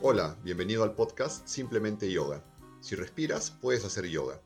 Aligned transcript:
Hola, 0.00 0.38
bienvenido 0.44 0.84
al 0.84 0.94
podcast 0.94 1.44
Simplemente 1.48 2.08
Yoga. 2.08 2.44
Si 2.80 2.94
respiras, 2.94 3.50
puedes 3.50 3.84
hacer 3.84 4.06
yoga. 4.06 4.40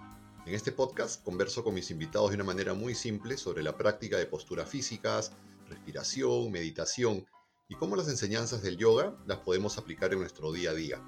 En 0.47 0.55
este 0.55 0.73
podcast 0.73 1.23
converso 1.23 1.63
con 1.63 1.75
mis 1.75 1.91
invitados 1.91 2.31
de 2.31 2.37
una 2.37 2.45
manera 2.45 2.73
muy 2.73 2.95
simple 2.95 3.37
sobre 3.37 3.63
la 3.63 3.77
práctica 3.77 4.17
de 4.17 4.25
posturas 4.25 4.67
físicas, 4.67 5.33
respiración, 5.69 6.51
meditación 6.51 7.27
y 7.69 7.75
cómo 7.75 7.97
las 7.97 8.09
enseñanzas 8.09 8.63
del 8.63 8.79
yoga 8.79 9.15
las 9.27 9.41
podemos 9.41 9.77
aplicar 9.77 10.15
en 10.15 10.21
nuestro 10.21 10.53
día 10.53 10.71
a 10.71 10.75
día. 10.75 11.03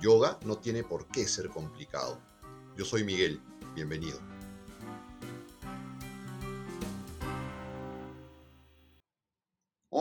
Yoga 0.00 0.38
no 0.44 0.58
tiene 0.58 0.84
por 0.84 1.08
qué 1.08 1.26
ser 1.26 1.48
complicado. 1.48 2.22
Yo 2.76 2.84
soy 2.84 3.02
Miguel, 3.02 3.42
bienvenido. 3.74 4.31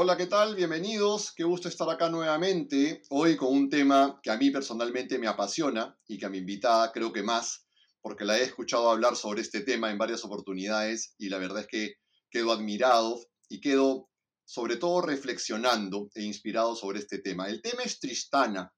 Hola, 0.04 0.18
¿qué 0.18 0.25
tal? 0.25 0.55
Bienvenidos. 0.55 1.31
Qué 1.31 1.43
gusto 1.43 1.68
estar 1.68 1.88
acá 1.88 2.09
nuevamente. 2.09 3.04
Hoy 3.11 3.38
con 3.38 3.54
un 3.54 3.70
tema 3.70 4.20
que 4.23 4.31
a 4.31 4.36
mí 4.36 4.50
personalmente 4.50 5.19
me 5.19 5.28
apasiona 5.28 5.96
y 6.07 6.18
que 6.18 6.25
a 6.25 6.29
mi 6.29 6.39
invitada 6.39 6.92
creo 6.92 7.14
que 7.14 7.21
más, 7.21 7.68
porque 8.01 8.25
la 8.25 8.39
he 8.39 8.42
escuchado 8.42 8.89
hablar 8.89 9.15
sobre 9.15 9.42
este 9.42 9.61
tema 9.61 9.92
en 9.92 10.00
varias 10.00 10.25
oportunidades 10.25 11.14
y 11.19 11.29
la 11.29 11.37
verdad 11.37 11.59
es 11.59 11.68
que 11.68 11.93
quedo 12.32 12.51
admirado 12.51 13.21
y 13.47 13.61
quedo 13.61 14.09
sobre 14.43 14.78
todo 14.78 15.04
reflexionando 15.04 16.09
e 16.15 16.23
inspirado 16.23 16.75
sobre 16.75 16.97
este 16.97 17.20
tema. 17.20 17.47
El 17.47 17.61
tema 17.61 17.83
es 17.83 18.00
Tristana. 18.00 18.73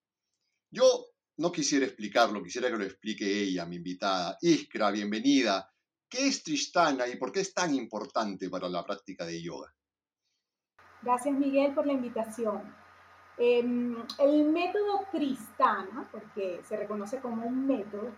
Yo 0.72 1.06
no 1.38 1.54
quisiera 1.54 1.86
explicarlo, 1.86 2.44
quisiera 2.44 2.70
que 2.70 2.78
lo 2.80 2.84
explique 2.84 3.44
ella, 3.44 3.66
mi 3.66 3.78
invitada. 3.78 4.38
Iskra, 4.42 4.92
bienvenida. 4.92 5.72
¿Qué 6.10 6.28
es 6.28 6.44
Tristana 6.44 7.08
y 7.08 7.16
por 7.16 7.32
qué 7.32 7.40
es 7.40 7.54
tan 7.54 7.74
importante 7.74 8.50
para 8.50 8.68
la 8.68 8.84
práctica 8.84 9.26
de 9.26 9.42
yoga? 9.42 9.74
Gracias 11.04 11.36
Miguel 11.36 11.74
por 11.74 11.86
la 11.86 11.94
invitación. 11.94 12.62
Em, 13.38 13.96
el 14.20 14.46
método 14.46 15.06
Tristana, 15.12 16.08
porque 16.12 16.62
se 16.64 16.78
reconoce 16.78 17.20
como 17.20 17.46
un 17.46 17.68
método, 17.68 18.12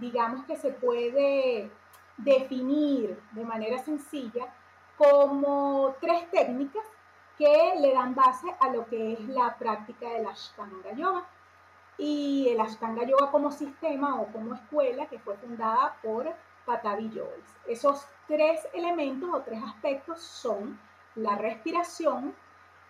digamos 0.00 0.44
que 0.46 0.56
se 0.56 0.70
puede 0.72 1.70
definir 2.16 3.18
de 3.32 3.44
manera 3.44 3.78
sencilla 3.78 4.52
como 4.96 5.94
tres 6.00 6.30
técnicas 6.30 6.84
que 7.38 7.74
le 7.78 7.92
dan 7.92 8.14
base 8.14 8.46
a 8.60 8.70
lo 8.70 8.86
que 8.86 9.12
es 9.12 9.20
la 9.28 9.56
práctica 9.56 10.08
del 10.10 10.26
Ashtanga 10.26 10.92
Yoga. 10.94 11.24
Y 11.98 12.48
el 12.48 12.60
Ashtanga 12.60 13.04
Yoga 13.04 13.30
como 13.30 13.52
sistema 13.52 14.20
o 14.20 14.26
como 14.32 14.54
escuela 14.54 15.06
que 15.06 15.18
fue 15.18 15.36
fundada 15.36 15.96
por 16.02 16.32
Patavi 16.64 17.08
Joyce. 17.08 17.58
Esos 17.68 18.06
tres 18.26 18.66
elementos 18.72 19.30
o 19.32 19.42
tres 19.42 19.62
aspectos 19.62 20.20
son 20.20 20.78
la 21.16 21.36
respiración, 21.36 22.34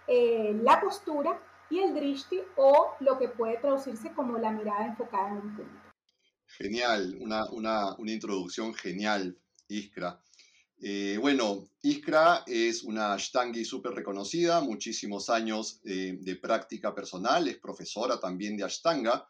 eh, 0.07 0.59
la 0.63 0.81
postura 0.81 1.41
y 1.71 1.79
el 1.79 1.95
drishti 1.95 2.41
o 2.57 2.95
lo 3.01 3.19
que 3.19 3.29
puede 3.29 3.57
traducirse 3.59 4.13
como 4.13 4.39
la 4.39 4.51
mirada 4.51 4.87
enfocada 4.87 5.31
en 5.31 5.37
un 5.37 5.57
punto. 5.57 5.83
Genial, 6.47 7.17
una, 7.19 7.97
introducción 7.99 8.75
genial, 8.75 9.39
Iskra. 9.69 10.21
Eh, 10.83 11.17
bueno, 11.21 11.69
Iskra 11.81 12.43
es 12.47 12.83
una 12.83 13.15
Ashtangi 13.15 13.65
súper 13.65 13.93
reconocida, 13.93 14.61
muchísimos 14.61 15.31
años 15.31 15.81
eh, 15.85 16.19
de 16.21 16.37
práctica 16.37 16.95
personal, 16.95 17.49
es 17.49 17.57
profesora 17.57 18.21
también 18.21 18.57
de 18.57 18.65
Ashtanga, 18.65 19.27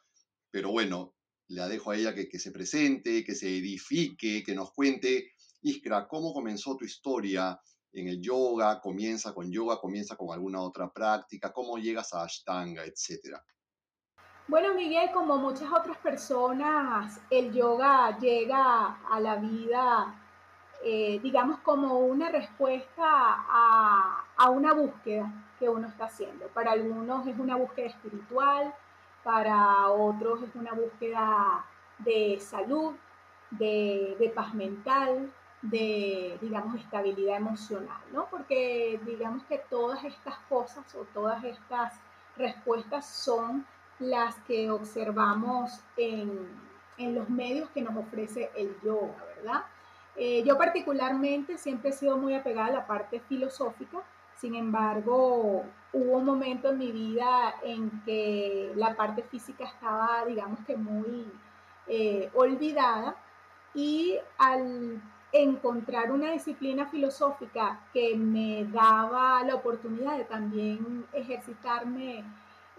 pero 0.51 0.71
bueno, 0.71 1.15
la 1.49 1.69
dejo 1.69 1.91
a 1.91 1.97
ella 1.97 2.15
que, 2.15 2.29
que 2.29 2.39
se 2.39 2.51
presente, 2.51 3.23
que 3.23 3.35
se 3.35 3.49
edifique, 3.49 4.43
que 4.43 4.55
nos 4.55 4.73
cuente, 4.73 5.33
Iskra, 5.61 6.09
¿cómo 6.09 6.33
comenzó 6.33 6.77
tu 6.77 6.85
historia? 6.85 7.61
En 7.93 8.09
el 8.09 8.21
yoga, 8.21 8.81
comienza 8.81 9.35
con 9.35 9.51
yoga, 9.51 9.79
comienza 9.79 10.17
con 10.17 10.33
alguna 10.33 10.61
otra 10.61 10.91
práctica, 10.91 11.53
cómo 11.53 11.77
llegas 11.77 12.13
a 12.15 12.25
Ashtanga, 12.25 12.85
etcétera. 12.85 13.43
Bueno, 14.49 14.75
Miguel, 14.75 15.11
como 15.13 15.37
muchas 15.37 15.71
otras 15.71 15.97
personas, 15.99 17.21
el 17.31 17.53
yoga 17.53 18.19
llega 18.19 18.99
a 19.09 19.21
la 19.21 19.37
vida, 19.37 20.15
eh, 20.85 21.21
digamos, 21.23 21.61
como 21.61 22.01
una 22.01 22.29
respuesta 22.29 23.05
a, 23.05 24.27
a, 24.37 24.51
una 24.51 24.75
búsqueda 24.75 25.33
que 25.59 25.69
uno 25.69 25.87
está 25.87 26.07
haciendo. 26.07 26.49
Para 26.49 26.73
algunos 26.73 27.27
es 27.27 27.39
una 27.39 27.57
búsqueda 27.57 27.87
espiritual, 27.87 28.75
para 29.23 29.89
otros 29.91 30.43
es 30.43 30.55
una 30.57 30.73
búsqueda 30.73 31.65
de 31.99 32.39
salud, 32.41 32.95
de, 33.51 34.17
de 34.19 34.29
paz 34.31 34.55
mental, 34.55 35.33
de, 35.63 36.39
digamos, 36.41 36.77
estabilidad 36.77 37.37
emocional, 37.37 38.01
¿no? 38.13 38.27
Porque 38.27 39.01
digamos 39.07 39.45
que 39.45 39.59
todas 39.59 40.05
estas 40.05 40.37
cosas 40.49 40.95
o 40.95 41.05
todas 41.15 41.43
estas 41.45 41.95
respuestas 42.37 43.07
son 43.07 43.65
las 43.99 44.35
que 44.41 44.71
observamos 44.71 45.81
en, 45.97 46.61
los 46.99 47.29
medios 47.29 47.69
que 47.71 47.83
nos 47.83 47.97
ofrece 47.97 48.51
el 48.55 48.77
yoga, 48.81 49.17
¿verdad? 49.37 49.65
Eh, 50.15 50.45
yo 50.45 50.57
particularmente 50.57 51.59
siempre 51.59 51.91
he 51.91 51.93
sido 51.93 52.17
muy 52.17 52.35
apegada 52.35 52.69
a 52.69 52.73
la 52.73 52.87
parte 52.87 53.19
filosófica, 53.19 54.03
sin 54.37 54.55
embargo, 54.55 55.65
hubo 55.93 56.19
un 56.19 56.25
momento 56.25 56.71
en 56.71 56.79
mi 56.79 56.93
vida 56.93 57.55
en 57.63 58.03
que 58.05 58.73
la 58.77 58.95
parte 58.95 59.23
física 59.23 59.65
estaba, 59.65 60.25
digamos 60.27 60.61
que 60.67 60.77
muy 60.77 61.27
eh, 61.87 62.31
olvidada 62.35 63.17
y 63.75 64.19
al 64.39 65.01
encontrar 65.33 66.13
una 66.13 66.31
disciplina 66.31 66.87
filosófica 66.87 67.81
que 67.93 68.15
me 68.17 68.67
daba 68.67 69.43
la 69.45 69.55
oportunidad 69.55 70.19
de 70.19 70.25
también 70.25 71.07
ejercitarme 71.13 72.23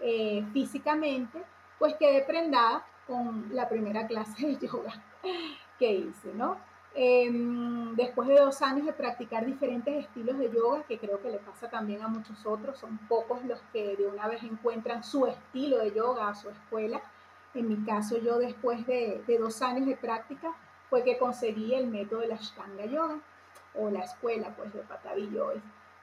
eh, 0.00 0.44
físicamente, 0.52 1.42
pues 1.78 1.94
quedé 1.96 2.22
prendada 2.22 2.86
con 3.06 3.48
la 3.52 3.68
primera 3.68 4.06
clase 4.06 4.46
de 4.46 4.66
yoga 4.66 5.02
que 5.78 5.92
hice, 5.92 6.32
¿no? 6.34 6.56
Em, 6.96 7.96
después 7.96 8.28
de 8.28 8.36
dos 8.38 8.62
años 8.62 8.86
de 8.86 8.92
practicar 8.92 9.44
diferentes 9.44 10.04
estilos 10.04 10.38
de 10.38 10.48
yoga, 10.48 10.84
que 10.84 10.96
creo 10.98 11.20
que 11.20 11.30
le 11.30 11.38
pasa 11.38 11.68
también 11.68 12.02
a 12.02 12.08
muchos 12.08 12.46
otros, 12.46 12.78
son 12.78 12.98
pocos 13.08 13.44
los 13.44 13.60
que 13.72 13.96
de 13.96 14.06
una 14.06 14.28
vez 14.28 14.44
encuentran 14.44 15.02
su 15.02 15.26
estilo 15.26 15.78
de 15.78 15.92
yoga, 15.92 16.32
su 16.36 16.50
escuela. 16.50 17.02
En 17.52 17.68
mi 17.68 17.84
caso, 17.84 18.18
yo 18.18 18.38
después 18.38 18.86
de, 18.86 19.22
de 19.26 19.38
dos 19.38 19.60
años 19.60 19.86
de 19.86 19.96
práctica, 19.96 20.54
fue 20.94 21.02
que 21.02 21.18
conseguí 21.18 21.74
el 21.74 21.88
método 21.88 22.20
de 22.20 22.28
la 22.28 22.36
Ashtanga 22.36 22.86
Yoga 22.86 23.18
o 23.74 23.90
la 23.90 24.04
escuela 24.04 24.54
pues 24.56 24.72
de 24.72 24.78
Patavi. 24.78 25.28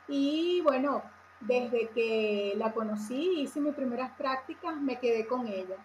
Y 0.10 0.60
bueno, 0.66 1.02
desde 1.40 1.88
que 1.92 2.56
la 2.58 2.74
conocí, 2.74 3.40
hice 3.40 3.62
mis 3.62 3.74
primeras 3.74 4.12
prácticas, 4.18 4.76
me 4.76 5.00
quedé 5.00 5.26
con 5.28 5.48
ella. 5.48 5.78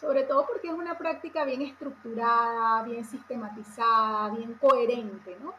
Sobre 0.00 0.22
todo 0.22 0.46
porque 0.46 0.68
es 0.68 0.72
una 0.72 0.96
práctica 0.96 1.44
bien 1.44 1.60
estructurada, 1.60 2.82
bien 2.84 3.04
sistematizada, 3.04 4.30
bien 4.30 4.54
coherente, 4.54 5.36
¿no? 5.42 5.52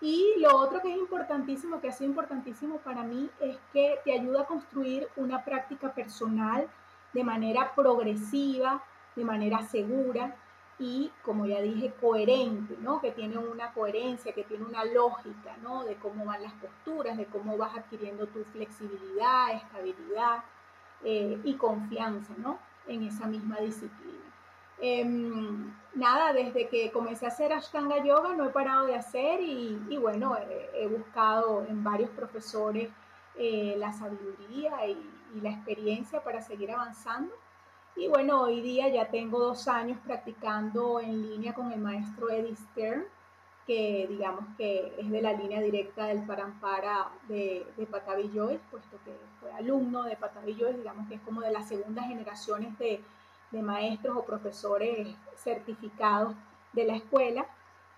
Y 0.00 0.34
lo 0.38 0.56
otro 0.56 0.80
que 0.80 0.92
es 0.92 0.96
importantísimo, 0.96 1.80
que 1.80 1.88
ha 1.88 1.92
sido 1.92 2.10
importantísimo 2.10 2.76
para 2.76 3.02
mí, 3.02 3.28
es 3.40 3.58
que 3.72 3.98
te 4.04 4.12
ayuda 4.12 4.42
a 4.42 4.46
construir 4.46 5.08
una 5.16 5.44
práctica 5.44 5.92
personal 5.92 6.68
de 7.12 7.24
manera 7.24 7.74
progresiva, 7.74 8.84
de 9.16 9.24
manera 9.24 9.62
segura, 9.64 10.36
y, 10.82 11.12
como 11.22 11.46
ya 11.46 11.60
dije, 11.60 11.94
coherente, 12.00 12.76
¿no? 12.80 13.00
Que 13.00 13.12
tiene 13.12 13.38
una 13.38 13.72
coherencia, 13.72 14.32
que 14.32 14.42
tiene 14.42 14.64
una 14.64 14.84
lógica, 14.84 15.56
¿no? 15.62 15.84
De 15.84 15.94
cómo 15.94 16.24
van 16.24 16.42
las 16.42 16.52
posturas, 16.54 17.16
de 17.16 17.26
cómo 17.26 17.56
vas 17.56 17.76
adquiriendo 17.78 18.26
tu 18.26 18.42
flexibilidad, 18.46 19.52
estabilidad 19.54 20.42
eh, 21.04 21.40
y 21.44 21.54
confianza, 21.54 22.34
¿no? 22.36 22.58
En 22.88 23.04
esa 23.04 23.28
misma 23.28 23.60
disciplina. 23.60 24.18
Em, 24.80 25.72
nada, 25.94 26.32
desde 26.32 26.68
que 26.68 26.90
comencé 26.90 27.26
a 27.26 27.28
hacer 27.28 27.52
Ashtanga 27.52 28.02
Yoga 28.02 28.34
no 28.34 28.46
he 28.46 28.50
parado 28.50 28.86
de 28.86 28.96
hacer 28.96 29.40
y, 29.40 29.96
bueno, 29.98 30.36
he, 30.74 30.88
buscado 30.88 31.64
en 31.68 31.84
varios 31.84 32.10
profesores 32.10 32.90
eh, 33.36 33.76
la 33.78 33.92
sabiduría 33.92 34.84
y, 34.88 34.98
y 35.36 35.40
la 35.40 35.50
experiencia 35.50 36.24
para 36.24 36.42
seguir 36.42 36.72
avanzando 36.72 37.32
y 37.96 38.08
bueno, 38.08 38.42
hoy 38.42 38.60
día 38.60 38.88
ya 38.88 39.10
tengo 39.10 39.38
dos 39.38 39.68
años 39.68 39.98
practicando 40.04 41.00
en 41.00 41.22
línea 41.22 41.54
con 41.54 41.72
el 41.72 41.80
maestro 41.80 42.30
Eddie 42.30 42.56
Stern, 42.56 43.04
que 43.66 44.06
digamos 44.08 44.44
que 44.56 44.94
es 44.98 45.10
de 45.10 45.22
la 45.22 45.32
línea 45.34 45.60
directa 45.60 46.06
del 46.06 46.24
Parampara 46.26 47.10
de, 47.28 47.66
de 47.76 47.86
Patavi 47.86 48.30
Joyce, 48.34 48.60
puesto 48.70 48.98
que 49.04 49.12
fue 49.40 49.52
alumno 49.52 50.04
de 50.04 50.16
Patavi 50.16 50.54
Joyce, 50.54 50.78
digamos 50.78 51.06
que 51.08 51.16
es 51.16 51.20
como 51.20 51.42
de 51.42 51.52
las 51.52 51.68
segundas 51.68 52.06
generaciones 52.06 52.76
de, 52.78 53.00
de 53.52 53.62
maestros 53.62 54.16
o 54.16 54.24
profesores 54.24 55.14
certificados 55.36 56.34
de 56.72 56.84
la 56.84 56.96
escuela. 56.96 57.46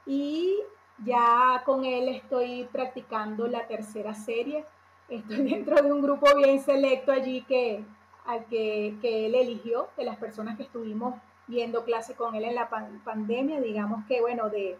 Y 0.04 0.58
ya 1.04 1.62
con 1.64 1.84
él 1.84 2.08
estoy 2.08 2.68
practicando 2.70 3.46
la 3.46 3.66
tercera 3.66 4.14
serie. 4.14 4.64
Estoy 5.08 5.36
dentro 5.50 5.80
de 5.82 5.92
un 5.92 6.02
grupo 6.02 6.26
bien 6.36 6.60
selecto 6.60 7.12
allí 7.12 7.42
que, 7.42 7.84
al 8.24 8.46
que, 8.46 8.96
que, 9.00 9.26
él 9.26 9.34
eligió, 9.34 9.88
de 9.96 10.04
las 10.04 10.16
personas 10.16 10.56
que 10.56 10.62
estuvimos 10.62 11.14
viendo 11.46 11.84
clase 11.84 12.14
con 12.14 12.34
él 12.34 12.44
en 12.44 12.54
la 12.54 12.70
pandemia, 13.04 13.60
digamos 13.60 14.06
que, 14.06 14.20
bueno, 14.20 14.48
de, 14.48 14.78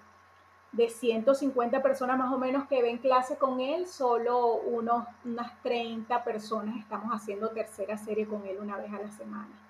de 0.73 0.88
150 0.88 1.82
personas 1.82 2.19
más 2.19 2.32
o 2.32 2.38
menos 2.38 2.67
que 2.69 2.82
ven 2.82 2.99
clase 2.99 3.37
con 3.37 3.61
él, 3.61 3.87
solo 3.87 4.55
unos, 4.56 5.06
unas 5.25 5.62
30 5.62 6.25
personas 6.25 6.79
estamos 6.79 7.11
haciendo 7.11 7.50
tercera 7.50 7.96
serie 7.96 8.26
con 8.26 8.46
él 8.46 8.58
una 8.61 8.79
vez 8.79 8.93
a 8.93 8.99
la 9.00 9.11
semana. 9.11 9.61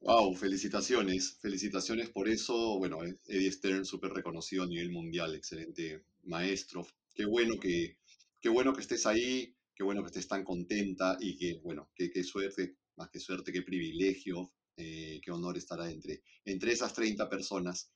Wow, 0.00 0.34
felicitaciones, 0.36 1.38
felicitaciones 1.40 2.08
por 2.10 2.28
eso. 2.28 2.78
Bueno, 2.78 2.98
Eddie 3.26 3.50
Stern, 3.50 3.84
súper 3.84 4.12
reconocido 4.12 4.62
a 4.62 4.66
nivel 4.66 4.90
mundial, 4.90 5.34
excelente 5.34 6.04
maestro. 6.24 6.86
Qué 7.14 7.24
bueno 7.24 7.58
que, 7.60 7.96
qué 8.40 8.48
bueno 8.48 8.72
que 8.72 8.82
estés 8.82 9.06
ahí, 9.06 9.56
qué 9.78 9.84
bueno 9.84 10.02
que 10.02 10.08
estés 10.08 10.26
tan 10.26 10.42
contenta 10.42 11.16
y 11.20 11.36
que, 11.36 11.60
bueno, 11.62 11.88
qué, 11.94 12.10
qué 12.10 12.24
suerte, 12.24 12.78
más 12.96 13.10
que 13.10 13.20
suerte, 13.20 13.52
qué 13.52 13.62
privilegio, 13.62 14.52
eh, 14.76 15.20
qué 15.22 15.30
honor 15.30 15.56
estar 15.56 15.80
entre, 15.88 16.24
entre 16.44 16.72
esas 16.72 16.92
30 16.92 17.30
personas. 17.30 17.92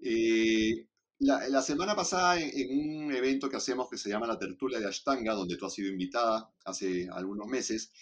Eh, 0.00 0.86
la, 1.18 1.62
semana 1.62 1.96
pasada, 1.96 2.40
en, 2.40 3.06
un 3.06 3.12
evento 3.12 3.50
que 3.50 3.56
hacemos 3.56 3.90
que 3.90 3.98
se 3.98 4.08
llama 4.08 4.28
la 4.28 4.38
Tertulia 4.38 4.78
de 4.78 4.86
Ashtanga, 4.86 5.34
donde 5.34 5.56
tú 5.56 5.66
has 5.66 5.74
sido 5.74 5.90
invitada 5.90 6.48
hace 6.64 7.08
algunos 7.10 7.48
meses, 7.48 7.92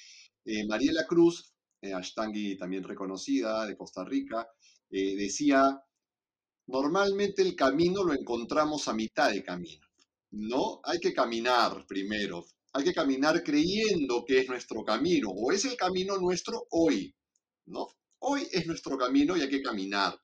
eh, 0.44 0.66
Mariela 0.66 1.06
Cruz, 1.06 1.54
eh, 1.81 1.94
Ashtangi 1.94 2.58
también 2.58 2.84
reconocida 2.84 3.64
de 3.64 3.76
Costa 3.76 4.04
Rica, 4.04 4.46
decía, 4.90 5.82
normalmente 6.66 7.43
el 7.43 7.54
camino 7.56 8.04
lo 8.04 8.12
encontramos 8.12 8.87
a 8.88 8.94
mitad 8.94 9.31
de 9.31 9.43
camino, 9.43 9.87
¿no? 10.31 10.81
Hay 10.84 10.99
que 10.99 11.12
caminar 11.12 11.87
primero, 11.87 12.46
hay 12.73 12.85
que 12.85 12.94
caminar 12.94 13.43
creyendo 13.43 14.25
que 14.25 14.41
es 14.41 14.49
nuestro 14.49 14.85
camino, 14.85 15.31
o 15.31 15.53
es 15.53 15.65
el 15.65 15.76
camino 15.76 16.19
nuestro 16.19 16.67
hoy, 16.70 17.15
¿no? 17.67 17.88
Hoy 18.20 18.47
es 18.50 18.67
nuestro 18.67 18.99
camino 18.99 19.37
y 19.37 19.43
hay 19.43 19.49
que 19.49 19.62
caminar. 19.62 20.19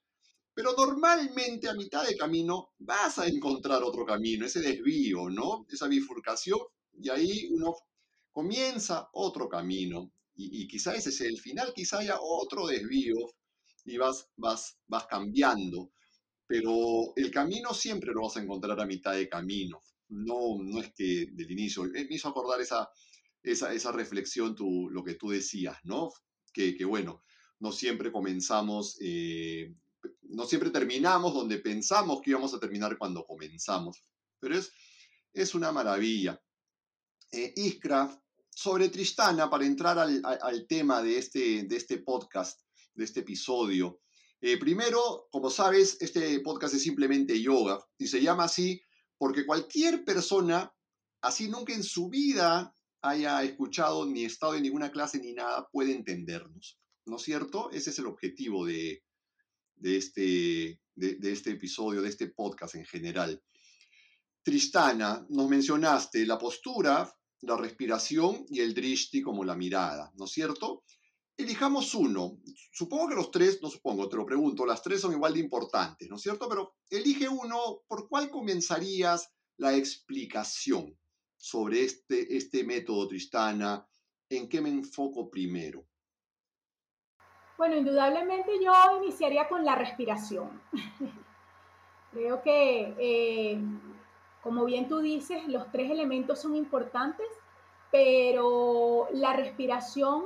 Pero 0.53 0.73
normalmente 0.77 1.69
a 1.69 1.75
mitad 1.75 2.07
de 2.07 2.17
camino 2.17 2.71
vas 2.79 3.19
a 3.19 3.27
encontrar 3.27 3.83
otro 3.83 4.05
camino, 4.05 4.47
ese 4.47 4.61
desvío, 4.61 5.29
¿no? 5.29 5.67
Esa 5.69 5.89
bifurcación, 5.89 6.61
y 6.93 7.09
ahí 7.11 7.49
uno 7.51 7.75
comienza 8.31 9.09
otro 9.13 9.49
camino. 9.49 10.13
Y, 10.37 10.67
quizá 10.67 10.95
ese 10.95 11.13
sea 11.13 11.29
el 11.29 11.39
final, 11.39 11.73
quizá 11.75 11.99
haya 11.99 12.19
otro 12.21 12.67
desvío 12.67 13.15
y 13.85 13.97
vas, 13.97 14.29
vas, 14.37 14.77
vas 14.89 15.07
cambiando. 15.07 15.91
Pero 16.47 17.15
el 17.17 17.31
camino 17.31 17.73
siempre 17.73 18.13
lo 18.13 18.23
vas 18.23 18.37
a 18.37 18.43
encontrar 18.43 18.81
a 18.81 18.87
mitad 18.87 19.13
de 19.13 19.29
camino. 19.29 19.81
No, 20.15 20.63
no 20.63 20.81
es 20.81 20.93
que 20.95 21.27
del 21.33 21.51
inicio. 21.51 21.85
Me 21.85 22.07
hizo 22.11 22.29
acordar 22.29 22.61
esa, 22.61 22.89
esa, 23.43 23.73
esa 23.73 23.93
reflexión, 23.93 24.55
tu, 24.55 24.89
lo 24.91 25.03
que 25.03 25.15
tú 25.15 25.31
decías, 25.31 25.77
¿no? 25.85 26.11
Que, 26.53 26.77
que 26.77 26.85
bueno, 26.85 27.25
no 27.59 27.73
siempre 27.73 28.13
comenzamos 28.13 28.97
eh, 29.01 29.75
no 30.23 30.47
siempre 30.47 30.71
terminamos 30.71 31.35
donde 31.35 31.59
pensamos 31.59 32.21
que 32.21 32.31
íbamos 32.31 32.55
a 32.55 32.61
terminar 32.61 32.97
cuando 32.99 33.25
comenzamos. 33.25 34.05
Pero 34.41 34.59
es, 34.59 34.73
es 35.33 35.55
una 35.55 35.73
maravilla. 35.73 36.41
Eh, 37.33 37.53
Iskra, 37.57 38.21
sobre 38.51 38.89
Tristana, 38.89 39.51
para 39.51 39.67
entrar 39.67 39.99
al, 39.99 40.67
tema 40.69 41.03
de 41.03 41.19
este, 41.19 41.65
de 41.65 41.77
este 41.77 41.99
podcast, 41.99 42.61
de 42.95 43.05
este 43.05 43.21
episodio. 43.21 44.01
Eh, 44.41 44.59
primero, 44.59 45.29
como 45.31 45.51
sabes, 45.51 45.97
este 46.01 46.41
podcast 46.41 46.75
es 46.75 46.83
simplemente 46.83 47.41
yoga 47.41 47.79
y 47.99 48.07
se 48.07 48.21
llama 48.21 48.45
así 48.45 48.81
porque 49.25 49.47
cualquier 49.47 50.05
persona, 50.05 50.71
así 51.23 51.49
nunca 51.49 51.73
en 51.73 51.83
su 51.83 52.11
vida 52.11 52.77
haya 53.01 53.43
escuchado 53.43 54.05
ni 54.05 54.27
estado 54.27 54.55
en 54.55 54.65
ninguna 54.65 54.91
clase 54.93 55.19
ni 55.19 55.33
nada, 55.33 55.67
puede 55.73 55.95
entendernos. 55.95 56.79
¿No 57.07 57.17
es 57.17 57.23
cierto? 57.23 57.71
Ese 57.71 57.89
es 57.89 57.99
el 57.99 58.05
objetivo 58.05 58.67
de, 58.67 59.03
de 59.77 59.97
este, 59.97 60.79
de, 60.95 61.33
este 61.33 61.53
episodio, 61.53 62.03
de 62.03 62.11
este 62.11 62.29
podcast 62.29 62.75
en 62.75 62.85
general. 62.85 63.43
Tristana, 64.43 65.25
nos 65.31 65.49
mencionaste 65.49 66.27
la 66.27 66.37
postura, 66.37 67.11
la 67.41 67.57
respiración 67.57 68.45
y 68.51 68.61
el 68.61 68.75
drishti 68.75 69.23
como 69.23 69.43
la 69.43 69.57
mirada, 69.57 70.13
¿no 70.17 70.27
es 70.27 70.33
cierto? 70.33 70.85
Elijamos 71.37 71.95
uno. 71.95 72.39
Supongo 72.73 73.09
que 73.09 73.15
los 73.17 73.31
tres, 73.31 73.61
no 73.61 73.69
supongo, 73.69 74.09
te 74.09 74.17
lo 74.17 74.25
pregunto, 74.25 74.65
las 74.65 74.83
tres 74.83 75.01
son 75.01 75.13
igual 75.13 75.35
de 75.35 75.41
importantes, 75.41 76.09
¿no 76.09 76.17
es 76.17 76.23
cierto? 76.23 76.49
Pero 76.49 76.75
elige 76.91 77.29
uno, 77.29 77.83
¿por 77.89 78.09
cuál 78.09 78.31
comenzarías 78.31 79.33
la 79.57 79.75
explicación 79.75 80.97
sobre 81.37 81.85
este, 81.85 82.37
este 82.37 82.65
método 82.65 83.09
Tristana? 83.09 83.87
¿En 84.29 84.49
qué 84.49 84.61
me 84.61 84.71
enfoco 84.71 85.31
primero? 85.31 85.85
Bueno, 87.57 87.77
indudablemente 87.77 88.53
yo 88.63 88.73
iniciaría 89.03 89.49
con 89.49 89.65
la 89.65 89.77
respiración. 89.77 90.61
Creo 92.13 92.43
que, 92.43 92.95
eh, 92.99 93.61
como 94.43 94.65
bien 94.65 94.89
tú 94.89 95.01
dices, 95.01 95.47
los 95.49 95.71
tres 95.71 95.91
elementos 95.91 96.41
son 96.41 96.57
importantes, 96.57 97.27
pero 97.91 99.09
la 99.13 99.35
respiración, 99.35 100.25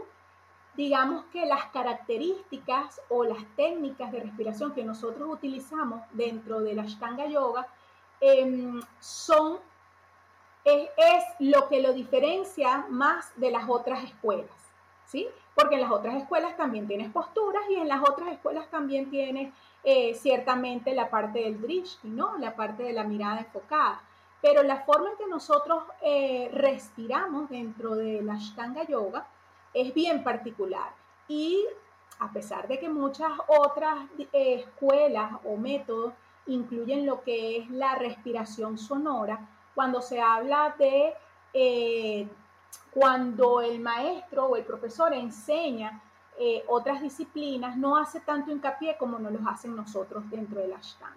digamos 0.79 1.25
que 1.33 1.45
las 1.45 1.67
características 1.73 3.01
o 3.09 3.25
las 3.25 3.45
técnicas 3.57 4.13
de 4.13 4.21
respiración 4.21 4.73
que 4.73 4.85
nosotros 4.85 5.29
utilizamos 5.29 6.01
dentro 6.13 6.61
de 6.61 6.73
la 6.73 6.83
Ashtanga 6.83 7.27
Yoga 7.27 7.67
em, 8.21 8.81
son, 9.01 9.59
es, 10.65 11.25
lo 11.41 11.69
que 11.69 11.83
lo 11.83 11.93
diferencia 11.93 12.87
más 12.91 13.33
de 13.35 13.51
las 13.51 13.69
otras 13.69 14.05
escuelas, 14.05 14.55
¿sí? 15.05 15.27
porque 15.53 15.75
en 15.75 15.81
las 15.81 15.91
otras 15.91 16.15
escuelas 16.15 16.57
también 16.57 16.87
tienes 16.87 17.11
posturas 17.11 17.63
y 17.69 17.75
en 17.75 17.89
las 17.89 18.01
otras 18.09 18.29
escuelas 18.29 18.71
también 18.71 19.11
tienes 19.11 19.53
eh, 19.83 20.15
ciertamente 20.15 20.95
la 20.95 21.11
parte 21.11 21.41
del 21.41 21.61
drishti, 21.61 22.07
¿no? 22.07 22.39
La 22.39 22.55
parte 22.55 22.85
de 22.85 22.93
la 22.93 23.03
mirada 23.03 23.41
enfocada. 23.41 24.01
Pero 24.41 24.63
la 24.63 24.85
forma 24.85 25.11
en 25.11 25.17
que 25.17 25.27
nosotros 25.27 25.83
eh, 26.03 26.49
respiramos 26.53 27.49
dentro 27.51 27.97
de 27.97 28.23
la 28.23 28.35
Ashtanga 28.35 28.85
Yoga 28.85 29.27
es 29.81 29.95
bien 29.95 30.23
particular. 30.23 30.95
Y 31.29 31.65
a 32.19 32.33
pesar 32.33 32.67
de 32.69 32.79
que 32.79 32.89
muchas 32.89 33.33
otras 33.47 34.09
eh, 34.19 34.65
escuelas 34.65 35.33
o 35.45 35.57
métodos 35.57 36.15
incluyen 36.47 37.07
lo 37.07 37.23
que 37.23 37.59
es 37.59 37.71
la 37.71 37.95
respiración 37.95 38.79
sonora, 38.79 39.49
cuando 39.75 40.01
se 40.01 40.21
habla 40.21 40.75
de 40.79 41.15
cuando 42.91 43.61
el 43.61 43.81
maestro 43.81 44.47
o 44.47 44.57
el 44.57 44.65
profesor 44.65 45.13
enseña 45.13 46.03
eh, 46.41 46.65
otras 46.69 47.03
disciplinas, 47.03 47.77
no 47.77 47.97
hace 47.97 48.21
tanto 48.21 48.53
hincapié 48.53 48.97
como 48.97 49.19
nos 49.19 49.33
lo 49.33 49.49
hacen 49.49 49.75
nosotros 49.75 50.29
dentro 50.31 50.61
de 50.61 50.69
la 50.69 50.77
Ashtanga. 50.77 51.17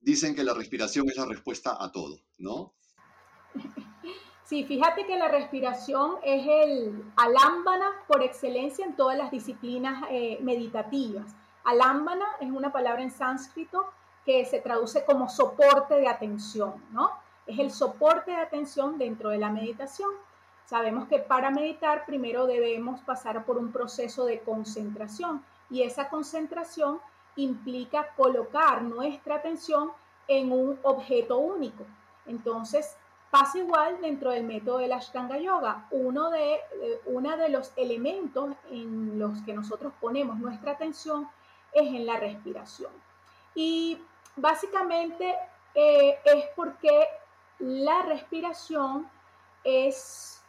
Dicen 0.00 0.34
que 0.34 0.42
la 0.42 0.54
respiración 0.54 1.08
es 1.08 1.16
la 1.16 1.26
respuesta 1.26 1.76
a 1.78 1.92
todo, 1.92 2.18
¿no? 2.38 2.72
Sí, 4.44 4.64
fíjate 4.64 5.06
que 5.06 5.16
la 5.16 5.28
respiración 5.28 6.16
es 6.22 6.46
el 6.46 7.02
alámbana 7.16 7.90
por 8.06 8.22
excelencia 8.22 8.84
en 8.84 8.94
todas 8.94 9.16
las 9.16 9.30
disciplinas 9.30 10.04
eh, 10.10 10.38
meditativas. 10.42 11.34
Alámbana 11.64 12.26
es 12.40 12.50
una 12.50 12.70
palabra 12.70 13.02
en 13.02 13.10
sánscrito 13.10 13.90
que 14.26 14.44
se 14.44 14.60
traduce 14.60 15.02
como 15.06 15.30
soporte 15.30 15.94
de 15.94 16.08
atención, 16.08 16.74
¿no? 16.90 17.10
Es 17.46 17.58
el 17.58 17.70
soporte 17.70 18.32
de 18.32 18.36
atención 18.36 18.98
dentro 18.98 19.30
de 19.30 19.38
la 19.38 19.48
meditación. 19.48 20.10
Sabemos 20.66 21.08
que 21.08 21.20
para 21.20 21.50
meditar 21.50 22.04
primero 22.04 22.46
debemos 22.46 23.00
pasar 23.00 23.46
por 23.46 23.56
un 23.56 23.72
proceso 23.72 24.26
de 24.26 24.40
concentración 24.40 25.42
y 25.70 25.82
esa 25.82 26.10
concentración 26.10 27.00
implica 27.36 28.08
colocar 28.14 28.82
nuestra 28.82 29.36
atención 29.36 29.90
en 30.28 30.52
un 30.52 30.78
objeto 30.82 31.38
único. 31.38 31.84
Entonces, 32.26 32.96
pasa 33.34 33.58
igual 33.58 34.00
dentro 34.00 34.30
del 34.30 34.44
método 34.44 34.78
de 34.78 34.86
la 34.86 34.98
Ashtanga 34.98 35.36
Yoga. 35.38 35.88
Uno 35.90 36.30
de, 36.30 36.54
eh, 36.54 37.00
de 37.04 37.48
los 37.48 37.72
elementos 37.74 38.54
en 38.70 39.18
los 39.18 39.42
que 39.42 39.52
nosotros 39.52 39.92
ponemos 40.00 40.38
nuestra 40.38 40.70
atención 40.70 41.28
es 41.72 41.82
en 41.82 42.06
la 42.06 42.16
respiración. 42.16 42.92
Y 43.56 44.00
básicamente 44.36 45.34
eh, 45.74 46.16
es 46.24 46.44
porque 46.54 47.08
la 47.58 48.02
respiración 48.02 49.10
es 49.64 50.40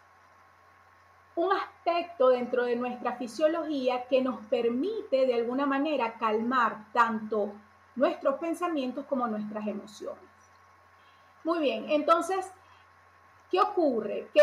un 1.35 1.53
aspecto 1.53 2.29
dentro 2.29 2.65
de 2.65 2.75
nuestra 2.75 3.13
fisiología 3.13 4.05
que 4.07 4.21
nos 4.21 4.45
permite 4.45 5.25
de 5.25 5.33
alguna 5.33 5.65
manera 5.65 6.19
calmar 6.19 6.85
tanto 6.93 7.51
nuestros 7.95 8.35
pensamientos 8.35 9.05
como 9.05 9.25
nuestras 9.25 9.65
emociones. 9.65 10.21
Muy 11.43 11.59
bien, 11.59 11.89
entonces, 11.89 12.51
¿qué 13.49 13.59
ocurre? 13.59 14.29
Que 14.33 14.41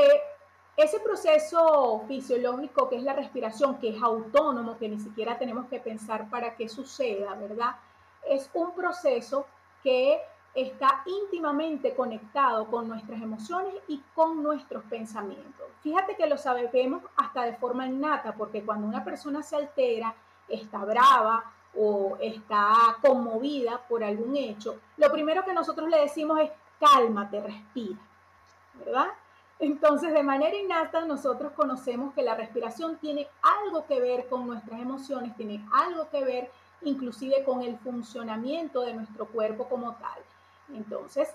ese 0.77 1.01
proceso 1.01 2.03
fisiológico 2.09 2.89
que 2.89 2.97
es 2.97 3.03
la 3.03 3.13
respiración, 3.13 3.79
que 3.79 3.91
es 3.91 4.03
autónomo, 4.03 4.79
que 4.79 4.89
ni 4.89 4.99
siquiera 4.99 5.39
tenemos 5.39 5.67
que 5.67 5.81
pensar 5.81 6.31
para 6.31 6.57
que 6.57 6.69
suceda, 6.69 7.35
¿verdad? 7.35 7.77
Es 8.27 8.49
un 8.55 8.73
proceso 8.75 9.47
que 9.83 10.21
está 10.55 11.03
íntimamente 11.07 11.95
conectado 11.95 12.67
con 12.67 12.89
nuestras 12.89 13.21
emociones 13.21 13.75
y 13.89 14.03
con 14.15 14.43
nuestros 14.43 14.85
pensamientos. 14.85 15.67
Fíjate 15.83 16.17
que 16.17 16.27
lo 16.27 16.37
sabemos 16.37 17.03
hasta 17.17 17.43
de 17.43 17.57
forma 17.57 17.87
innata, 17.87 18.35
porque 18.35 18.63
cuando 18.65 18.87
una 18.87 19.05
persona 19.05 19.43
se 19.43 19.57
altera, 19.57 20.15
está 20.49 20.79
brava 20.85 21.53
o 21.75 22.19
está 22.21 22.99
conmovida 23.01 23.81
por 23.89 24.05
algún 24.05 24.37
hecho, 24.37 24.79
lo 24.99 25.11
primero 25.11 25.43
que 25.45 25.55
nosotros 25.55 25.89
le 25.89 26.01
decimos 26.01 26.41
es 26.41 26.51
cálmate, 26.79 27.41
respira, 27.41 27.99
¿verdad? 28.75 29.09
Entonces, 29.59 30.13
de 30.13 30.23
manera 30.23 30.57
innata, 30.57 31.05
nosotros 31.05 31.53
conocemos 31.53 32.13
que 32.15 32.23
la 32.23 32.35
respiración 32.35 32.97
tiene 32.99 33.29
algo 33.43 33.87
que 33.87 34.01
ver 34.01 34.29
con 34.29 34.47
nuestras 34.47 34.81
emociones, 34.81 35.37
tiene 35.37 35.65
algo 35.73 36.09
que 36.11 36.25
ver 36.25 36.51
inclusive 36.83 37.45
con 37.45 37.63
el 37.63 37.79
funcionamiento 37.79 38.81
de 38.81 38.95
nuestro 38.95 39.27
cuerpo 39.27 39.69
como 39.69 39.95
tal. 39.95 40.19
Entonces, 40.75 41.33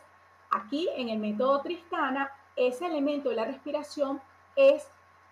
aquí 0.50 0.90
en 0.96 1.10
el 1.10 1.20
método 1.20 1.62
Tristana, 1.62 2.32
ese 2.56 2.86
elemento 2.86 3.30
de 3.30 3.36
la 3.36 3.46
respiración 3.46 4.22
es, 4.56 4.88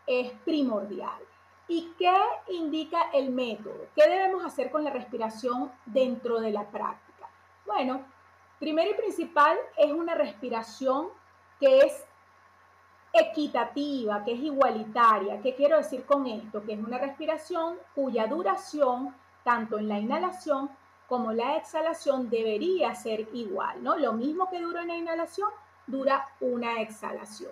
es 0.08 0.32
primordial. 0.46 1.22
¿Y 1.68 1.94
qué 1.98 2.16
indica 2.50 3.10
el 3.12 3.32
método? 3.32 3.88
¿Qué 3.96 4.08
debemos 4.08 4.46
hacer 4.46 4.70
con 4.70 4.84
la 4.84 4.92
respiración 4.92 5.72
dentro 5.86 6.40
de 6.40 6.52
la 6.52 6.64
práctica? 6.70 7.28
Bueno, 7.66 8.06
primero 8.60 8.92
y 8.92 8.94
principal 8.94 9.58
es 9.76 9.92
una 9.92 10.14
respiración 10.14 11.10
que 11.66 11.80
es 11.80 12.06
equitativa, 13.12 14.24
que 14.24 14.34
es 14.34 14.40
igualitaria. 14.40 15.42
¿Qué 15.42 15.56
quiero 15.56 15.78
decir 15.78 16.06
con 16.06 16.28
esto? 16.28 16.64
Que 16.64 16.74
es 16.74 16.80
una 16.80 17.00
respiración 17.00 17.80
cuya 17.96 18.28
duración, 18.28 19.16
tanto 19.44 19.80
en 19.80 19.88
la 19.88 19.98
inhalación 19.98 20.70
como 21.08 21.32
la 21.32 21.58
exhalación, 21.58 22.30
debería 22.30 22.94
ser 22.94 23.28
igual, 23.34 23.84
¿no? 23.84 23.98
Lo 23.98 24.14
mismo 24.14 24.48
que 24.48 24.62
dura 24.62 24.84
una 24.84 24.96
inhalación, 24.96 25.50
dura 25.88 26.28
una 26.40 26.82
exhalación. 26.82 27.52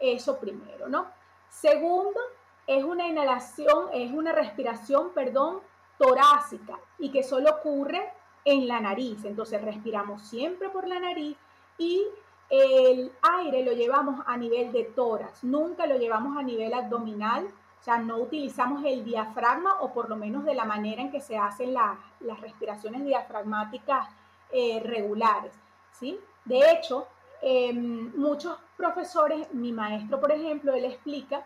Eso 0.00 0.38
primero, 0.38 0.88
¿no? 0.88 1.06
Segundo, 1.48 2.20
es 2.64 2.84
una 2.84 3.08
inhalación, 3.08 3.88
es 3.92 4.12
una 4.12 4.30
respiración, 4.30 5.10
perdón, 5.14 5.60
torácica 5.98 6.78
y 6.96 7.10
que 7.10 7.24
solo 7.24 7.50
ocurre 7.50 8.12
en 8.44 8.68
la 8.68 8.78
nariz. 8.78 9.24
Entonces 9.24 9.60
respiramos 9.62 10.22
siempre 10.22 10.68
por 10.68 10.86
la 10.86 11.00
nariz 11.00 11.36
y 11.76 12.06
el 12.50 13.12
aire 13.22 13.62
lo 13.62 13.72
llevamos 13.72 14.22
a 14.26 14.36
nivel 14.36 14.72
de 14.72 14.84
tórax, 14.84 15.44
nunca 15.44 15.86
lo 15.86 15.98
llevamos 15.98 16.36
a 16.36 16.42
nivel 16.42 16.72
abdominal, 16.72 17.46
o 17.80 17.82
sea, 17.82 17.98
no 17.98 18.16
utilizamos 18.16 18.84
el 18.84 19.04
diafragma 19.04 19.80
o 19.80 19.92
por 19.92 20.08
lo 20.08 20.16
menos 20.16 20.44
de 20.44 20.54
la 20.54 20.64
manera 20.64 21.02
en 21.02 21.10
que 21.10 21.20
se 21.20 21.36
hacen 21.36 21.74
las 21.74 22.40
respiraciones 22.40 23.04
diafragmáticas 23.04 24.08
eh, 24.50 24.80
regulares, 24.82 25.52
¿sí? 25.92 26.18
De 26.44 26.72
hecho, 26.72 27.06
em, 27.42 28.10
muchos 28.16 28.56
profesores, 28.76 29.52
mi 29.52 29.72
maestro 29.72 30.18
por 30.18 30.32
ejemplo, 30.32 30.72
él 30.74 30.86
explica 30.86 31.44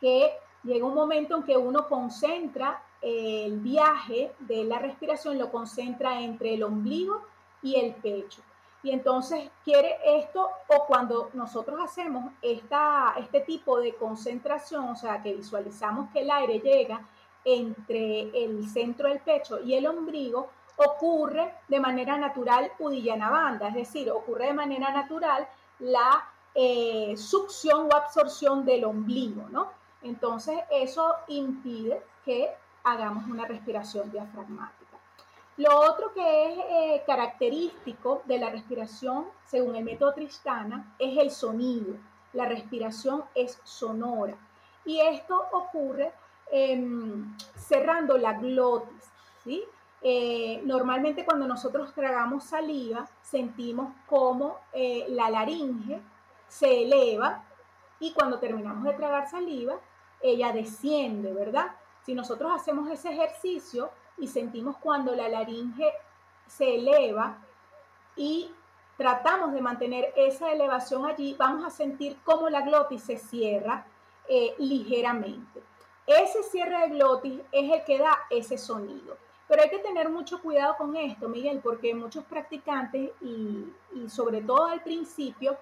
que 0.00 0.32
llega 0.62 0.86
un 0.86 0.94
momento 0.94 1.36
en 1.36 1.42
que 1.42 1.56
uno 1.56 1.88
concentra 1.88 2.82
el 3.02 3.58
viaje 3.60 4.32
de 4.38 4.64
la 4.64 4.78
respiración, 4.78 5.38
lo 5.38 5.50
concentra 5.50 6.20
entre 6.20 6.54
el 6.54 6.62
ombligo 6.62 7.22
y 7.62 7.76
el 7.76 7.94
pecho. 7.96 8.42
Y 8.84 8.90
entonces 8.90 9.50
quiere 9.64 9.96
esto, 10.04 10.46
o 10.68 10.84
cuando 10.86 11.30
nosotros 11.32 11.80
hacemos 11.82 12.30
esta, 12.42 13.14
este 13.18 13.40
tipo 13.40 13.80
de 13.80 13.94
concentración, 13.94 14.90
o 14.90 14.94
sea, 14.94 15.22
que 15.22 15.34
visualizamos 15.34 16.10
que 16.12 16.20
el 16.20 16.30
aire 16.30 16.60
llega 16.60 17.00
entre 17.46 18.44
el 18.44 18.68
centro 18.68 19.08
del 19.08 19.20
pecho 19.20 19.58
y 19.58 19.72
el 19.72 19.86
ombligo, 19.86 20.50
ocurre 20.76 21.54
de 21.66 21.80
manera 21.80 22.18
natural 22.18 22.70
Udillana 22.78 23.30
banda, 23.30 23.68
es 23.68 23.74
decir, 23.74 24.10
ocurre 24.10 24.48
de 24.48 24.52
manera 24.52 24.92
natural 24.92 25.48
la 25.78 26.22
eh, 26.54 27.14
succión 27.16 27.88
o 27.90 27.96
absorción 27.96 28.66
del 28.66 28.84
ombligo, 28.84 29.48
¿no? 29.50 29.70
Entonces 30.02 30.60
eso 30.70 31.14
impide 31.28 32.02
que 32.22 32.50
hagamos 32.82 33.26
una 33.28 33.46
respiración 33.46 34.10
diafragmática. 34.10 34.83
Lo 35.56 35.80
otro 35.80 36.12
que 36.12 36.46
es 36.46 36.58
eh, 36.58 37.02
característico 37.06 38.22
de 38.24 38.38
la 38.38 38.50
respiración, 38.50 39.26
según 39.46 39.76
el 39.76 39.84
método 39.84 40.12
Tristana, 40.12 40.94
es 40.98 41.16
el 41.16 41.30
sonido. 41.30 41.94
La 42.32 42.46
respiración 42.46 43.24
es 43.34 43.60
sonora. 43.62 44.34
Y 44.84 45.00
esto 45.00 45.40
ocurre 45.52 46.12
em, 46.50 47.36
cerrando 47.56 48.18
la 48.18 48.32
glotis. 48.32 49.10
¿sí? 49.44 49.62
Eh, 50.02 50.60
normalmente 50.64 51.24
cuando 51.24 51.46
nosotros 51.46 51.94
tragamos 51.94 52.44
saliva, 52.44 53.08
sentimos 53.22 53.94
como 54.06 54.58
eh, 54.72 55.06
la 55.08 55.30
laringe 55.30 56.00
se 56.48 56.82
eleva 56.82 57.42
y 58.00 58.12
cuando 58.12 58.38
terminamos 58.38 58.84
de 58.84 58.92
tragar 58.92 59.30
saliva, 59.30 59.76
ella 60.20 60.52
desciende, 60.52 61.32
¿verdad? 61.32 61.74
Si 62.04 62.14
nosotros 62.14 62.52
hacemos 62.54 62.90
ese 62.90 63.12
ejercicio, 63.12 63.90
y 64.18 64.28
sentimos 64.28 64.76
cuando 64.78 65.14
la 65.14 65.28
laringe 65.28 65.92
se 66.46 66.76
eleva 66.76 67.38
y 68.16 68.50
tratamos 68.96 69.52
de 69.52 69.60
mantener 69.60 70.12
esa 70.16 70.52
elevación 70.52 71.06
allí, 71.06 71.34
vamos 71.38 71.64
a 71.64 71.70
sentir 71.70 72.18
cómo 72.24 72.48
la 72.48 72.62
glotis 72.62 73.02
se 73.02 73.16
cierra 73.16 73.86
eh, 74.28 74.54
ligeramente. 74.58 75.62
Ese 76.06 76.42
cierre 76.42 76.80
de 76.80 76.88
glotis 76.90 77.40
es 77.50 77.72
el 77.72 77.84
que 77.84 77.98
da 77.98 78.18
ese 78.30 78.58
sonido. 78.58 79.16
Pero 79.48 79.62
hay 79.62 79.68
que 79.68 79.78
tener 79.78 80.08
mucho 80.08 80.40
cuidado 80.40 80.76
con 80.76 80.96
esto, 80.96 81.28
Miguel, 81.28 81.60
porque 81.62 81.94
muchos 81.94 82.24
practicantes 82.24 83.10
y, 83.20 83.72
y 83.94 84.08
sobre 84.08 84.40
todo 84.40 84.66
al 84.66 84.82
principio 84.82 85.56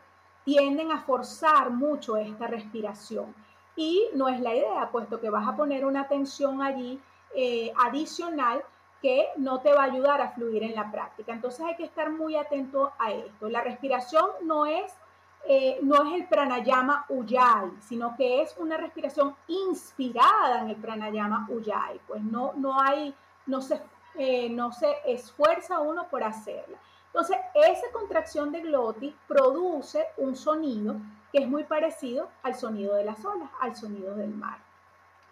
tienden 0.45 0.93
a 0.93 1.01
forzar 1.01 1.71
mucho 1.71 2.17
esta 2.17 2.47
respiración. 2.47 3.35
Y 3.75 4.09
no 4.15 4.29
es 4.29 4.41
la 4.41 4.55
idea, 4.55 4.91
puesto 4.91 5.21
que 5.21 5.31
vas 5.31 5.49
a 5.49 5.57
poner 5.57 5.85
una 5.85 6.07
tensión 6.07 6.63
allí 6.63 7.01
eh, 7.35 7.73
adicional 7.77 8.63
que 9.03 9.27
no 9.37 9.61
te 9.61 9.73
va 9.73 9.83
a 9.83 9.87
ayudar 9.87 10.21
a 10.21 10.31
fluir 10.31 10.63
en 10.63 10.75
la 10.75 10.91
práctica. 10.91 11.33
Entonces 11.33 11.67
hay 11.67 11.75
que 11.75 11.85
estar 11.85 12.11
muy 12.11 12.37
atento 12.37 12.93
a 12.99 13.11
esto. 13.11 13.49
La 13.49 13.61
respiración 13.61 14.25
no 14.43 14.65
es, 14.65 14.95
eh, 15.49 15.81
no 15.83 16.05
es 16.05 16.15
el 16.15 16.29
pranayama 16.29 17.05
ujjayi, 17.09 17.73
sino 17.81 18.17
que 18.17 18.43
es 18.43 18.57
una 18.59 18.77
respiración 18.77 19.35
inspirada 19.49 20.61
en 20.61 20.71
el 20.71 20.77
pranayama 20.77 21.49
ujjayi. 21.51 22.01
Pues 22.07 22.23
no, 22.23 22.53
no 22.55 22.81
hay, 22.81 23.13
no 23.47 23.61
se, 23.61 23.83
eh, 24.15 24.49
no 24.49 24.73
se 24.73 24.95
esfuerza 25.05 25.81
uno 25.81 26.07
por 26.09 26.23
hacerla. 26.23 26.79
Entonces, 27.07 27.37
esa 27.55 27.91
contracción 27.93 28.53
de 28.53 28.61
glotis 28.61 29.15
produce 29.27 30.07
un 30.17 30.37
sonido 30.37 30.95
que 31.33 31.43
es 31.43 31.49
muy 31.49 31.65
parecido 31.65 32.29
al 32.43 32.55
sonido 32.55 32.95
de 32.95 33.05
las 33.05 33.23
olas, 33.25 33.51
al 33.61 33.75
sonido 33.75 34.15
del 34.15 34.31
mar. 34.31 34.59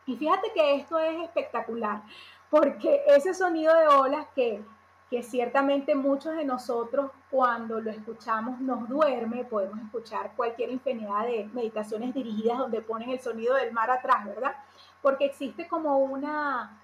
Y 0.07 0.17
fíjate 0.17 0.53
que 0.53 0.77
esto 0.77 0.99
es 0.99 1.23
espectacular, 1.23 2.03
porque 2.51 3.03
ese 3.07 3.33
sonido 3.35 3.75
de 3.75 3.87
olas 3.87 4.27
que, 4.35 4.65
que 5.09 5.23
ciertamente 5.23 5.95
muchos 5.95 6.35
de 6.37 6.45
nosotros 6.45 7.11
cuando 7.31 7.81
lo 7.81 7.91
escuchamos 7.91 8.61
nos 8.61 8.89
duerme, 8.89 9.45
podemos 9.45 9.79
escuchar 9.81 10.33
cualquier 10.37 10.71
infinidad 10.71 11.27
de 11.27 11.49
meditaciones 11.53 12.13
dirigidas 12.13 12.59
donde 12.59 12.81
ponen 12.81 13.11
el 13.11 13.21
sonido 13.21 13.55
del 13.55 13.73
mar 13.73 13.91
atrás, 13.91 14.25
¿verdad? 14.25 14.57
Porque 15.01 15.27
existe 15.27 15.69
como 15.69 15.99
una, 15.99 16.81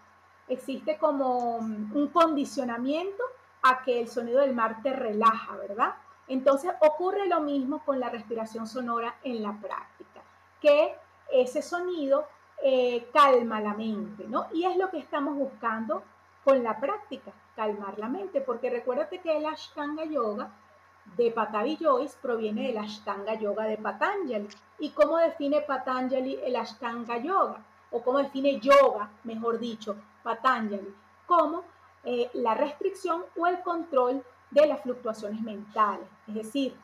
existe 0.49 0.99
como 0.99 1.57
un 1.57 2.11
condicionamiento 2.13 3.23
a 3.63 3.83
que 3.83 4.01
el 4.01 4.09
sonido 4.09 4.41
del 4.41 4.55
mar 4.55 4.83
te 4.83 4.93
relaja, 4.93 5.57
¿verdad? 5.57 5.95
Entonces 6.29 6.73
ocurre 6.81 7.27
lo 7.27 7.41
mismo 7.41 7.85
con 7.85 8.01
la 8.01 8.09
respiración 8.09 8.67
sonora 8.67 9.17
en 9.23 9.43
la 9.43 9.53
práctica, 9.53 10.23
que 10.61 10.97
ese 11.33 11.63
sonido 11.63 12.27
eh, 12.63 13.09
calma 13.13 13.61
la 13.61 13.75
mente, 13.75 14.25
¿no? 14.29 14.47
Y 14.53 14.65
es 14.65 14.77
lo 14.77 14.91
que 14.91 14.99
estamos 14.99 15.37
buscando 15.37 16.03
con 16.45 16.63
la 16.63 16.79
práctica, 16.79 17.33
calmar 17.55 17.99
la 17.99 18.09
mente, 18.09 18.41
porque 18.41 18.71
recuérdate 18.71 19.21
que 19.21 19.37
el 19.37 19.47
Ashtanga 19.47 20.05
Yoga 20.05 20.51
de 21.17 21.31
Patavi 21.31 21.77
Joyce 21.77 22.17
proviene 22.21 22.69
del 22.69 22.79
Ashtanga 22.79 23.35
Yoga 23.35 23.65
de 23.65 23.79
Patanjali. 23.79 24.49
¿Y 24.79 24.91
cómo 24.91 25.19
define 25.19 25.61
Patanjali 25.63 26.39
el 26.43 26.57
Ashtanga 26.57 27.19
Yoga? 27.19 27.65
O 27.91 28.03
cómo 28.03 28.19
define 28.19 28.59
yoga, 28.59 29.11
mejor 29.25 29.59
dicho, 29.59 29.97
Patanjali, 30.23 30.93
como 31.27 31.63
eh, 32.05 32.31
la 32.35 32.55
restricción 32.55 33.25
o 33.37 33.47
el 33.47 33.61
control 33.63 34.25
de 34.51 34.67
las 34.67 34.81
fluctuaciones 34.83 35.41
mentales, 35.41 36.07
es 36.29 36.35
decir, 36.35 36.77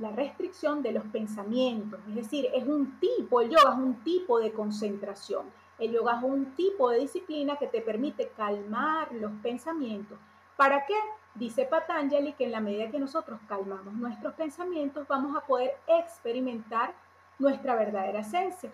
la 0.00 0.10
restricción 0.10 0.82
de 0.82 0.92
los 0.92 1.04
pensamientos. 1.06 2.00
Es 2.08 2.14
decir, 2.14 2.48
es 2.54 2.66
un 2.66 2.98
tipo, 2.98 3.40
el 3.40 3.50
yoga 3.50 3.72
es 3.72 3.78
un 3.78 4.02
tipo 4.02 4.38
de 4.40 4.52
concentración. 4.52 5.46
El 5.78 5.92
yoga 5.92 6.18
es 6.18 6.24
un 6.24 6.54
tipo 6.54 6.90
de 6.90 7.00
disciplina 7.00 7.56
que 7.56 7.66
te 7.66 7.80
permite 7.80 8.28
calmar 8.36 9.12
los 9.12 9.32
pensamientos. 9.42 10.18
¿Para 10.56 10.84
qué? 10.84 10.94
Dice 11.34 11.64
Patanjali 11.64 12.32
que 12.32 12.44
en 12.44 12.52
la 12.52 12.60
medida 12.60 12.90
que 12.90 12.98
nosotros 12.98 13.40
calmamos 13.46 13.94
nuestros 13.94 14.34
pensamientos, 14.34 15.06
vamos 15.06 15.36
a 15.36 15.46
poder 15.46 15.76
experimentar 15.86 16.94
nuestra 17.38 17.76
verdadera 17.76 18.20
esencia, 18.20 18.70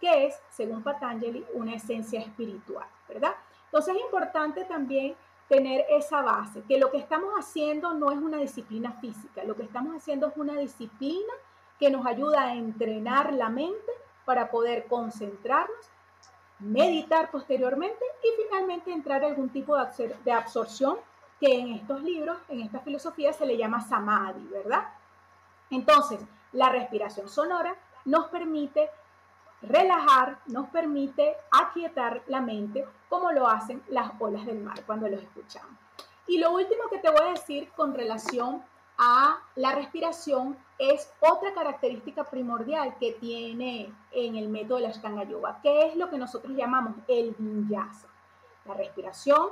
que 0.00 0.26
es, 0.26 0.38
según 0.50 0.82
Patanjali, 0.82 1.44
una 1.54 1.74
esencia 1.74 2.20
espiritual, 2.20 2.86
¿verdad? 3.08 3.32
Entonces 3.66 3.96
es 3.96 4.02
importante 4.02 4.64
también 4.64 5.14
tener 5.50 5.84
esa 5.90 6.22
base, 6.22 6.62
que 6.62 6.78
lo 6.78 6.92
que 6.92 6.98
estamos 6.98 7.34
haciendo 7.34 7.92
no 7.92 8.12
es 8.12 8.18
una 8.18 8.38
disciplina 8.38 8.92
física, 9.00 9.42
lo 9.42 9.56
que 9.56 9.64
estamos 9.64 9.96
haciendo 9.96 10.28
es 10.28 10.36
una 10.36 10.56
disciplina 10.56 11.32
que 11.80 11.90
nos 11.90 12.06
ayuda 12.06 12.42
a 12.44 12.54
entrenar 12.54 13.32
la 13.32 13.48
mente 13.48 13.92
para 14.24 14.48
poder 14.48 14.86
concentrarnos, 14.86 15.90
meditar 16.60 17.32
posteriormente 17.32 18.04
y 18.22 18.44
finalmente 18.44 18.92
entrar 18.92 19.24
en 19.24 19.30
algún 19.30 19.48
tipo 19.48 19.76
de 19.76 20.30
absorción 20.30 20.98
que 21.40 21.58
en 21.58 21.72
estos 21.72 22.00
libros, 22.00 22.38
en 22.48 22.60
esta 22.60 22.78
filosofía 22.78 23.32
se 23.32 23.44
le 23.44 23.56
llama 23.56 23.80
samadhi, 23.80 24.46
¿verdad? 24.52 24.84
Entonces, 25.68 26.20
la 26.52 26.68
respiración 26.68 27.28
sonora 27.28 27.74
nos 28.04 28.28
permite 28.28 28.88
relajar, 29.62 30.40
nos 30.46 30.68
permite 30.68 31.36
aquietar 31.50 32.22
la 32.26 32.40
mente 32.40 32.86
como 33.08 33.32
lo 33.32 33.48
hacen 33.48 33.82
las 33.88 34.12
olas 34.18 34.46
del 34.46 34.60
mar 34.60 34.84
cuando 34.86 35.08
los 35.08 35.22
escuchamos. 35.22 35.78
Y 36.26 36.38
lo 36.38 36.52
último 36.52 36.84
que 36.90 36.98
te 36.98 37.10
voy 37.10 37.20
a 37.22 37.32
decir 37.32 37.70
con 37.76 37.94
relación 37.94 38.62
a 38.98 39.38
la 39.56 39.74
respiración 39.74 40.56
es 40.78 41.12
otra 41.20 41.52
característica 41.52 42.24
primordial 42.24 42.96
que 42.98 43.12
tiene 43.12 43.92
en 44.12 44.36
el 44.36 44.48
método 44.48 44.76
de 44.76 44.82
la 44.84 44.88
Ashtanga 44.90 45.24
Yoga, 45.24 45.58
que 45.62 45.88
es 45.88 45.96
lo 45.96 46.10
que 46.10 46.18
nosotros 46.18 46.56
llamamos 46.56 46.94
el 47.08 47.34
vinyasa. 47.38 48.08
La 48.66 48.74
respiración, 48.74 49.48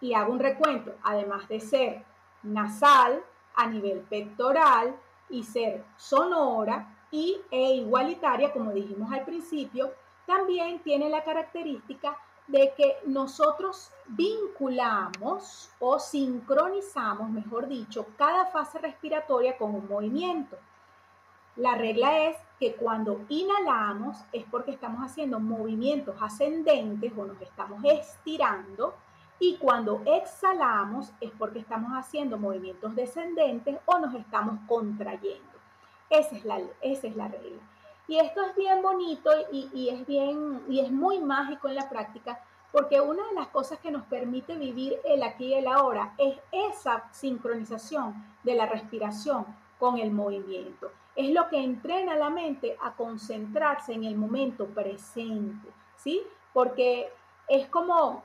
y 0.00 0.14
hago 0.14 0.32
un 0.32 0.38
recuento, 0.38 0.94
además 1.02 1.48
de 1.48 1.60
ser 1.60 2.04
nasal 2.42 3.22
a 3.54 3.66
nivel 3.66 4.00
pectoral 4.00 4.94
y 5.30 5.42
ser 5.42 5.84
sonora, 5.96 6.95
y, 7.10 7.40
e 7.50 7.74
igualitaria, 7.74 8.52
como 8.52 8.72
dijimos 8.72 9.12
al 9.12 9.24
principio, 9.24 9.92
también 10.26 10.80
tiene 10.80 11.08
la 11.08 11.22
característica 11.22 12.16
de 12.46 12.72
que 12.76 12.98
nosotros 13.06 13.90
vinculamos 14.06 15.70
o 15.80 15.98
sincronizamos, 15.98 17.30
mejor 17.30 17.68
dicho, 17.68 18.06
cada 18.16 18.46
fase 18.46 18.78
respiratoria 18.78 19.56
con 19.56 19.74
un 19.74 19.88
movimiento. 19.88 20.56
La 21.56 21.74
regla 21.74 22.28
es 22.28 22.36
que 22.60 22.74
cuando 22.74 23.24
inhalamos 23.28 24.18
es 24.32 24.44
porque 24.50 24.72
estamos 24.72 25.00
haciendo 25.00 25.40
movimientos 25.40 26.14
ascendentes 26.20 27.12
o 27.16 27.24
nos 27.24 27.40
estamos 27.40 27.82
estirando 27.84 28.94
y 29.38 29.56
cuando 29.56 30.02
exhalamos 30.04 31.12
es 31.20 31.30
porque 31.38 31.58
estamos 31.58 31.92
haciendo 31.92 32.38
movimientos 32.38 32.94
descendentes 32.94 33.78
o 33.86 33.98
nos 33.98 34.14
estamos 34.14 34.58
contrayendo. 34.66 35.55
Esa 36.10 36.36
es 36.36 36.44
la, 36.44 36.60
esa 36.80 37.06
es 37.06 37.16
la 37.16 37.28
regla. 37.28 37.62
Y 38.08 38.18
esto 38.18 38.40
es 38.42 38.54
bien 38.54 38.82
bonito 38.82 39.30
y, 39.50 39.88
es 39.88 40.06
bien, 40.06 40.62
y 40.68 40.80
es 40.80 40.92
muy 40.92 41.18
mágico 41.18 41.68
en 41.68 41.74
la 41.74 41.88
práctica, 41.88 42.40
porque 42.70 43.00
una 43.00 43.26
de 43.26 43.34
las 43.34 43.48
cosas 43.48 43.80
que 43.80 43.90
nos 43.90 44.04
permite 44.04 44.56
vivir 44.56 45.00
el 45.04 45.22
aquí 45.22 45.46
y 45.46 45.54
el 45.54 45.66
ahora 45.66 46.14
es 46.18 46.36
esa 46.52 47.04
sincronización 47.12 48.14
de 48.44 48.54
la 48.54 48.66
respiración 48.66 49.46
con 49.78 49.98
el 49.98 50.12
movimiento. 50.12 50.92
Es 51.16 51.30
lo 51.30 51.48
que 51.48 51.58
entrena 51.58 52.12
a 52.12 52.16
la 52.16 52.30
mente 52.30 52.76
a 52.80 52.92
concentrarse 52.92 53.92
en 53.92 54.04
el 54.04 54.16
momento 54.16 54.66
presente, 54.66 55.68
¿sí? 55.96 56.22
Porque 56.52 57.10
es 57.48 57.66
como 57.68 58.22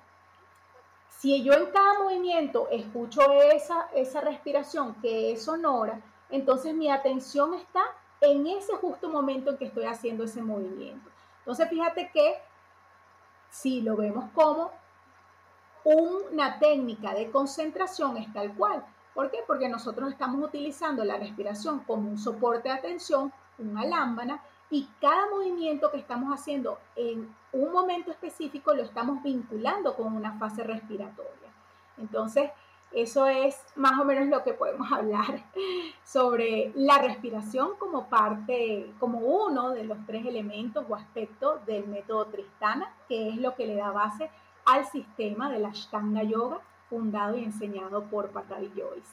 si 1.08 1.44
yo 1.44 1.54
en 1.54 1.68
cada 1.68 2.00
movimiento 2.00 2.68
escucho 2.72 3.22
esa, 3.32 3.90
esa 3.96 4.22
respiración 4.22 4.96
que 4.96 5.32
es 5.32 5.44
sonora, 5.44 6.02
entonces 6.32 6.74
mi 6.74 6.90
atención 6.90 7.54
está 7.54 7.84
en 8.22 8.48
ese 8.48 8.76
justo 8.76 9.10
momento 9.10 9.52
en 9.52 9.58
que 9.58 9.66
estoy 9.66 9.86
haciendo 9.86 10.24
ese 10.24 10.42
movimiento. 10.42 11.10
Entonces 11.40 11.70
fíjate 11.70 12.10
que 12.14 12.36
si 13.50 13.82
lo 13.82 13.96
vemos 13.96 14.26
como 14.34 14.72
una 15.84 16.60
técnica 16.60 17.14
de 17.14 17.32
concentración 17.32 18.18
es 18.18 18.32
tal 18.34 18.54
cual. 18.56 18.86
¿Por 19.14 19.30
qué? 19.30 19.40
Porque 19.46 19.68
nosotros 19.68 20.12
estamos 20.12 20.44
utilizando 20.44 21.04
la 21.04 21.18
respiración 21.18 21.80
como 21.80 22.10
un 22.10 22.18
soporte 22.18 22.70
de 22.70 22.76
atención, 22.76 23.34
una 23.58 23.86
lámpara, 23.86 24.42
y 24.70 24.88
cada 25.02 25.30
movimiento 25.30 25.92
que 25.92 25.98
estamos 25.98 26.34
haciendo 26.34 26.80
en 26.96 27.36
un 27.52 27.74
momento 27.74 28.12
específico 28.12 28.74
lo 28.74 28.84
estamos 28.84 29.22
vinculando 29.22 29.96
con 29.96 30.16
una 30.16 30.40
fase 30.40 30.64
respiratoria. 30.64 31.50
Entonces, 31.98 32.52
eso 32.94 33.26
es 33.28 33.56
más 33.76 34.00
o 34.00 34.06
menos 34.06 34.28
lo 34.28 34.44
que 34.44 34.54
podemos 34.54 34.88
hablar 34.92 35.50
sobre 36.06 36.72
la 36.76 37.02
respiración 37.02 37.72
como 37.78 38.10
parte, 38.10 38.92
como 39.00 39.20
uno 39.20 39.72
de 39.72 39.84
los 39.84 39.98
tres 40.06 40.26
elementos 40.26 40.86
o 40.90 40.96
aspectos 40.96 41.66
del 41.66 41.88
método 41.88 42.28
Tristana, 42.28 42.96
que 43.08 43.30
es 43.30 43.38
lo 43.38 43.56
que 43.56 43.68
le 43.68 43.76
da 43.76 43.92
base 43.92 44.30
al 44.66 44.90
sistema 44.92 45.52
de 45.52 45.60
la 45.60 45.70
Ashtanga 45.70 46.24
Yoga, 46.24 46.62
fundado 46.90 47.38
y 47.38 47.44
enseñado 47.44 48.10
por 48.10 48.32
Joyce. 48.34 49.12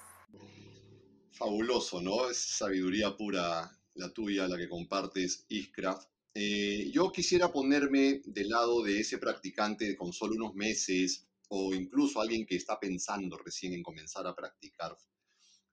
Fabuloso, 1.31 2.03
¿no? 2.03 2.29
Es 2.29 2.39
sabiduría 2.39 3.17
pura 3.17 3.71
la 3.95 4.13
tuya, 4.13 4.49
la 4.49 4.57
que 4.57 4.69
compartes, 4.69 5.47
Iskra. 5.49 5.97
Eh, 6.35 6.91
yo 6.93 7.11
quisiera 7.13 7.53
ponerme 7.53 8.23
del 8.25 8.49
lado 8.49 8.83
de 8.83 9.01
ese 9.01 9.19
practicante 9.19 9.97
con 9.97 10.13
solo 10.13 10.35
unos 10.35 10.55
meses 10.55 11.28
o 11.49 11.75
incluso 11.75 12.21
alguien 12.21 12.47
que 12.47 12.57
está 12.57 12.79
pensando 12.79 13.37
recién 13.39 13.73
en 13.73 13.83
comenzar 13.83 14.27
a 14.27 14.35
practicar. 14.35 14.97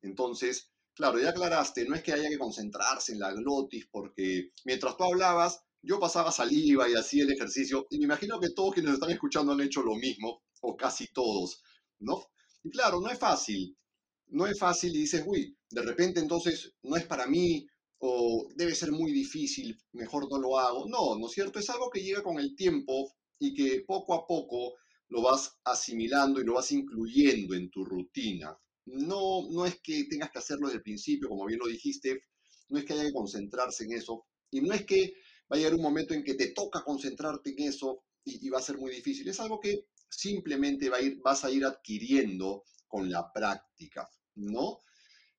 Entonces, 0.01 0.71
claro, 0.93 1.19
ya 1.19 1.29
aclaraste, 1.29 1.85
no 1.85 1.95
es 1.95 2.03
que 2.03 2.13
haya 2.13 2.29
que 2.29 2.37
concentrarse 2.37 3.13
en 3.13 3.19
la 3.19 3.33
glotis, 3.33 3.87
porque 3.91 4.51
mientras 4.63 4.97
tú 4.97 5.03
hablabas, 5.03 5.61
yo 5.81 5.99
pasaba 5.99 6.31
saliva 6.31 6.89
y 6.89 6.95
hacía 6.95 7.23
el 7.23 7.31
ejercicio, 7.31 7.87
y 7.89 7.99
me 7.99 8.05
imagino 8.05 8.39
que 8.39 8.49
todos 8.49 8.73
quienes 8.73 8.93
están 8.93 9.11
escuchando 9.11 9.51
han 9.51 9.61
hecho 9.61 9.81
lo 9.81 9.95
mismo, 9.95 10.43
o 10.61 10.75
casi 10.75 11.07
todos, 11.13 11.61
¿no? 11.99 12.25
Y 12.63 12.69
claro, 12.71 12.99
no 12.99 13.09
es 13.09 13.19
fácil, 13.19 13.77
no 14.27 14.47
es 14.47 14.57
fácil 14.57 14.95
y 14.95 14.99
dices, 14.99 15.23
uy, 15.25 15.55
de 15.69 15.81
repente 15.81 16.19
entonces 16.19 16.73
no 16.83 16.95
es 16.95 17.05
para 17.05 17.27
mí, 17.27 17.67
o 17.99 18.47
debe 18.55 18.75
ser 18.75 18.91
muy 18.91 19.11
difícil, 19.11 19.77
mejor 19.93 20.29
no 20.29 20.37
lo 20.37 20.59
hago. 20.59 20.87
No, 20.87 21.17
¿no 21.17 21.27
es 21.27 21.33
cierto? 21.33 21.59
Es 21.59 21.69
algo 21.69 21.89
que 21.89 22.03
llega 22.03 22.23
con 22.23 22.39
el 22.39 22.55
tiempo 22.55 23.13
y 23.39 23.53
que 23.53 23.83
poco 23.85 24.13
a 24.13 24.25
poco 24.27 24.75
lo 25.09 25.21
vas 25.21 25.57
asimilando 25.63 26.39
y 26.39 26.43
lo 26.43 26.53
vas 26.53 26.71
incluyendo 26.71 27.55
en 27.55 27.69
tu 27.69 27.85
rutina. 27.85 28.57
No, 28.85 29.47
no 29.49 29.65
es 29.65 29.79
que 29.81 30.05
tengas 30.05 30.31
que 30.31 30.39
hacerlo 30.39 30.67
desde 30.67 30.77
el 30.77 30.83
principio, 30.83 31.29
como 31.29 31.45
bien 31.45 31.59
lo 31.59 31.67
dijiste, 31.67 32.21
no 32.69 32.79
es 32.79 32.85
que 32.85 32.93
haya 32.93 33.05
que 33.05 33.13
concentrarse 33.13 33.85
en 33.85 33.93
eso, 33.93 34.25
y 34.51 34.61
no 34.61 34.73
es 34.73 34.85
que 34.85 35.13
va 35.51 35.55
a 35.55 35.57
llegar 35.57 35.75
un 35.75 35.81
momento 35.81 36.13
en 36.13 36.23
que 36.23 36.35
te 36.35 36.51
toca 36.51 36.83
concentrarte 36.83 37.51
en 37.51 37.67
eso 37.67 38.03
y, 38.23 38.49
va 38.49 38.59
a 38.59 38.63
ser 38.63 38.77
muy 38.77 38.91
difícil. 38.91 39.27
Es 39.27 39.39
algo 39.39 39.59
que 39.59 39.85
simplemente 40.09 40.89
va 40.89 40.97
a 40.97 41.01
ir, 41.01 41.19
vas 41.23 41.43
a 41.45 41.51
ir 41.51 41.65
adquiriendo 41.65 42.63
con 42.87 43.09
la 43.11 43.31
práctica, 43.31 44.09
¿no? 44.35 44.79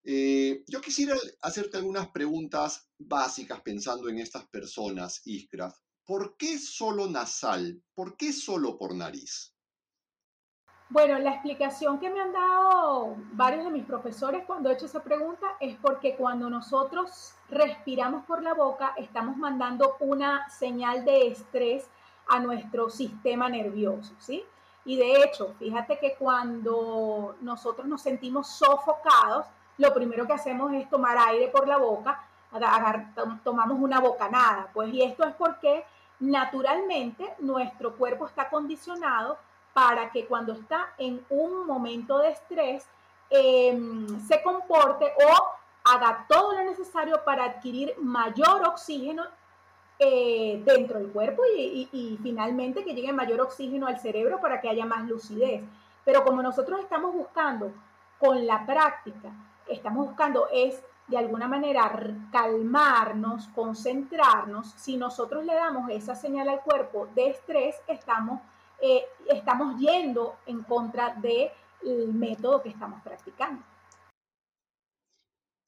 Eh, 0.04 0.62
yo 0.68 0.80
quisiera 0.80 1.16
hacerte 1.42 1.78
algunas 1.78 2.08
preguntas 2.10 2.88
básicas 2.98 3.60
pensando 3.62 4.08
en 4.08 4.20
estas 4.20 4.46
personas, 4.48 5.20
Iskra. 5.24 5.74
¿Por 6.04 6.36
qué 6.36 6.58
solo 6.60 7.10
nasal? 7.10 7.82
¿Por 7.92 8.16
qué 8.16 8.32
solo 8.32 8.78
por 8.78 8.94
nariz? 8.94 9.55
Bueno, 10.88 11.18
la 11.18 11.30
explicación 11.30 11.98
que 11.98 12.08
me 12.08 12.20
han 12.20 12.32
dado 12.32 13.16
varios 13.32 13.64
de 13.64 13.70
mis 13.72 13.84
profesores 13.84 14.44
cuando 14.46 14.70
he 14.70 14.74
hecho 14.74 14.86
esa 14.86 15.02
pregunta 15.02 15.46
es 15.58 15.76
porque 15.82 16.14
cuando 16.14 16.48
nosotros 16.48 17.34
respiramos 17.50 18.24
por 18.24 18.40
la 18.40 18.54
boca 18.54 18.94
estamos 18.96 19.36
mandando 19.36 19.96
una 19.98 20.48
señal 20.48 21.04
de 21.04 21.26
estrés 21.26 21.88
a 22.28 22.38
nuestro 22.38 22.88
sistema 22.88 23.48
nervioso, 23.48 24.14
¿sí? 24.20 24.44
Y 24.84 24.96
de 24.96 25.24
hecho, 25.24 25.54
fíjate 25.58 25.98
que 25.98 26.14
cuando 26.14 27.34
nosotros 27.40 27.88
nos 27.88 28.02
sentimos 28.02 28.48
sofocados, 28.48 29.46
lo 29.78 29.92
primero 29.92 30.24
que 30.24 30.34
hacemos 30.34 30.72
es 30.72 30.88
tomar 30.88 31.18
aire 31.18 31.48
por 31.48 31.66
la 31.66 31.78
boca, 31.78 32.22
tomamos 33.42 33.76
una 33.80 33.98
bocanada, 33.98 34.70
pues 34.72 34.94
y 34.94 35.02
esto 35.02 35.24
es 35.24 35.34
porque 35.34 35.84
naturalmente 36.20 37.34
nuestro 37.40 37.96
cuerpo 37.96 38.26
está 38.26 38.48
condicionado 38.48 39.36
para 39.76 40.10
que 40.10 40.24
cuando 40.24 40.54
está 40.54 40.94
en 40.96 41.22
un 41.28 41.66
momento 41.66 42.16
de 42.16 42.30
estrés 42.30 42.88
em, 43.28 44.06
se 44.26 44.42
comporte 44.42 45.04
o 45.04 45.92
haga 45.92 46.24
todo 46.26 46.54
lo 46.54 46.64
necesario 46.64 47.22
para 47.26 47.44
adquirir 47.44 47.92
mayor 47.98 48.66
oxígeno 48.66 49.24
eh, 49.98 50.62
dentro 50.64 50.98
del 50.98 51.12
cuerpo 51.12 51.42
y, 51.54 51.90
y, 51.92 52.18
finalmente 52.22 52.84
que 52.84 52.94
llegue 52.94 53.12
mayor 53.12 53.42
oxígeno 53.42 53.86
al 53.86 54.00
cerebro 54.00 54.40
para 54.40 54.62
que 54.62 54.70
haya 54.70 54.86
más 54.86 55.06
lucidez. 55.06 55.62
Pero 56.06 56.24
como 56.24 56.40
nosotros 56.40 56.80
estamos 56.80 57.12
buscando 57.12 57.70
con 58.18 58.46
la 58.46 58.64
práctica, 58.64 59.30
estamos 59.68 60.06
buscando 60.06 60.48
es 60.50 60.82
de 61.06 61.18
alguna 61.18 61.48
manera 61.48 61.92
calmarnos, 62.32 63.48
concentrarnos, 63.48 64.72
si 64.78 64.96
nosotros 64.96 65.44
le 65.44 65.54
damos 65.54 65.90
esa 65.90 66.14
señal 66.14 66.48
al 66.48 66.62
cuerpo 66.62 67.08
de 67.14 67.28
estrés, 67.28 67.76
estamos 67.86 68.40
eh, 68.80 69.04
estamos 69.28 69.78
yendo 69.78 70.38
en 70.46 70.62
contra 70.62 71.14
del 71.14 72.12
método 72.12 72.62
que 72.62 72.70
estamos 72.70 73.02
practicando. 73.02 73.64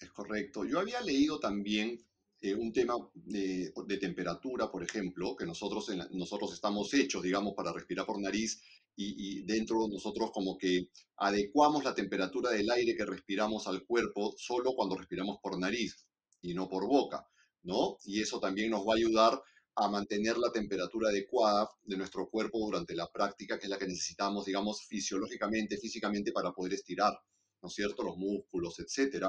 Es 0.01 0.11
correcto. 0.11 0.65
Yo 0.65 0.79
había 0.79 1.01
leído 1.01 1.41
también 1.41 1.99
eh, 2.41 2.55
un 2.55 2.73
tema 2.73 2.95
de, 3.15 3.73
temperatura, 4.01 4.71
por 4.71 4.85
ejemplo, 4.85 5.35
que 5.35 5.45
nosotros, 5.45 5.91
nosotros 6.13 6.53
estamos 6.53 6.95
hechos, 6.95 7.23
digamos, 7.23 7.55
para 7.55 7.73
respirar 7.73 8.07
por 8.07 8.21
nariz 8.21 8.63
y, 8.95 9.41
y, 9.41 9.43
dentro 9.43 9.89
nosotros 9.89 10.31
como 10.33 10.57
que 10.57 10.89
adecuamos 11.17 11.83
la 11.83 11.95
temperatura 11.95 12.51
del 12.51 12.71
aire 12.71 12.95
que 12.95 13.05
respiramos 13.05 13.67
al 13.67 13.85
cuerpo 13.85 14.35
solo 14.37 14.75
cuando 14.75 14.97
respiramos 14.97 15.39
por 15.43 15.59
nariz 15.59 16.07
y 16.41 16.55
no 16.55 16.69
por 16.69 16.87
boca, 16.87 17.27
¿no? 17.65 17.97
Y 18.05 18.21
eso 18.21 18.39
también 18.39 18.71
nos 18.71 18.87
va 18.87 18.93
a 18.93 18.97
ayudar 18.97 19.43
a 19.81 19.89
mantener 19.89 20.37
la 20.39 20.51
temperatura 20.51 21.09
adecuada 21.11 21.69
de 21.85 21.97
nuestro 21.97 22.29
cuerpo 22.29 22.59
durante 22.59 22.95
la 22.95 23.11
práctica, 23.11 23.59
que 23.59 23.67
es 23.67 23.71
la 23.71 23.79
que 23.79 23.87
necesitamos, 23.87 24.45
digamos, 24.45 24.83
fisiológicamente, 24.87 25.79
físicamente 25.79 26.33
para 26.33 26.53
poder 26.53 26.75
estirar, 26.75 27.17
¿no 27.63 27.69
es 27.69 27.75
cierto?, 27.75 28.03
los 28.03 28.17
músculos, 28.17 28.79
etc. 28.81 29.27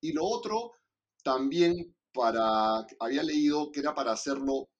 Y 0.00 0.12
lo 0.12 0.24
otro, 0.24 0.72
también 1.22 1.94
para, 2.12 2.86
había 2.98 3.22
leído 3.22 3.70
que 3.70 3.80
era 3.80 3.94
para 3.94 4.12
hacerlo 4.12 4.70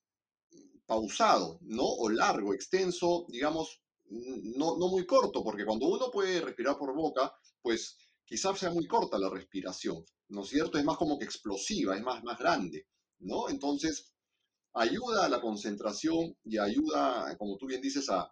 pausado, 0.86 1.58
¿no? 1.62 1.84
O 1.84 2.08
largo, 2.08 2.54
extenso, 2.54 3.26
digamos, 3.28 3.82
no, 4.06 4.78
no 4.78 4.88
muy 4.88 5.04
corto, 5.04 5.44
porque 5.44 5.66
cuando 5.66 5.86
uno 5.86 6.10
puede 6.10 6.40
respirar 6.40 6.78
por 6.78 6.94
boca, 6.94 7.30
pues 7.60 7.98
quizás 8.24 8.58
sea 8.58 8.70
muy 8.70 8.86
corta 8.86 9.18
la 9.18 9.28
respiración, 9.28 10.02
¿no 10.28 10.42
es 10.42 10.48
cierto? 10.48 10.78
Es 10.78 10.84
más 10.84 10.96
como 10.96 11.18
que 11.18 11.26
explosiva, 11.26 11.94
es 11.94 12.02
más, 12.02 12.24
más 12.24 12.38
grande, 12.38 12.86
¿no? 13.18 13.50
Entonces, 13.50 14.12
ayuda 14.78 15.26
a 15.26 15.28
la 15.28 15.40
concentración 15.40 16.36
y 16.44 16.58
ayuda, 16.58 17.36
como 17.38 17.56
tú 17.56 17.66
bien 17.66 17.80
dices, 17.80 18.08
a, 18.10 18.30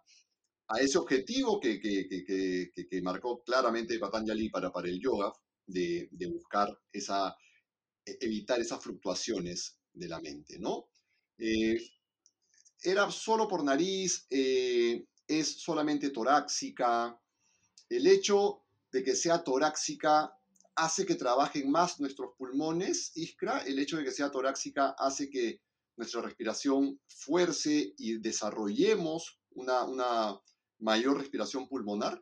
ese 0.79 0.97
objetivo 0.97 1.59
que, 1.59 1.79
que, 1.79 2.07
que, 2.09 2.71
que, 2.89 3.01
marcó 3.01 3.41
claramente 3.43 3.99
Patanjali 3.99 4.49
para, 4.49 4.69
para 4.71 4.89
el 4.89 4.99
yoga, 4.99 5.31
de, 5.65 6.09
de, 6.11 6.27
buscar 6.27 6.77
esa, 6.91 7.35
e, 8.05 8.17
evitar 8.21 8.59
esas 8.59 8.81
fluctuaciones 8.83 9.79
de 9.93 10.07
la 10.09 10.19
mente, 10.19 10.59
¿no? 10.59 10.89
Eh, 11.37 11.77
era 12.83 13.09
solo 13.11 13.47
por 13.47 13.63
nariz, 13.63 14.25
eh, 14.29 15.05
es 15.27 15.61
solamente 15.61 16.09
torácica. 16.09 17.19
El 17.89 18.07
hecho 18.07 18.65
de 18.91 19.03
que 19.03 19.15
sea 19.15 19.43
torácica 19.43 20.33
hace 20.75 21.05
que 21.05 21.15
trabajen 21.15 21.71
más 21.71 21.99
nuestros 21.99 22.35
pulmones, 22.37 23.11
Iskra. 23.15 23.59
El 23.59 23.79
hecho 23.79 23.97
de 23.97 24.03
que 24.03 24.11
sea 24.11 24.31
torácica 24.31 24.95
hace 24.97 25.29
que 25.29 25.61
nuestra 25.97 26.21
respiración 26.21 26.99
fuerce 27.07 27.93
y 27.97 28.19
desarrollemos 28.19 29.39
una, 29.51 29.83
una 29.83 30.39
mayor 30.79 31.17
respiración 31.17 31.67
pulmonar. 31.67 32.21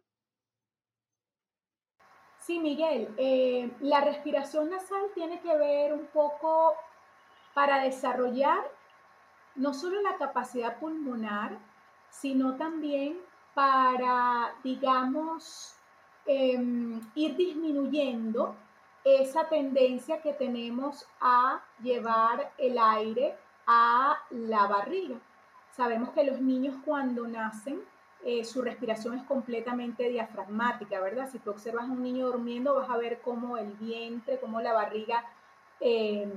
Sí, 2.40 2.60
Miguel, 2.60 3.14
eh, 3.18 3.72
la 3.82 4.02
respiración 4.02 4.70
nasal 4.70 5.02
tiene 5.14 5.42
que 5.42 5.58
ver 5.58 5.94
un 5.94 6.08
poco 6.08 6.76
para 7.54 7.84
desarrollar 7.84 8.60
no 9.56 9.74
solo 9.74 10.02
la 10.02 10.18
capacidad 10.18 10.78
pulmonar, 10.80 11.58
sino 12.10 12.56
también 12.56 13.20
para, 13.54 14.54
digamos, 14.64 15.76
em, 16.26 17.02
ir 17.16 17.36
disminuyendo 17.36 18.56
esa 19.04 19.48
tendencia 19.48 20.22
que 20.22 20.34
tenemos 20.34 21.08
a 21.22 21.64
llevar 21.82 22.54
el 22.58 22.78
aire 22.78 23.38
a 23.68 24.18
la 24.30 24.68
barriga. 24.68 25.18
Sabemos 25.72 26.10
que 26.12 26.24
los 26.24 26.40
niños 26.40 26.76
cuando 26.86 27.28
nacen, 27.28 27.82
eh, 28.24 28.44
su 28.44 28.62
respiración 28.62 29.16
es 29.16 29.24
completamente 29.24 30.10
diafragmática, 30.10 31.00
¿verdad? 31.00 31.30
Si 31.32 31.40
tú 31.40 31.52
observas 31.52 31.84
a 31.84 31.92
un 31.92 32.02
niño 32.02 32.28
durmiendo, 32.28 32.76
vas 32.76 32.90
a 32.90 32.98
ver 32.98 33.22
cómo 33.22 33.58
el 33.58 33.74
vientre, 33.74 34.40
cómo 34.40 34.62
la 34.62 34.74
barriga 34.74 35.24
em, 35.80 36.32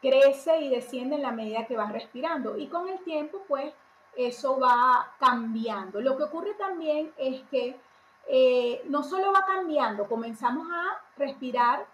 crece 0.00 0.60
y 0.60 0.68
desciende 0.68 1.16
en 1.16 1.22
la 1.22 1.32
medida 1.32 1.66
que 1.66 1.76
vas 1.76 1.92
respirando. 1.92 2.56
Y 2.56 2.68
con 2.68 2.88
el 2.88 2.98
tiempo, 3.00 3.42
pues, 3.48 3.72
eso 4.16 4.58
va 4.60 5.12
cambiando. 5.18 6.00
Lo 6.00 6.16
que 6.16 6.24
ocurre 6.24 6.54
también 6.54 7.12
es 7.16 7.42
que 7.50 7.76
eh, 8.28 8.82
no 8.88 9.02
solo 9.02 9.32
va 9.32 9.46
cambiando, 9.46 10.06
comenzamos 10.06 10.68
a 10.70 11.00
respirar 11.16 11.86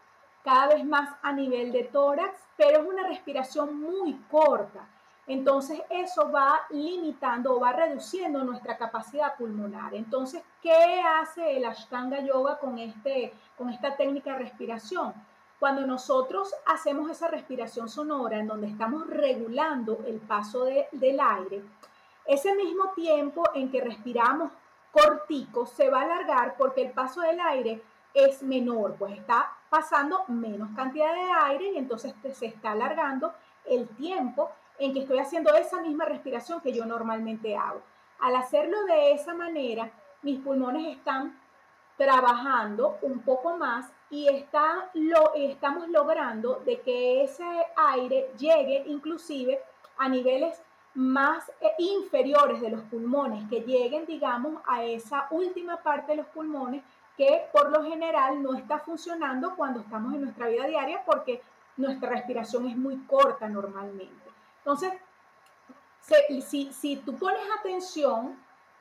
cada 0.45 0.69
vez 0.69 0.85
más 0.85 1.17
a 1.23 1.33
nivel 1.33 1.73
de 1.73 1.85
tórax, 1.85 2.39
pero 2.57 2.83
es 2.83 2.87
una 2.87 3.09
respiración 3.09 3.81
muy 3.81 4.13
corta. 4.31 4.87
Entonces 5.27 5.81
eso 5.89 6.31
va 6.31 6.61
limitando 6.69 7.57
o 7.57 7.61
va 7.61 7.73
reduciendo 7.73 8.45
nuestra 8.45 8.77
capacidad 8.77 9.37
pulmonar. 9.37 9.95
Entonces, 9.95 10.43
¿qué 10.63 11.01
hace 11.01 11.57
el 11.57 11.65
Ashtanga 11.65 12.21
Yoga 12.21 12.59
con, 12.59 12.79
este, 12.79 13.33
con 13.57 13.71
esta 13.71 13.97
técnica 13.97 14.33
de 14.33 14.41
respiración? 14.41 15.15
Cuando 15.59 15.87
nosotros 15.87 16.55
hacemos 16.67 17.11
esa 17.11 17.29
respiración 17.29 17.89
sonora 17.89 18.39
en 18.39 18.47
donde 18.47 18.67
estamos 18.67 19.07
regulando 19.07 20.01
el 20.07 20.21
paso 20.21 20.65
del 20.65 21.21
aire, 21.21 21.63
ese 22.27 22.55
mismo 22.55 22.91
tiempo 22.95 23.45
en 23.55 23.71
que 23.71 23.81
respiramos 23.81 24.51
cortico 24.93 25.65
se 25.65 25.89
va 25.89 26.03
a 26.03 26.05
alargar 26.05 26.57
porque 26.59 26.83
el 26.83 26.93
paso 26.93 27.23
del 27.23 27.41
aire 27.41 27.83
es 28.13 28.43
menor, 28.43 28.95
pues 28.99 29.19
está 29.19 29.54
pasando 29.75 30.23
menos 30.29 30.69
cantidad 30.77 31.13
de 31.13 31.33
aire 31.47 31.73
y 31.73 31.79
entonces 31.79 32.15
se 32.33 32.47
está 32.47 32.71
alargando 32.71 33.35
el 33.65 33.89
tiempo 33.89 34.53
en 34.79 34.93
que 34.93 35.01
estoy 35.01 35.19
haciendo 35.19 35.53
esa 35.53 35.81
misma 35.81 36.05
respiración 36.05 36.61
que 36.61 36.73
yo 36.73 36.87
normalmente 36.87 37.57
hago. 37.57 37.83
Al 38.21 38.37
hacerlo 38.37 38.85
de 38.85 39.11
esa 39.11 39.35
manera, 39.35 39.91
mis 40.23 40.39
pulmones 40.39 40.97
están 40.97 41.37
trabajando 41.97 42.99
un 43.03 43.23
poco 43.23 43.57
más 43.57 43.91
y 44.11 44.29
está, 44.29 44.91
lo, 44.95 45.35
estamos 45.35 45.89
logrando 45.89 46.63
de 46.65 46.81
que 46.81 47.25
ese 47.25 47.45
aire 47.77 48.31
llegue 48.39 48.85
inclusive 48.87 49.61
a 49.99 50.09
niveles 50.09 50.63
más 50.95 51.51
eh, 51.61 51.73
inferiores 51.79 52.61
de 52.61 52.71
los 52.71 52.83
pulmones, 52.83 53.49
que 53.51 53.63
lleguen, 53.63 54.07
digamos, 54.07 54.63
a 54.69 54.85
esa 54.85 55.27
última 55.33 55.79
parte 55.79 56.13
de 56.13 56.19
los 56.19 56.27
pulmones 56.27 56.85
que 57.17 57.47
por 57.53 57.71
lo 57.71 57.85
general 57.85 58.43
no 58.43 58.55
está 58.55 58.79
funcionando 58.79 59.55
cuando 59.57 59.81
estamos 59.81 60.15
en 60.15 60.23
nuestra 60.23 60.49
vida 60.49 60.67
diaria 60.67 61.03
porque 61.05 61.43
nuestra 61.77 62.11
respiración 62.11 62.69
es 62.69 62.77
muy 62.77 62.99
corta 63.07 63.49
normalmente. 63.49 64.31
Entonces, 64.59 64.93
si, 66.47 66.73
si 66.73 66.97
tú 66.97 67.17
pones 67.17 67.43
atención, 67.59 68.37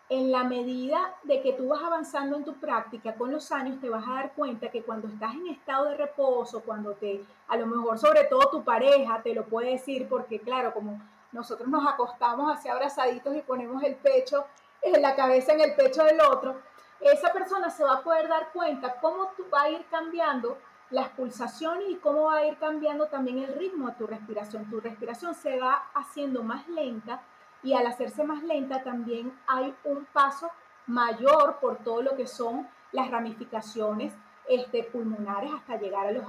en 0.09 0.31
la 0.31 0.43
medida 0.43 1.15
de 1.23 1.41
que 1.41 1.53
tú 1.53 1.69
vas 1.69 1.81
avanzando 1.81 2.35
en 2.35 2.43
tu 2.43 2.53
práctica 2.55 3.15
con 3.15 3.31
los 3.31 3.51
años, 3.51 3.79
te 3.79 3.89
vas 3.89 4.07
a 4.07 4.13
dar 4.13 4.33
cuenta 4.33 4.69
que 4.69 4.83
cuando 4.83 5.07
estás 5.07 5.33
en 5.33 5.47
estado 5.47 5.85
de 5.85 5.97
reposo, 5.97 6.61
cuando 6.61 6.93
te, 6.93 7.23
a 7.47 7.57
lo 7.57 7.65
mejor 7.65 7.97
sobre 7.97 8.25
todo 8.25 8.49
tu 8.49 8.63
pareja 8.63 9.21
te 9.23 9.33
lo 9.33 9.45
puede 9.45 9.71
decir, 9.71 10.07
porque 10.07 10.39
claro, 10.39 10.73
como 10.73 11.01
nosotros 11.31 11.67
nos 11.67 11.87
acostamos 11.87 12.55
así 12.55 12.69
abrazaditos 12.69 13.35
y 13.35 13.41
ponemos 13.41 13.81
el 13.83 13.95
pecho, 13.95 14.45
en 14.81 15.01
la 15.01 15.15
cabeza 15.15 15.53
en 15.53 15.61
el 15.61 15.75
pecho 15.75 16.03
del 16.03 16.19
otro, 16.21 16.61
esa 17.03 17.31
persona 17.33 17.69
se 17.69 17.83
va 17.83 17.95
a 17.95 18.01
poder 18.01 18.27
dar 18.27 18.51
cuenta 18.51 18.99
cómo 19.01 19.31
tú 19.35 19.45
va 19.53 19.63
a 19.63 19.69
ir 19.69 19.85
cambiando 19.89 20.57
las 20.89 21.09
pulsaciones 21.09 21.89
y 21.89 21.95
cómo 21.95 22.25
va 22.25 22.37
a 22.37 22.45
ir 22.45 22.57
cambiando 22.57 23.07
también 23.07 23.39
el 23.39 23.53
ritmo 23.53 23.89
de 23.89 23.95
tu 23.95 24.07
respiración. 24.07 24.69
Tu 24.69 24.79
respiración 24.79 25.33
se 25.33 25.59
va 25.59 25.89
haciendo 25.95 26.43
más 26.43 26.67
lenta 26.67 27.21
y 27.63 27.73
al 27.73 27.87
hacerse 27.87 28.23
más 28.23 28.43
lenta 28.43 28.83
también 28.83 29.37
hay 29.47 29.75
un 29.83 30.05
paso 30.05 30.49
mayor 30.85 31.59
por 31.59 31.77
todo 31.77 32.01
lo 32.01 32.15
que 32.15 32.27
son 32.27 32.67
las 32.91 33.09
ramificaciones 33.09 34.13
este, 34.47 34.83
pulmonares 34.83 35.51
hasta 35.53 35.77
llegar 35.77 36.05
a 36.05 36.11
los, 36.11 36.25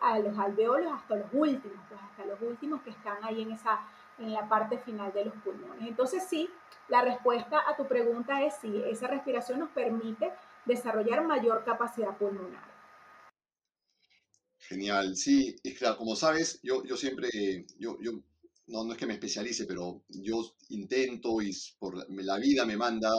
a 0.00 0.18
los 0.18 0.38
alveolos, 0.38 0.92
hasta 0.92 1.16
los 1.16 1.28
últimos, 1.32 1.78
pues 1.88 2.00
hasta 2.00 2.24
los 2.26 2.40
últimos 2.42 2.82
que 2.82 2.90
están 2.90 3.16
ahí 3.24 3.42
en 3.42 3.52
esa 3.52 3.80
en 4.18 4.32
la 4.32 4.48
parte 4.48 4.78
final 4.78 5.12
de 5.12 5.24
los 5.24 5.34
pulmones. 5.36 5.88
Entonces 5.88 6.24
sí, 6.28 6.50
la 6.88 7.02
respuesta 7.02 7.62
a 7.68 7.76
tu 7.76 7.86
pregunta 7.86 8.42
es 8.42 8.54
sí, 8.60 8.82
esa 8.86 9.06
respiración 9.06 9.60
nos 9.60 9.70
permite 9.70 10.32
desarrollar 10.64 11.24
mayor 11.24 11.64
capacidad 11.64 12.16
pulmonar. 12.16 12.72
Genial, 14.58 15.16
sí, 15.16 15.56
es 15.62 15.78
claro, 15.78 15.98
como 15.98 16.16
sabes, 16.16 16.60
yo, 16.62 16.84
yo 16.84 16.96
siempre, 16.96 17.66
yo, 17.78 17.98
yo 18.00 18.12
no, 18.66 18.84
no 18.84 18.92
es 18.92 18.98
que 18.98 19.06
me 19.06 19.14
especialice, 19.14 19.66
pero 19.66 20.02
yo 20.08 20.54
intento 20.70 21.42
y 21.42 21.54
por 21.78 22.10
la 22.10 22.38
vida 22.38 22.64
me 22.64 22.76
manda, 22.76 23.10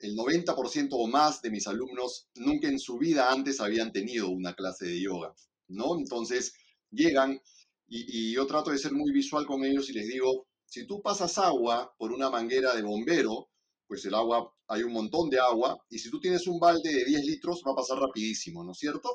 el 0.00 0.14
90% 0.16 0.88
o 0.92 1.06
más 1.08 1.42
de 1.42 1.50
mis 1.50 1.66
alumnos 1.66 2.28
nunca 2.36 2.68
en 2.68 2.78
su 2.78 2.98
vida 2.98 3.32
antes 3.32 3.60
habían 3.60 3.92
tenido 3.92 4.28
una 4.28 4.54
clase 4.54 4.86
de 4.86 5.00
yoga, 5.00 5.34
¿no? 5.68 5.98
Entonces 5.98 6.54
llegan 6.90 7.40
y, 7.88 8.32
yo 8.32 8.46
trato 8.46 8.70
de 8.70 8.78
ser 8.78 8.92
muy 8.92 9.12
visual 9.12 9.46
con 9.46 9.64
ellos 9.64 9.88
y 9.90 9.94
les 9.94 10.06
digo, 10.08 10.46
si 10.68 10.86
tú 10.86 11.00
pasas 11.02 11.38
agua 11.38 11.94
por 11.98 12.12
una 12.12 12.30
manguera 12.30 12.74
de 12.74 12.82
bombero, 12.82 13.48
pues 13.86 14.04
el 14.04 14.14
agua, 14.14 14.52
hay 14.66 14.82
un 14.82 14.92
montón 14.92 15.30
de 15.30 15.40
agua, 15.40 15.82
y 15.88 15.98
si 15.98 16.10
tú 16.10 16.20
tienes 16.20 16.46
un 16.46 16.60
balde 16.60 16.92
de 16.92 17.04
10 17.06 17.24
litros, 17.24 17.62
va 17.66 17.72
a 17.72 17.76
pasar 17.76 17.98
rapidísimo, 17.98 18.62
¿no 18.62 18.72
es 18.72 18.78
cierto? 18.78 19.10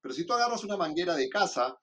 Pero 0.00 0.14
si 0.14 0.24
tú 0.24 0.32
agarras 0.32 0.62
una 0.62 0.76
manguera 0.76 1.16
de 1.16 1.28
casa, 1.28 1.76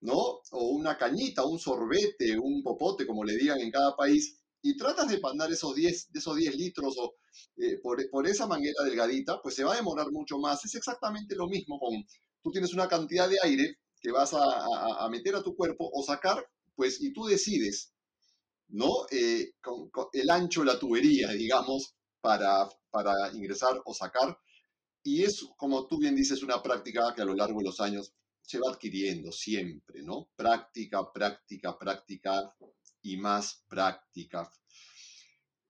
¿no? 0.00 0.40
O 0.52 0.68
una 0.70 0.96
cañita, 0.96 1.44
un 1.44 1.58
sorbete, 1.58 2.38
un 2.38 2.62
popote, 2.62 3.06
como 3.06 3.24
le 3.24 3.36
digan 3.36 3.60
en 3.60 3.72
cada 3.72 3.96
país, 3.96 4.38
y 4.62 4.76
tratas 4.76 5.08
de 5.08 5.20
mandar 5.20 5.50
esos 5.50 5.74
10, 5.74 6.10
esos 6.14 6.36
10 6.36 6.54
litros 6.56 6.96
o, 6.98 7.14
eh, 7.56 7.78
por, 7.82 8.26
esa 8.28 8.46
manguera 8.46 8.84
delgadita, 8.84 9.40
pues 9.42 9.54
se 9.54 9.64
va 9.64 9.72
a 9.72 9.76
demorar 9.76 10.10
mucho 10.12 10.38
más. 10.38 10.64
Es 10.64 10.74
exactamente 10.74 11.34
lo 11.34 11.48
mismo 11.48 11.78
con, 11.80 12.04
tú 12.42 12.50
tienes 12.52 12.72
una 12.72 12.88
cantidad 12.88 13.28
de 13.28 13.38
aire 13.42 13.78
que 14.00 14.12
vas 14.12 14.32
a, 14.34 15.08
meter 15.10 15.34
a 15.34 15.42
tu 15.42 15.54
cuerpo 15.56 15.90
o 15.92 16.02
sacar, 16.02 16.46
pues, 16.74 17.00
y 17.00 17.12
tú 17.12 17.26
decides, 17.26 17.92
¿no? 18.72 19.06
Eh, 19.10 19.52
el 20.12 20.30
ancho 20.30 20.60
de 20.60 20.66
la 20.66 20.78
tubería, 20.78 21.28
digamos, 21.30 21.94
para, 22.20 22.68
para 22.90 23.32
ingresar 23.32 23.80
o 23.84 23.94
sacar. 23.94 24.38
Y 25.02 25.22
es, 25.22 25.46
como 25.56 25.86
tú 25.86 25.98
bien 25.98 26.14
dices, 26.14 26.42
una 26.42 26.62
práctica 26.62 27.14
que 27.14 27.22
a 27.22 27.24
lo 27.24 27.34
largo 27.34 27.58
de 27.60 27.66
los 27.66 27.80
años 27.80 28.12
se 28.42 28.58
va 28.58 28.70
adquiriendo 28.70 29.32
siempre, 29.32 30.02
¿no? 30.02 30.28
Práctica, 30.36 31.12
práctica, 31.12 31.78
práctica 31.78 32.54
y 33.02 33.16
más 33.16 33.64
práctica. 33.68 34.50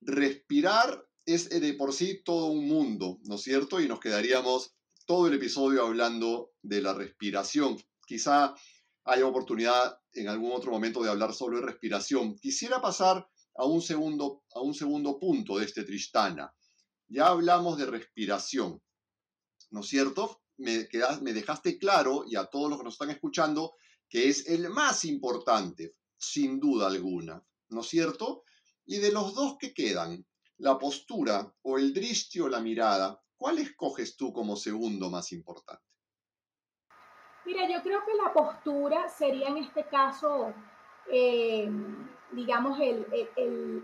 Respirar 0.01 1.07
es 1.27 1.49
de 1.51 1.75
por 1.75 1.93
sí 1.93 2.23
todo 2.25 2.47
un 2.47 2.67
mundo, 2.67 3.19
¿no 3.25 3.37
es 3.37 3.43
cierto? 3.43 3.81
Y 3.81 3.87
nos 3.87 4.01
quedaríamos 4.01 4.75
todo 5.07 5.29
el 5.29 5.35
episodio 5.35 5.85
hablando 5.85 6.53
de 6.63 6.81
la 6.81 6.95
respiración 6.95 7.79
quizá 8.11 8.57
haya 9.05 9.27
oportunidad 9.27 9.99
en 10.13 10.29
algún 10.29 10.53
otro 10.53 10.71
momento 10.71 11.03
de 11.03 11.11
hablar 11.11 11.35
solo 11.35 11.59
de 11.59 11.67
respiración. 11.67 12.37
Quisiera 12.37 12.81
pasar 12.81 13.27
a 13.57 13.65
un 13.65 13.83
segundo, 13.83 14.45
a 14.55 14.61
un 14.61 14.75
segundo 14.75 15.19
punto 15.19 15.59
de 15.59 15.65
este 15.65 15.85
Tristana. 15.85 16.55
Ya 17.09 17.27
hablamos 17.27 17.79
de 17.79 17.87
respiración, 17.87 18.81
¿no 19.71 19.81
es 19.81 19.89
cierto? 19.89 20.43
Me, 20.59 20.89
me 21.23 21.33
dejaste 21.33 21.79
claro, 21.79 22.25
y 22.27 22.37
a 22.37 22.45
todos 22.47 22.69
los 22.69 22.79
que 22.79 22.85
nos 22.85 22.95
están 22.95 23.11
escuchando, 23.11 23.75
que 24.09 24.29
es 24.29 24.47
el 24.47 24.69
más 24.71 25.05
importante, 25.05 25.97
sin 26.19 26.61
duda 26.61 26.87
alguna, 26.87 27.43
¿no 27.71 27.81
es 27.81 27.89
cierto? 27.89 28.45
Y 28.85 28.99
de 28.99 29.11
los 29.11 29.35
dos 29.35 29.57
que 29.59 29.73
quedan, 29.73 30.25
la 30.59 30.79
postura 30.79 31.53
o 31.63 31.79
el 31.79 31.95
dristio 31.95 32.45
o 32.45 32.49
la 32.49 32.61
mirada, 32.61 33.21
¿cuál 33.37 33.59
escoges 33.59 34.17
tú 34.17 34.33
como 34.33 34.57
segundo 34.57 35.11
más 35.11 35.33
importante? 35.33 35.90
Mira, 37.51 37.67
yo 37.67 37.83
creo 37.83 38.05
que 38.05 38.15
la 38.15 38.33
postura 38.33 39.09
sería 39.09 39.49
en 39.49 39.57
este 39.57 39.83
caso, 39.83 40.53
eh, 41.11 41.69
digamos, 42.31 42.79
el, 42.79 43.05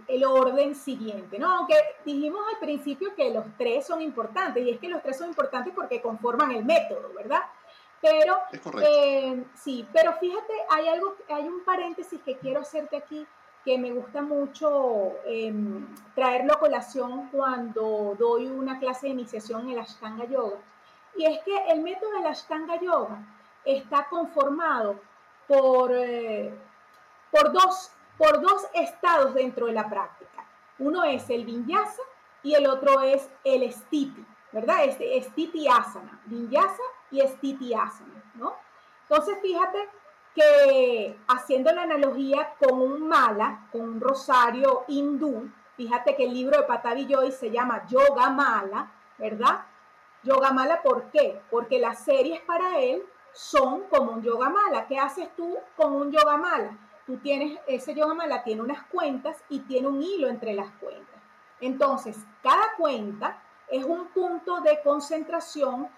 el, 0.06 0.24
orden 0.24 0.76
siguiente, 0.76 1.36
¿no? 1.36 1.50
Aunque 1.50 1.74
dijimos 2.04 2.42
al 2.54 2.60
principio 2.60 3.12
que 3.16 3.34
los 3.34 3.44
tres 3.58 3.84
son 3.84 4.02
importantes, 4.02 4.64
y 4.64 4.70
es 4.70 4.78
que 4.78 4.88
los 4.88 5.02
tres 5.02 5.18
son 5.18 5.30
importantes 5.30 5.74
porque 5.74 6.00
conforman 6.00 6.52
el 6.52 6.64
método, 6.64 7.12
¿verdad? 7.12 7.42
Pero, 8.00 8.38
eh, 8.82 9.44
sí, 9.56 9.84
pero 9.92 10.12
fíjate, 10.12 10.52
hay 10.70 10.86
algo, 10.86 11.16
hay 11.28 11.48
un 11.48 11.64
paréntesis 11.64 12.20
que 12.24 12.36
quiero 12.36 12.60
hacerte 12.60 12.96
aquí 12.96 13.26
que 13.64 13.78
me 13.78 13.90
gusta 13.90 14.22
mucho 14.22 15.14
em, 15.24 15.88
traerlo 16.14 16.52
a 16.52 16.60
colación 16.60 17.30
cuando 17.32 18.14
doy 18.16 18.46
una 18.46 18.78
clase 18.78 19.08
de 19.08 19.14
iniciación 19.14 19.62
en 19.62 19.70
el 19.70 19.80
Ashtanga 19.80 20.24
Yoga. 20.26 20.58
Y 21.16 21.24
es 21.24 21.40
que 21.40 21.56
el 21.70 21.80
método 21.80 22.12
del 22.12 22.26
Ashtanga 22.26 22.80
Yoga 22.80 23.35
está 23.66 24.08
conformado 24.08 25.00
por, 25.46 25.92
eh, 25.92 26.54
por, 27.30 27.52
dos, 27.52 27.90
por 28.16 28.40
dos 28.40 28.66
estados 28.72 29.34
dentro 29.34 29.66
de 29.66 29.72
la 29.72 29.88
práctica. 29.88 30.46
Uno 30.78 31.04
es 31.04 31.28
el 31.28 31.44
vinyasa 31.44 32.02
y 32.42 32.54
el 32.54 32.66
otro 32.66 33.02
es 33.02 33.28
el 33.44 33.70
stiti, 33.72 34.24
¿verdad? 34.52 34.84
Este 34.84 35.20
stiti 35.22 35.66
asana, 35.68 36.20
vinyasa 36.26 36.82
y 37.10 37.20
stiti 37.20 37.74
asana, 37.74 38.22
¿no? 38.34 38.54
Entonces, 39.08 39.38
fíjate 39.42 39.88
que 40.34 41.18
haciendo 41.28 41.72
la 41.72 41.82
analogía 41.82 42.54
con 42.58 42.80
un 42.80 43.08
mala, 43.08 43.68
con 43.72 43.82
un 43.82 44.00
rosario 44.00 44.84
hindú, 44.88 45.50
fíjate 45.76 46.14
que 46.14 46.24
el 46.24 46.34
libro 46.34 46.58
de 46.58 46.64
Patavi 46.64 47.06
Joy 47.06 47.32
se 47.32 47.50
llama 47.50 47.86
Yoga 47.86 48.30
Mala, 48.30 48.92
¿verdad? 49.18 49.64
Yoga 50.22 50.50
Mala, 50.50 50.82
¿por 50.82 51.10
qué? 51.10 51.40
Porque 51.50 51.78
las 51.78 52.04
series 52.04 52.40
para 52.42 52.78
él 52.78 53.02
son 53.36 53.82
como 53.88 54.12
un 54.12 54.22
yoga 54.22 54.48
mala. 54.48 54.86
¿Qué 54.86 54.98
haces 54.98 55.28
tú 55.36 55.58
con 55.76 55.92
un 55.92 56.10
yoga 56.10 56.38
mala? 56.38 56.78
Tú 57.06 57.18
tienes, 57.18 57.58
ese 57.66 57.94
yoga 57.94 58.14
mala 58.14 58.42
tiene 58.42 58.62
unas 58.62 58.84
cuentas 58.86 59.36
y 59.50 59.60
tiene 59.60 59.88
un 59.88 60.02
hilo 60.02 60.28
entre 60.28 60.54
las 60.54 60.70
cuentas. 60.80 61.20
Entonces, 61.60 62.16
cada 62.42 62.74
cuenta 62.78 63.42
es 63.68 63.84
un 63.84 64.08
punto 64.08 64.60
de 64.60 64.80
concentración 64.82 65.88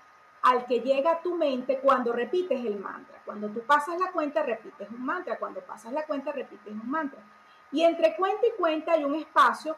al 0.43 0.67
que 0.67 0.81
llega 0.81 1.23
tu 1.23 1.37
mente 1.37 1.79
cuando 1.79 2.13
repites 2.13 2.65
el 2.65 2.79
mantra. 2.79 3.23
Cuando 3.25 3.49
tú 3.49 3.63
pasas 3.63 4.01
la 4.01 4.11
cuenta, 4.11 4.43
repites 4.43 4.91
un 4.91 5.05
mantra. 5.05 5.39
Cuando 5.39 5.61
pasas 5.61 5.93
la 5.93 6.05
cuenta, 6.07 6.33
repites 6.33 6.73
un 6.73 6.91
mantra. 6.91 7.21
Y 7.71 7.83
entre 7.85 8.17
cuenta 8.17 8.47
y 8.47 8.57
cuenta 8.59 8.93
hay 8.93 9.05
un 9.05 9.15
espacio 9.15 9.77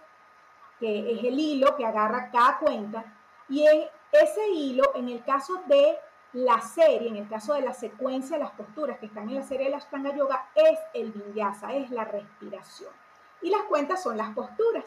que 0.78 1.12
es 1.12 1.24
el 1.24 1.38
hilo 1.38 1.76
que 1.76 1.84
agarra 1.84 2.30
cada 2.30 2.58
cuenta. 2.58 3.04
Y 3.50 3.66
ese 4.12 4.48
hilo, 4.48 4.92
en 4.94 5.10
el 5.10 5.22
caso 5.24 5.62
de 5.66 5.98
la 6.32 6.60
serie, 6.60 7.08
en 7.08 7.16
el 7.16 7.28
caso 7.28 7.54
de 7.54 7.62
la 7.62 7.72
secuencia 7.72 8.38
las 8.38 8.52
posturas 8.52 8.98
que 8.98 9.06
están 9.06 9.28
en 9.28 9.36
la 9.36 9.42
serie 9.42 9.66
de 9.66 9.72
la 9.72 9.78
Ashtanga 9.78 10.14
Yoga, 10.14 10.48
es 10.54 10.78
el 10.94 11.12
vinyasa, 11.12 11.74
es 11.74 11.90
la 11.90 12.04
respiración. 12.04 12.92
Y 13.42 13.50
las 13.50 13.62
cuentas 13.62 14.02
son 14.02 14.16
las 14.16 14.34
posturas. 14.34 14.84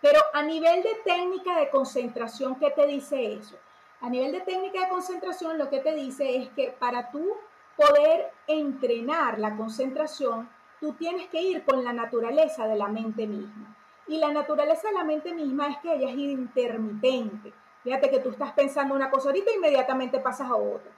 Pero 0.00 0.20
a 0.34 0.42
nivel 0.42 0.82
de 0.82 0.94
técnica 1.04 1.58
de 1.58 1.70
concentración, 1.70 2.56
¿qué 2.56 2.70
te 2.70 2.86
dice 2.86 3.32
eso? 3.32 3.56
A 4.00 4.10
nivel 4.10 4.32
de 4.32 4.40
técnica 4.40 4.82
de 4.82 4.88
concentración, 4.88 5.56
lo 5.56 5.70
que 5.70 5.80
te 5.80 5.94
dice 5.94 6.36
es 6.36 6.50
que 6.50 6.70
para 6.78 7.10
tú 7.10 7.32
poder 7.76 8.30
entrenar 8.46 9.38
la 9.38 9.56
concentración, 9.56 10.50
tú 10.80 10.92
tienes 10.94 11.28
que 11.28 11.40
ir 11.40 11.64
con 11.64 11.82
la 11.82 11.92
naturaleza 11.92 12.66
de 12.66 12.76
la 12.76 12.88
mente 12.88 13.26
misma. 13.26 13.74
Y 14.06 14.18
la 14.18 14.30
naturaleza 14.32 14.88
de 14.88 14.94
la 14.94 15.04
mente 15.04 15.32
misma 15.32 15.68
es 15.68 15.78
que 15.78 15.94
ella 15.94 16.10
es 16.10 16.16
intermitente. 16.16 17.52
Fíjate 17.86 18.10
que 18.10 18.18
tú 18.18 18.30
estás 18.30 18.50
pensando 18.50 18.96
una 18.96 19.08
cosa 19.08 19.28
ahorita 19.28 19.52
inmediatamente 19.52 20.18
pasas 20.18 20.50
a 20.50 20.56
otra. 20.56 20.90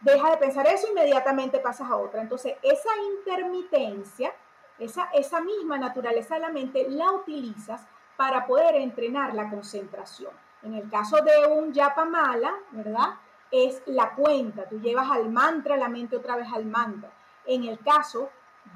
Deja 0.00 0.30
de 0.32 0.36
pensar 0.36 0.66
eso, 0.66 0.88
inmediatamente 0.88 1.60
pasas 1.60 1.88
a 1.88 1.94
otra. 1.94 2.20
Entonces, 2.20 2.56
esa 2.60 2.88
intermitencia, 3.16 4.34
esa, 4.76 5.10
esa 5.12 5.40
misma 5.40 5.78
naturaleza 5.78 6.34
de 6.34 6.40
la 6.40 6.48
mente, 6.48 6.90
la 6.90 7.12
utilizas 7.12 7.86
para 8.16 8.48
poder 8.48 8.74
entrenar 8.74 9.32
la 9.32 9.48
concentración. 9.48 10.32
En 10.64 10.74
el 10.74 10.90
caso 10.90 11.18
de 11.18 11.52
un 11.52 11.72
yapa 11.72 12.04
mala, 12.04 12.52
¿verdad? 12.72 13.10
Es 13.52 13.80
la 13.86 14.12
cuenta. 14.16 14.68
Tú 14.68 14.80
llevas 14.80 15.08
al 15.12 15.30
mantra, 15.30 15.76
la 15.76 15.88
mente 15.88 16.16
otra 16.16 16.34
vez 16.34 16.52
al 16.52 16.64
mantra. 16.64 17.12
En 17.46 17.62
el 17.62 17.78
caso 17.78 18.28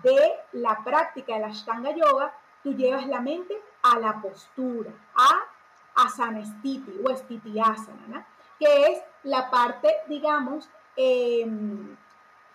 de 0.05 0.33
la 0.53 0.79
práctica 0.85 1.35
de 1.35 1.41
la 1.41 1.49
Ashtanga 1.49 1.91
Yoga, 1.91 2.33
tú 2.63 2.73
llevas 2.75 3.09
la 3.09 3.21
mente 3.21 3.61
a 3.83 3.99
la 3.99 4.23
postura, 4.23 4.93
a 5.17 5.58
asana 5.99 6.45
stiti 6.45 6.93
o 7.05 7.15
stiti 7.15 7.59
asana, 7.59 8.27
que 8.59 8.87
es 8.87 9.03
la 9.25 9.51
parte, 9.51 9.89
digamos, 10.09 10.69
em, 10.97 11.97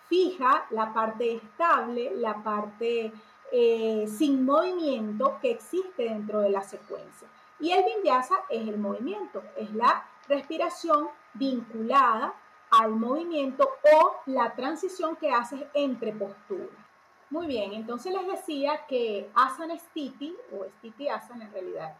fija, 0.07 0.65
la 0.71 0.93
parte 0.93 1.35
estable, 1.35 2.11
la 2.15 2.43
parte 2.43 3.11
eh, 3.51 4.05
sin 4.07 4.45
movimiento 4.45 5.37
que 5.41 5.51
existe 5.51 6.03
dentro 6.03 6.39
de 6.41 6.49
la 6.49 6.63
secuencia. 6.63 7.27
Y 7.59 7.71
el 7.71 7.83
vinyasa 7.83 8.35
es 8.49 8.67
el 8.67 8.77
movimiento, 8.77 9.43
es 9.55 9.71
la 9.73 10.05
respiración 10.27 11.09
vinculada 11.33 12.33
al 12.71 12.91
movimiento 12.91 13.69
o 13.93 14.15
la 14.25 14.55
transición 14.55 15.15
que 15.17 15.31
haces 15.31 15.63
entre 15.73 16.13
posturas. 16.13 16.83
Muy 17.29 17.47
bien, 17.47 17.73
entonces 17.73 18.13
les 18.13 18.27
decía 18.27 18.85
que 18.87 19.29
asana 19.35 19.77
stiti 19.77 20.35
o 20.51 20.65
stiti 20.77 21.07
asana 21.09 21.45
en 21.45 21.53
realidad 21.53 21.95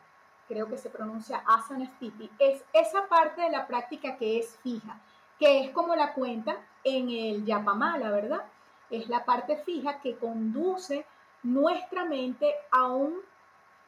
creo 0.47 0.67
que 0.67 0.77
se 0.77 0.89
pronuncia 0.89 1.43
asana 1.45 1.86
stiti, 1.95 2.29
es 2.39 2.63
esa 2.73 3.08
parte 3.08 3.41
de 3.41 3.49
la 3.49 3.67
práctica 3.67 4.17
que 4.17 4.39
es 4.39 4.58
fija, 4.58 4.99
que 5.39 5.65
es 5.65 5.71
como 5.71 5.95
la 5.95 6.13
cuenta 6.13 6.58
en 6.84 7.10
el 7.10 7.45
yapamala, 7.45 8.12
¿verdad? 8.12 8.43
Es 8.89 9.10
la 9.10 9.25
parte 9.25 9.58
fija 9.58 9.99
que 9.99 10.17
conduce 10.17 11.06
nuestra 11.43 12.06
mente 12.06 12.53
a 12.71 12.88
un, 12.88 13.15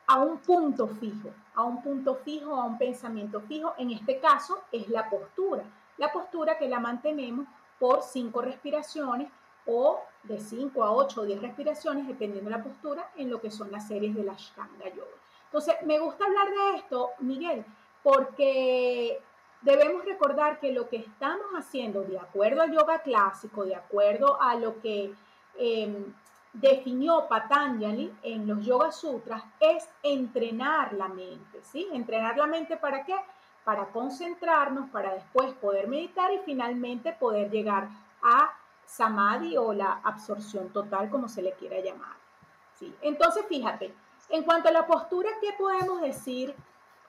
a 0.07 0.19
un 0.19 0.39
punto 0.39 0.87
fijo, 0.87 1.29
a 1.53 1.63
un 1.63 1.81
punto 1.81 2.15
fijo, 2.15 2.55
a 2.55 2.65
un 2.65 2.77
pensamiento 2.77 3.41
fijo. 3.41 3.73
En 3.77 3.91
este 3.91 4.19
caso 4.19 4.63
es 4.71 4.89
la 4.89 5.09
postura, 5.09 5.63
la 5.97 6.11
postura 6.11 6.57
que 6.57 6.67
la 6.67 6.79
mantenemos 6.79 7.47
por 7.79 8.01
cinco 8.03 8.41
respiraciones 8.41 9.29
o 9.65 9.99
de 10.23 10.39
5 10.39 10.83
a 10.83 10.91
8 10.91 11.21
o 11.21 11.25
10 11.25 11.41
respiraciones, 11.41 12.07
dependiendo 12.07 12.49
de 12.49 12.57
la 12.57 12.63
postura, 12.63 13.11
en 13.15 13.29
lo 13.29 13.41
que 13.41 13.51
son 13.51 13.71
las 13.71 13.87
series 13.87 14.15
de 14.15 14.23
la 14.23 14.33
Ashtanga 14.33 14.89
Yoga. 14.89 15.24
Entonces, 15.55 15.85
me 15.85 15.99
gusta 15.99 16.25
hablar 16.25 16.49
de 16.49 16.77
esto, 16.79 17.11
Miguel, 17.19 17.63
porque 18.03 19.21
debemos 19.61 20.03
recordar 20.03 20.59
que 20.59 20.73
lo 20.73 20.89
que 20.89 20.97
estamos 20.97 21.47
haciendo, 21.57 22.03
de 22.03 22.19
acuerdo 22.19 22.61
al 22.61 22.73
yoga 22.73 22.99
clásico, 22.99 23.63
de 23.63 23.73
acuerdo 23.73 24.37
a 24.41 24.55
lo 24.55 24.81
que 24.81 25.13
em, 25.57 26.13
definió 26.51 27.29
Patanjali 27.29 28.13
en 28.21 28.45
los 28.45 28.65
Yoga 28.65 28.91
Sutras, 28.91 29.45
es 29.61 29.87
entrenar 30.03 30.91
la 30.91 31.07
mente, 31.07 31.61
¿sí? 31.63 31.87
Entrenar 31.93 32.37
la 32.37 32.47
mente 32.47 32.75
para 32.75 33.05
qué? 33.05 33.15
Para 33.63 33.85
concentrarnos, 33.85 34.89
para 34.89 35.13
después 35.13 35.53
poder 35.53 35.87
meditar 35.87 36.33
y 36.33 36.39
finalmente 36.39 37.13
poder 37.13 37.49
llegar 37.49 37.87
a 38.21 38.51
samadhi 38.85 39.55
o 39.55 39.71
la 39.71 40.01
absorción 40.03 40.67
total, 40.73 41.09
como 41.09 41.29
se 41.29 41.41
le 41.41 41.53
quiera 41.53 41.79
llamar. 41.79 42.17
¿sí? 42.77 42.93
Entonces, 43.01 43.45
fíjate, 43.47 43.93
en 44.29 44.43
cuanto 44.43 44.69
a 44.69 44.71
la 44.71 44.87
postura, 44.87 45.29
¿qué 45.41 45.53
podemos 45.57 46.01
decir? 46.01 46.55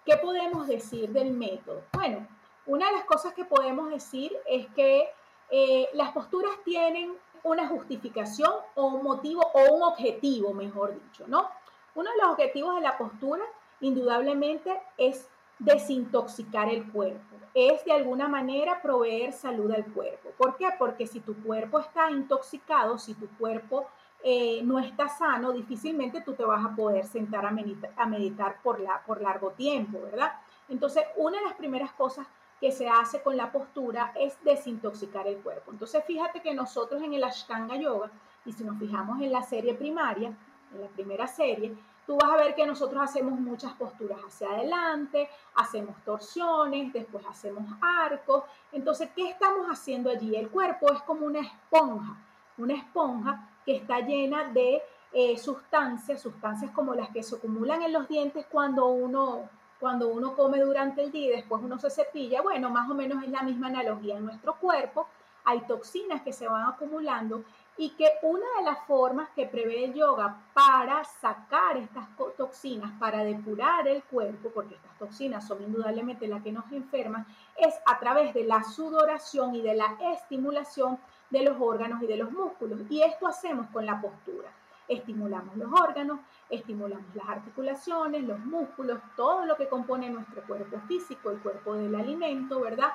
¿Qué 0.04 0.16
podemos 0.16 0.66
decir 0.66 1.10
del 1.10 1.32
método? 1.32 1.82
Bueno, 1.92 2.26
una 2.66 2.86
de 2.86 2.92
las 2.92 3.04
cosas 3.04 3.34
que 3.34 3.44
podemos 3.44 3.90
decir 3.90 4.36
es 4.46 4.66
que 4.68 5.08
eh, 5.50 5.88
las 5.94 6.12
posturas 6.12 6.52
tienen 6.64 7.14
una 7.42 7.68
justificación 7.68 8.50
o 8.74 8.86
un 8.86 9.04
motivo 9.04 9.42
o 9.54 9.74
un 9.74 9.82
objetivo, 9.82 10.52
mejor 10.52 10.94
dicho, 10.94 11.24
¿no? 11.28 11.48
Uno 11.94 12.10
de 12.10 12.16
los 12.18 12.32
objetivos 12.32 12.74
de 12.74 12.82
la 12.82 12.98
postura, 12.98 13.44
indudablemente, 13.80 14.80
es 14.98 15.28
desintoxicar 15.58 16.68
el 16.68 16.90
cuerpo, 16.92 17.36
es 17.54 17.84
de 17.84 17.92
alguna 17.92 18.28
manera 18.28 18.82
proveer 18.82 19.32
salud 19.32 19.70
al 19.70 19.86
cuerpo. 19.86 20.30
¿Por 20.36 20.56
qué? 20.56 20.68
Porque 20.78 21.06
si 21.06 21.20
tu 21.20 21.42
cuerpo 21.42 21.78
está 21.78 22.10
intoxicado, 22.10 22.98
si 22.98 23.14
tu 23.14 23.28
cuerpo 23.38 23.86
eh, 24.28 24.60
no 24.64 24.80
está 24.80 25.08
sano, 25.08 25.52
difícilmente 25.52 26.20
tú 26.20 26.34
te 26.34 26.44
vas 26.44 26.64
a 26.64 26.74
poder 26.74 27.06
sentar 27.06 27.46
a 27.46 27.52
meditar, 27.52 28.60
por, 28.60 28.84
por 29.06 29.22
largo 29.22 29.52
tiempo, 29.52 30.00
¿verdad? 30.02 30.32
Entonces, 30.68 31.04
una 31.14 31.38
de 31.38 31.44
las 31.44 31.54
primeras 31.54 31.92
cosas 31.92 32.26
que 32.60 32.72
se 32.72 32.88
hace 32.88 33.22
con 33.22 33.36
la 33.36 33.52
postura 33.52 34.10
es 34.16 34.36
desintoxicar 34.42 35.28
el 35.28 35.36
cuerpo. 35.36 35.70
Entonces 35.70 36.04
fíjate 36.04 36.42
que 36.42 36.52
nosotros 36.54 37.00
en 37.04 37.14
el 37.14 37.22
Ashtanga 37.22 37.76
Yoga, 37.76 38.10
y 38.44 38.52
si 38.52 38.64
nos 38.64 38.76
fijamos 38.80 39.22
en 39.22 39.30
la 39.30 39.44
serie 39.44 39.74
primaria, 39.74 40.36
en 40.74 40.80
la 40.80 40.88
primera 40.88 41.28
serie, 41.28 41.76
tú 42.04 42.16
vas 42.16 42.32
a 42.32 42.36
ver 42.36 42.56
que 42.56 42.66
nosotros 42.66 43.00
hacemos 43.04 43.38
muchas 43.38 43.74
posturas 43.74 44.18
hacia 44.26 44.50
adelante, 44.50 45.28
hacemos 45.54 46.02
torsiones, 46.02 46.92
después 46.92 47.24
hacemos 47.28 47.64
arcos. 47.80 48.42
Entonces, 48.72 49.08
¿qué 49.14 49.28
estamos 49.28 49.68
haciendo 49.68 50.10
allí? 50.10 50.34
El 50.34 50.50
cuerpo 50.50 50.92
es 50.92 51.00
como 51.02 51.26
una 51.26 51.42
esponja, 51.42 52.16
una 52.58 52.74
esponja 52.74 53.50
que 53.66 53.76
está 53.76 54.00
llena 54.00 54.44
de 54.44 54.80
eh, 55.12 55.36
sustancias, 55.36 56.22
sustancias 56.22 56.70
como 56.70 56.94
las 56.94 57.10
que 57.10 57.22
se 57.22 57.36
acumulan 57.36 57.82
en 57.82 57.92
los 57.92 58.08
dientes 58.08 58.46
cuando 58.50 58.86
uno, 58.86 59.50
cuando 59.80 60.08
uno 60.08 60.34
come 60.34 60.60
durante 60.60 61.02
el 61.02 61.10
día 61.10 61.26
y 61.26 61.36
después 61.36 61.60
uno 61.62 61.78
se 61.78 61.90
cepilla. 61.90 62.42
Bueno, 62.42 62.70
más 62.70 62.88
o 62.88 62.94
menos 62.94 63.22
es 63.24 63.30
la 63.30 63.42
misma 63.42 63.66
analogía. 63.66 64.16
En 64.16 64.24
nuestro 64.24 64.54
cuerpo 64.54 65.08
hay 65.44 65.60
toxinas 65.60 66.22
que 66.22 66.32
se 66.32 66.48
van 66.48 66.68
acumulando 66.68 67.44
y 67.78 67.90
que 67.90 68.10
una 68.22 68.46
de 68.58 68.64
las 68.64 68.84
formas 68.86 69.28
que 69.30 69.46
prevé 69.46 69.84
el 69.84 69.94
yoga 69.94 70.42
para 70.54 71.04
sacar 71.04 71.76
estas 71.76 72.08
toxinas, 72.36 72.92
para 72.98 73.22
depurar 73.22 73.86
el 73.86 74.02
cuerpo, 74.04 74.50
porque 74.54 74.74
estas 74.74 74.96
toxinas 74.98 75.46
son 75.46 75.62
indudablemente 75.62 76.26
las 76.26 76.42
que 76.42 76.52
nos 76.52 76.70
enferman, 76.72 77.26
es 77.56 77.74
a 77.84 77.98
través 77.98 78.32
de 78.32 78.44
la 78.44 78.64
sudoración 78.64 79.54
y 79.54 79.62
de 79.62 79.74
la 79.74 79.96
estimulación 80.14 80.98
de 81.30 81.42
los 81.42 81.56
órganos 81.60 82.02
y 82.02 82.06
de 82.06 82.16
los 82.16 82.30
músculos. 82.30 82.80
Y 82.88 83.02
esto 83.02 83.26
hacemos 83.26 83.66
con 83.72 83.86
la 83.86 84.00
postura. 84.00 84.48
Estimulamos 84.88 85.56
los 85.56 85.72
órganos, 85.72 86.20
estimulamos 86.48 87.06
las 87.14 87.28
articulaciones, 87.28 88.22
los 88.22 88.38
músculos, 88.38 89.00
todo 89.16 89.44
lo 89.44 89.56
que 89.56 89.68
compone 89.68 90.08
nuestro 90.10 90.42
cuerpo 90.42 90.78
físico, 90.86 91.30
el 91.30 91.40
cuerpo 91.40 91.74
del 91.74 91.94
alimento, 91.94 92.60
¿verdad? 92.60 92.92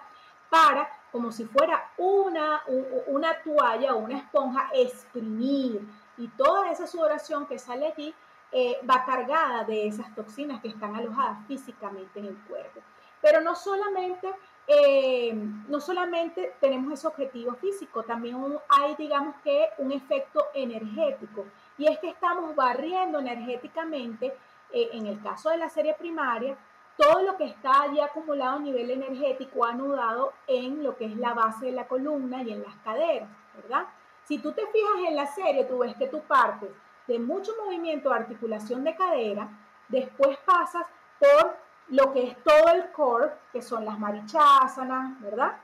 Para 0.50 0.88
como 1.12 1.32
si 1.32 1.46
fuera 1.46 1.92
una, 1.98 2.62
una 3.08 3.42
toalla 3.44 3.94
o 3.94 4.00
una 4.00 4.18
esponja, 4.18 4.70
exprimir. 4.74 5.86
Y 6.18 6.28
toda 6.30 6.72
esa 6.72 6.88
sudoración 6.88 7.46
que 7.46 7.60
sale 7.60 7.88
allí 7.88 8.16
eh, 8.54 8.80
va 8.90 9.06
cargada 9.06 9.64
de 9.64 9.88
esas 9.88 10.14
toxinas 10.16 10.62
que 10.62 10.70
están 10.70 10.96
alojadas 10.96 11.46
físicamente 11.48 12.20
en 12.20 12.28
el 12.28 12.38
cuerpo. 12.44 12.82
Pero 13.22 13.42
no 13.42 13.56
solamente, 13.56 14.34
eh, 14.74 15.34
no 15.68 15.82
solamente 15.82 16.56
tenemos 16.62 16.94
ese 16.94 17.08
objetivo 17.08 17.56
físico, 17.56 18.04
también 18.04 18.38
hay, 18.70 18.96
digamos 18.96 19.36
que, 19.44 19.70
un 19.80 19.92
efecto 19.92 20.46
energético. 20.54 21.46
Y 21.78 21.88
es 21.88 22.00
que 22.00 22.10
estamos 22.10 22.56
barriendo 22.56 23.20
energéticamente, 23.20 24.28
eh, 24.72 24.90
en 24.94 25.08
el 25.08 25.22
caso 25.22 25.50
de 25.50 25.58
la 25.58 25.68
serie 25.68 25.94
primaria, 25.96 26.58
todo 26.96 27.22
lo 27.24 27.36
que 27.36 27.46
está 27.46 27.82
allí 27.82 28.00
acumulado 28.00 28.58
a 28.58 28.60
nivel 28.60 28.92
energético, 28.92 29.66
anudado 29.66 30.34
en 30.48 30.84
lo 30.84 30.96
que 30.96 31.06
es 31.06 31.18
la 31.18 31.34
base 31.34 31.66
de 31.66 31.72
la 31.74 31.88
columna 31.88 32.42
y 32.44 32.52
en 32.52 32.64
las 32.64 32.76
caderas, 32.78 33.30
¿verdad? 33.56 33.88
Si 34.24 34.38
tú 34.38 34.54
te 34.54 34.66
fijas 34.68 35.08
en 35.08 35.16
la 35.16 35.28
serie, 35.28 35.66
tú 35.66 35.80
ves 35.80 35.96
que 35.96 36.08
tú 36.08 36.22
partes 36.22 36.70
de 37.08 37.20
mucho 37.20 37.52
movimiento 37.66 38.14
articulación 38.14 38.84
de 38.84 38.96
cadera, 38.96 39.50
después 39.90 40.38
pasas 40.46 40.84
por 41.20 41.58
lo 41.92 42.12
que 42.14 42.28
es 42.28 42.44
todo 42.44 42.74
el 42.74 42.92
core, 42.92 43.32
que 43.52 43.62
son 43.62 43.86
las 43.86 44.00
marichasanas, 44.00 45.22
¿verdad? 45.22 45.58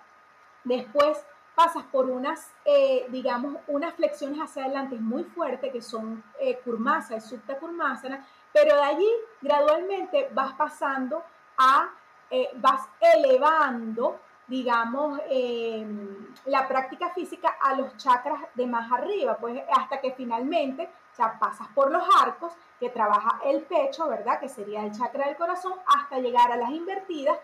Después 0.64 1.26
pasas 1.56 1.84
por 1.86 2.10
unas, 2.10 2.52
eh, 2.66 3.08
digamos, 3.10 3.56
unas 3.68 3.96
flexiones 3.96 4.40
hacia 4.40 4.66
adelante 4.66 4.96
muy 4.98 5.24
fuertes, 5.24 5.72
que 5.72 5.82
son 5.82 6.24
eh, 6.40 6.60
kurmasa 6.64 7.18
y 7.18 7.56
kurmasana, 7.60 8.28
pero 8.54 8.76
de 8.76 8.84
allí 8.84 9.10
gradualmente 9.42 10.30
vas 10.34 10.54
pasando 10.54 11.24
a, 11.58 11.90
eh, 12.30 12.50
vas 12.56 12.88
elevando, 13.00 14.20
digamos, 14.48 15.20
em, 15.30 16.34
la 16.46 16.68
práctica 16.68 17.10
física 17.10 17.58
a 17.62 17.76
los 17.76 17.98
chakras 17.98 18.42
de 18.54 18.66
más 18.66 18.92
arriba, 18.92 19.38
pues 19.38 19.62
hasta 19.76 20.00
que 20.00 20.14
finalmente 20.14 20.90
ya 21.18 21.38
pasas 21.38 21.68
por 21.70 21.92
los 21.92 22.04
arcos, 22.22 22.54
que 22.80 22.90
trabaja 22.90 23.42
el 23.46 23.64
pecho, 23.64 24.08
¿verdad? 24.08 24.40
Que 24.40 24.50
sería 24.50 24.84
el 24.84 24.92
chakra 24.92 25.28
del 25.28 25.36
corazón, 25.36 25.74
hasta 25.86 26.20
llegar 26.20 26.52
a 26.52 26.58
las 26.58 26.70
invertidas, 26.70 27.38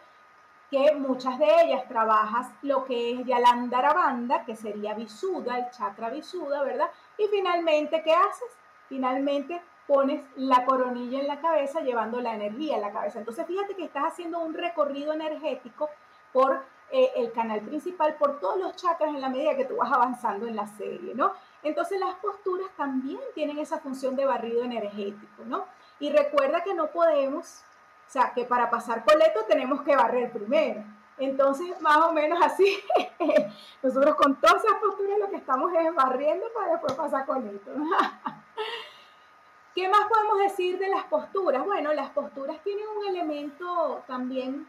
que 0.69 0.95
muchas 0.95 1.37
de 1.39 1.47
ellas 1.63 1.87
trabajas 1.87 2.51
lo 2.61 2.83
que 2.85 3.13
es 3.13 3.25
Yalandarabanda, 3.25 4.45
que 4.45 4.55
sería 4.55 4.93
Visuda, 4.93 5.57
el 5.57 5.69
chakra 5.71 6.09
Visuda, 6.09 6.63
¿verdad? 6.63 6.89
Y 7.17 7.27
finalmente, 7.27 8.01
¿qué 8.03 8.13
haces? 8.13 8.57
Finalmente 8.87 9.61
pones 9.87 10.23
la 10.35 10.65
coronilla 10.65 11.19
en 11.19 11.27
la 11.27 11.41
cabeza 11.41 11.81
llevando 11.81 12.21
la 12.21 12.35
energía 12.35 12.75
en 12.75 12.81
la 12.81 12.91
cabeza. 12.91 13.19
Entonces 13.19 13.45
fíjate 13.45 13.75
que 13.75 13.85
estás 13.85 14.05
haciendo 14.05 14.39
un 14.39 14.53
recorrido 14.53 15.13
energético 15.13 15.89
por 16.31 16.63
eh, 16.95 17.11
el 17.15 17.31
canal 17.31 17.59
principal, 17.61 18.13
por 18.17 18.39
todos 18.39 18.59
los 18.59 18.75
chakras 18.75 19.09
en 19.09 19.19
la 19.19 19.27
medida 19.27 19.57
que 19.57 19.65
tú 19.65 19.77
vas 19.77 19.91
avanzando 19.91 20.45
en 20.45 20.55
la 20.55 20.67
serie, 20.67 21.15
¿no? 21.15 21.33
Entonces 21.63 21.99
las 21.99 22.13
posturas 22.17 22.69
también 22.77 23.19
tienen 23.33 23.57
esa 23.57 23.79
función 23.79 24.15
de 24.15 24.25
barrido 24.25 24.63
energético, 24.63 25.43
¿no? 25.43 25.65
Y 25.99 26.11
recuerda 26.11 26.63
que 26.63 26.75
no 26.75 26.91
podemos, 26.91 27.63
o 28.07 28.11
sea, 28.11 28.31
que 28.35 28.45
para 28.45 28.69
pasar 28.69 29.03
coleto 29.03 29.43
tenemos 29.47 29.81
que 29.81 29.95
barrer 29.95 30.31
primero. 30.31 30.83
Entonces, 31.17 31.81
más 31.81 31.97
o 31.97 32.11
menos 32.11 32.39
así, 32.43 32.77
nosotros 33.81 34.13
con 34.13 34.39
todas 34.39 34.63
esas 34.63 34.77
posturas 34.77 35.17
lo 35.17 35.31
que 35.31 35.37
estamos 35.37 35.73
es 35.73 35.95
barriendo 35.95 36.45
para 36.53 36.73
después 36.73 36.93
pasar 36.93 37.25
coleto. 37.25 37.71
¿Qué 39.73 39.89
más 39.89 40.07
podemos 40.07 40.37
decir 40.37 40.77
de 40.77 40.89
las 40.89 41.05
posturas? 41.05 41.65
Bueno, 41.65 41.91
las 41.91 42.11
posturas 42.11 42.61
tienen 42.63 42.85
un 42.87 43.07
elemento 43.07 44.03
también 44.05 44.67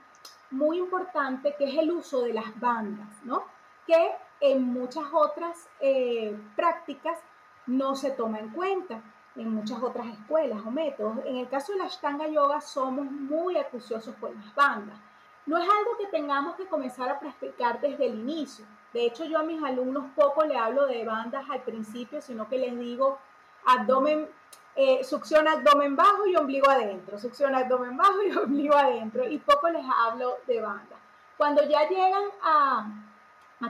muy 0.50 0.78
importante 0.78 1.54
que 1.56 1.64
es 1.64 1.78
el 1.78 1.90
uso 1.90 2.22
de 2.22 2.32
las 2.32 2.58
bandas, 2.58 3.08
¿no? 3.24 3.44
Que 3.86 4.12
en 4.40 4.62
muchas 4.62 5.04
otras 5.12 5.68
eh, 5.80 6.36
prácticas 6.56 7.18
no 7.66 7.94
se 7.96 8.10
toma 8.10 8.38
en 8.38 8.50
cuenta, 8.50 9.02
en 9.36 9.52
muchas 9.52 9.82
otras 9.82 10.06
escuelas 10.06 10.60
o 10.64 10.70
métodos. 10.70 11.18
En 11.24 11.36
el 11.38 11.48
caso 11.48 11.72
de 11.72 11.78
la 11.78 11.86
Ashtanga 11.86 12.28
Yoga 12.28 12.60
somos 12.60 13.10
muy 13.10 13.56
acuciosos 13.56 14.14
con 14.16 14.34
las 14.34 14.54
bandas. 14.54 14.98
No 15.46 15.58
es 15.58 15.64
algo 15.64 15.96
que 15.98 16.06
tengamos 16.06 16.56
que 16.56 16.66
comenzar 16.66 17.08
a 17.10 17.18
practicar 17.18 17.80
desde 17.80 18.06
el 18.06 18.20
inicio. 18.20 18.64
De 18.92 19.04
hecho, 19.04 19.24
yo 19.24 19.38
a 19.38 19.42
mis 19.42 19.62
alumnos 19.62 20.06
poco 20.14 20.44
le 20.44 20.56
hablo 20.56 20.86
de 20.86 21.04
bandas 21.04 21.44
al 21.50 21.62
principio, 21.62 22.20
sino 22.22 22.48
que 22.48 22.58
les 22.58 22.78
digo 22.78 23.18
abdomen 23.66 24.28
eh, 24.76 25.04
succiona 25.04 25.52
abdomen 25.52 25.94
bajo 25.94 26.26
y 26.26 26.34
ombligo 26.36 26.68
adentro, 26.68 27.18
succiona 27.18 27.58
abdomen 27.58 27.96
bajo 27.96 28.22
y 28.22 28.32
ombligo 28.36 28.76
adentro, 28.76 29.26
y 29.28 29.38
poco 29.38 29.68
les 29.68 29.84
hablo 29.84 30.38
de 30.46 30.60
banda. 30.60 30.96
Cuando 31.36 31.62
ya 31.68 31.88
llegan 31.88 32.24
a, 32.42 33.00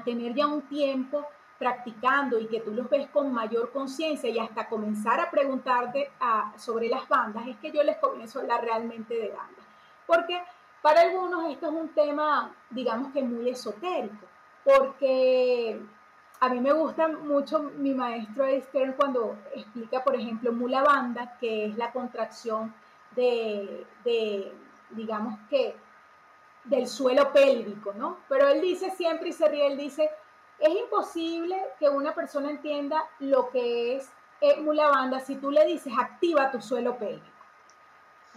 tener 0.05 0.35
ya 0.35 0.47
un 0.47 0.62
tiempo 0.62 1.25
practicando 1.59 2.38
y 2.38 2.47
que 2.47 2.61
tú 2.61 2.73
los 2.73 2.90
ves 2.90 3.09
con 3.11 3.33
mayor 3.33 3.71
conciencia 3.71 4.29
y 4.29 4.38
hasta 4.38 4.69
comenzar 4.69 5.21
a 5.21 5.31
preguntarte 5.31 6.11
sobre 6.57 6.88
las 6.88 7.09
bandas, 7.09 7.47
es 7.47 7.57
que 7.59 7.71
yo 7.71 7.83
les 7.85 7.97
comienzo 7.99 8.38
a 8.38 8.43
hablar 8.43 8.64
realmente 8.64 9.14
de 9.14 9.29
bandas. 9.29 9.64
Porque 10.05 10.43
para 10.83 11.03
algunos 11.03 11.49
esto 11.51 11.69
es 11.69 11.73
un 11.73 11.88
tema, 11.90 12.53
digamos 12.71 13.12
que 13.12 13.23
muy 13.23 13.49
esotérico, 13.49 14.27
porque 14.64 15.81
a 16.45 16.49
mí 16.51 16.61
me 16.61 16.73
gusta 16.73 17.09
mucho 17.09 17.59
mi 17.59 17.95
maestro 17.95 18.45
Stern 18.61 18.93
cuando 18.93 19.39
explica, 19.55 20.05
por 20.05 20.15
ejemplo, 20.15 20.53
mula 20.53 20.83
banda, 20.83 21.39
que 21.41 21.67
es 21.67 21.77
la 21.79 21.91
contracción 21.91 22.75
de, 23.17 23.87
digamos 24.91 25.39
que, 25.49 25.75
del 26.65 26.87
suelo 26.87 27.33
pélvico, 27.33 27.95
¿no? 27.95 28.19
Pero 28.29 28.49
él 28.49 28.61
dice 28.61 28.91
siempre 28.91 29.31
y 29.31 29.33
se 29.33 29.49
ríe, 29.49 29.67
él 29.67 29.79
dice, 29.79 30.11
es 30.59 30.69
imposible 30.69 31.57
que 31.79 31.89
una 31.89 32.15
persona 32.15 32.51
entienda 32.51 33.09
lo 33.21 33.49
que 33.49 33.97
es 33.97 34.11
eh, 34.43 34.61
mula 34.61 34.89
banda 34.89 35.21
si 35.21 35.37
tú 35.37 35.51
le 35.51 35.65
dices 35.65 35.95
activa 35.99 36.51
tu 36.51 36.61
suelo 36.61 36.99
pélvico. 36.99 37.25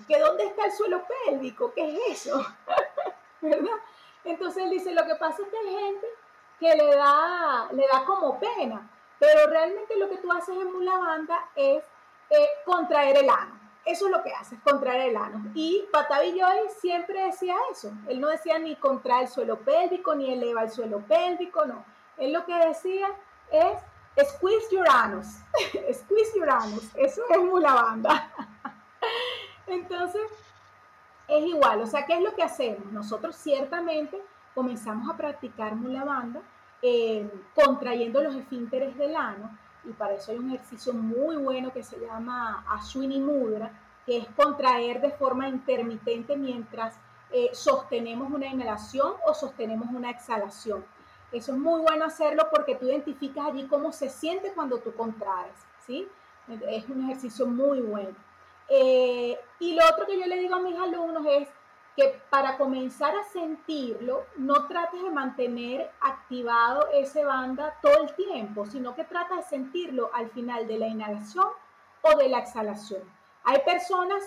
¿Que 0.07 0.17
dónde 0.17 0.45
está 0.45 0.65
el 0.65 0.71
suelo 0.71 1.03
pélvico? 1.25 1.73
¿Qué 1.73 1.89
es 1.89 2.25
eso? 2.25 2.45
¿Verdad? 3.41 3.77
Entonces 4.23 4.63
él 4.63 4.69
dice, 4.69 4.93
lo 4.93 5.05
que 5.05 5.15
pasa 5.15 5.41
es 5.41 5.49
que 5.49 5.57
hay 5.57 5.75
gente 5.75 6.07
que 6.59 6.75
le 6.75 6.95
da, 6.95 7.69
le 7.71 7.87
da 7.91 8.03
como 8.05 8.39
pena, 8.39 8.89
pero 9.19 9.47
realmente 9.47 9.97
lo 9.97 10.09
que 10.09 10.17
tú 10.17 10.31
haces 10.31 10.55
en 10.55 10.71
Mula 10.71 10.97
Banda 10.97 11.49
es 11.55 11.83
eh, 12.29 12.47
contraer 12.65 13.17
el 13.17 13.29
ano. 13.29 13.59
Eso 13.85 14.07
es 14.07 14.11
lo 14.11 14.21
que 14.21 14.33
haces, 14.33 14.59
contraer 14.63 15.09
el 15.09 15.17
ano. 15.17 15.49
Y 15.53 15.85
Patavilloy 15.93 16.69
siempre 16.81 17.25
decía 17.25 17.55
eso. 17.71 17.91
Él 18.09 18.19
no 18.19 18.27
decía 18.27 18.59
ni 18.59 18.75
contraer 18.75 19.23
el 19.23 19.27
suelo 19.29 19.59
pélvico, 19.59 20.13
ni 20.13 20.33
eleva 20.33 20.63
el 20.63 20.71
suelo 20.71 20.99
pélvico, 21.07 21.65
no. 21.65 21.85
Él 22.17 22.33
lo 22.33 22.45
que 22.45 22.53
decía 22.53 23.07
es 23.49 23.79
squeeze 24.29 24.69
your 24.71 24.87
anus. 24.89 25.27
squeeze 25.93 26.33
your 26.35 26.49
anus. 26.49 26.89
Eso 26.95 27.21
es 27.29 27.37
Mula 27.37 27.73
Banda. 27.73 28.29
Entonces, 29.67 30.29
es 31.27 31.45
igual. 31.45 31.81
O 31.81 31.87
sea, 31.87 32.05
¿qué 32.05 32.15
es 32.15 32.21
lo 32.21 32.35
que 32.35 32.43
hacemos? 32.43 32.91
Nosotros 32.91 33.35
ciertamente 33.35 34.21
comenzamos 34.57 35.07
a 35.07 35.15
practicar 35.15 35.75
mula 35.75 36.03
banda 36.03 36.41
eh, 36.81 37.29
contrayendo 37.53 38.23
los 38.23 38.35
esfínteres 38.35 38.97
del 38.97 39.15
ano 39.15 39.55
y 39.83 39.91
para 39.91 40.15
eso 40.15 40.31
hay 40.31 40.39
un 40.39 40.49
ejercicio 40.49 40.93
muy 40.93 41.35
bueno 41.35 41.71
que 41.71 41.83
se 41.83 41.99
llama 41.99 42.65
Ashwini 42.67 43.19
Mudra, 43.19 43.71
que 44.03 44.17
es 44.17 44.27
contraer 44.35 44.99
de 44.99 45.11
forma 45.11 45.47
intermitente 45.47 46.35
mientras 46.35 46.99
eh, 47.31 47.51
sostenemos 47.53 48.31
una 48.31 48.47
inhalación 48.47 49.13
o 49.27 49.33
sostenemos 49.35 49.89
una 49.91 50.09
exhalación. 50.09 50.83
Eso 51.31 51.51
es 51.51 51.59
muy 51.59 51.79
bueno 51.81 52.05
hacerlo 52.05 52.47
porque 52.51 52.73
tú 52.73 52.87
identificas 52.87 53.45
allí 53.45 53.67
cómo 53.67 53.91
se 53.91 54.09
siente 54.09 54.53
cuando 54.53 54.79
tú 54.79 54.91
contraes, 54.95 55.53
¿sí? 55.85 56.07
Es 56.67 56.89
un 56.89 57.03
ejercicio 57.03 57.45
muy 57.45 57.81
bueno. 57.81 58.15
Eh, 58.69 59.37
y 59.59 59.75
lo 59.75 59.83
otro 59.87 60.07
que 60.07 60.19
yo 60.19 60.25
le 60.25 60.39
digo 60.39 60.55
a 60.55 60.61
mis 60.61 60.79
alumnos 60.79 61.27
es 61.29 61.47
que 61.97 62.21
para 62.29 62.57
comenzar 62.57 63.15
a 63.15 63.23
sentirlo, 63.23 64.27
no 64.35 64.67
trates 64.67 65.01
de 65.01 65.09
mantener 65.09 65.91
activado 65.99 66.87
ese 66.93 67.25
banda 67.25 67.73
todo 67.81 68.03
el 68.03 68.13
tiempo, 68.13 68.67
sino 68.67 68.93
que 68.93 69.03
tratas 69.03 69.37
de 69.37 69.43
sentirlo 69.43 70.11
al 70.13 70.29
final 70.29 70.67
de 70.67 70.77
la 70.77 70.87
inhalación 70.87 71.47
o 72.03 72.17
de 72.17 72.29
la 72.29 72.37
exhalación. 72.37 73.01
Hay 73.43 73.61
personas 73.65 74.23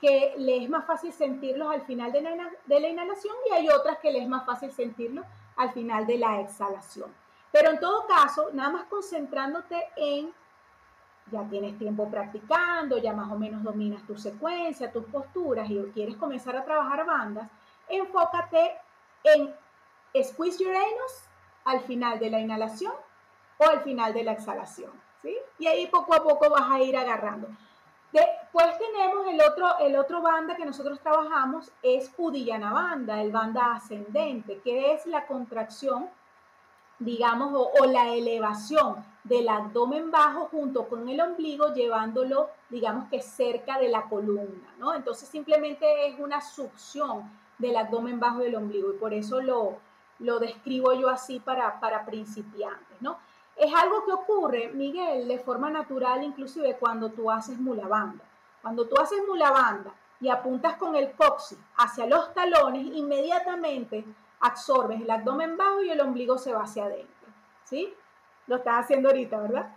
que 0.00 0.34
les 0.38 0.62
es 0.62 0.70
más 0.70 0.86
fácil 0.86 1.12
sentirlos 1.12 1.68
al 1.72 1.82
final 1.82 2.12
de 2.12 2.20
la, 2.20 2.50
de 2.66 2.80
la 2.80 2.88
inhalación 2.88 3.34
y 3.50 3.52
hay 3.52 3.68
otras 3.68 3.98
que 3.98 4.12
les 4.12 4.22
es 4.22 4.28
más 4.28 4.46
fácil 4.46 4.70
sentirlo 4.70 5.24
al 5.56 5.72
final 5.72 6.06
de 6.06 6.18
la 6.18 6.40
exhalación. 6.40 7.12
Pero 7.50 7.70
en 7.70 7.80
todo 7.80 8.06
caso, 8.06 8.50
nada 8.52 8.70
más 8.70 8.84
concentrándote 8.84 9.76
en, 9.96 10.32
ya 11.30 11.42
tienes 11.48 11.78
tiempo 11.78 12.08
practicando, 12.10 12.98
ya 12.98 13.12
más 13.12 13.30
o 13.30 13.38
menos 13.38 13.62
dominas 13.62 14.02
tu 14.06 14.16
secuencia, 14.16 14.92
tus 14.92 15.04
posturas 15.06 15.68
y 15.70 15.78
quieres 15.94 16.16
comenzar 16.16 16.56
a 16.56 16.64
trabajar 16.64 17.04
bandas, 17.06 17.48
enfócate 17.88 18.76
en 19.24 19.54
squeeze 20.22 20.62
your 20.62 20.74
anus 20.74 21.28
al 21.64 21.80
final 21.80 22.18
de 22.18 22.30
la 22.30 22.40
inhalación 22.40 22.92
o 23.58 23.64
al 23.64 23.80
final 23.80 24.14
de 24.14 24.24
la 24.24 24.32
exhalación, 24.32 24.92
¿sí? 25.20 25.36
Y 25.58 25.66
ahí 25.66 25.86
poco 25.86 26.14
a 26.14 26.22
poco 26.22 26.50
vas 26.50 26.70
a 26.70 26.80
ir 26.80 26.96
agarrando. 26.96 27.48
Después 28.12 28.78
tenemos 28.78 29.26
el 29.26 29.40
otro, 29.42 29.78
el 29.80 29.96
otro 29.96 30.22
banda 30.22 30.56
que 30.56 30.64
nosotros 30.64 30.98
trabajamos, 31.00 31.70
es 31.82 32.10
Uddiyana 32.16 32.72
banda, 32.72 33.20
el 33.20 33.30
banda 33.30 33.74
ascendente, 33.74 34.60
que 34.60 34.92
es 34.94 35.04
la 35.06 35.26
contracción, 35.26 36.08
digamos, 36.98 37.52
o, 37.54 37.86
la 37.86 38.12
elevación 38.12 39.04
del 39.24 39.48
abdomen 39.48 40.10
bajo 40.10 40.46
junto 40.46 40.88
con 40.88 41.08
el 41.08 41.20
ombligo, 41.20 41.72
llevándolo, 41.74 42.50
digamos 42.70 43.08
que 43.08 43.20
cerca 43.20 43.78
de 43.78 43.88
la 43.88 44.08
columna, 44.08 44.74
¿no? 44.78 44.94
Entonces 44.94 45.28
simplemente 45.28 46.08
es 46.08 46.18
una 46.18 46.40
succión 46.40 47.30
del 47.58 47.76
abdomen 47.76 48.18
bajo 48.18 48.38
del 48.38 48.56
ombligo 48.56 48.92
y 48.92 48.96
por 48.96 49.12
eso 49.12 49.40
lo, 49.40 49.76
lo 50.20 50.38
describo 50.38 50.92
yo 50.94 51.08
así 51.08 51.40
para, 51.40 51.78
para 51.80 52.04
principiantes, 52.04 53.00
¿no? 53.00 53.18
Es 53.56 53.74
algo 53.74 54.04
que 54.04 54.12
ocurre, 54.12 54.70
Miguel, 54.72 55.26
de 55.26 55.38
forma 55.40 55.68
natural, 55.68 56.22
inclusive 56.22 56.76
cuando 56.78 57.10
tú 57.10 57.30
haces 57.30 57.58
mula 57.58 57.88
banda. 57.88 58.24
Cuando 58.62 58.86
tú 58.86 59.00
haces 59.00 59.20
mula 59.26 59.50
banda 59.50 59.92
y 60.20 60.28
apuntas 60.28 60.76
con 60.76 60.94
el 60.94 61.12
coxis 61.12 61.58
hacia 61.76 62.06
los 62.06 62.32
talones, 62.34 62.86
inmediatamente 62.86 64.04
absorbes 64.40 65.00
el 65.00 65.10
abdomen 65.10 65.56
bajo 65.56 65.82
y 65.82 65.90
el 65.90 66.00
ombligo 66.00 66.38
se 66.38 66.52
va 66.52 66.62
hacia 66.62 66.84
adentro. 66.84 67.28
¿Sí? 67.64 67.92
Lo 68.46 68.56
estás 68.56 68.84
haciendo 68.84 69.08
ahorita, 69.08 69.40
¿verdad? 69.40 69.76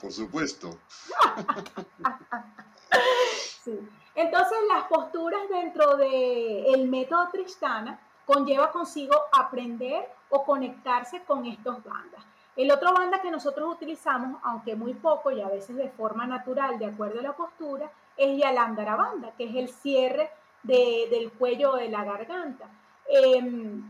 Por 0.00 0.12
supuesto. 0.12 0.78
sí. 3.62 3.88
Entonces, 4.14 4.58
las 4.68 4.84
posturas 4.84 5.48
dentro 5.48 5.96
del 5.96 6.88
método 6.88 7.28
Tristana 7.30 7.98
conlleva 8.26 8.70
consigo 8.70 9.14
aprender 9.32 10.08
o 10.28 10.44
conectarse 10.44 11.22
con 11.24 11.46
estos 11.46 11.82
bandas. 11.82 12.24
El 12.56 12.70
otro 12.70 12.92
banda 12.92 13.22
que 13.22 13.30
nosotros 13.30 13.72
utilizamos, 13.72 14.40
aunque 14.44 14.74
muy 14.74 14.94
poco 14.94 15.30
y 15.30 15.40
a 15.40 15.48
veces 15.48 15.76
de 15.76 15.88
forma 15.88 16.26
natural, 16.26 16.78
de 16.78 16.86
acuerdo 16.86 17.20
a 17.20 17.22
la 17.22 17.32
postura, 17.32 17.90
es 18.16 18.38
Yalandara 18.38 18.96
banda, 18.96 19.32
que 19.36 19.44
es 19.44 19.54
el 19.54 19.68
cierre 19.68 20.30
del 20.62 21.32
cuello 21.32 21.74
de 21.74 21.88
la 21.88 22.04
garganta. 22.04 22.66
Em, 23.10 23.82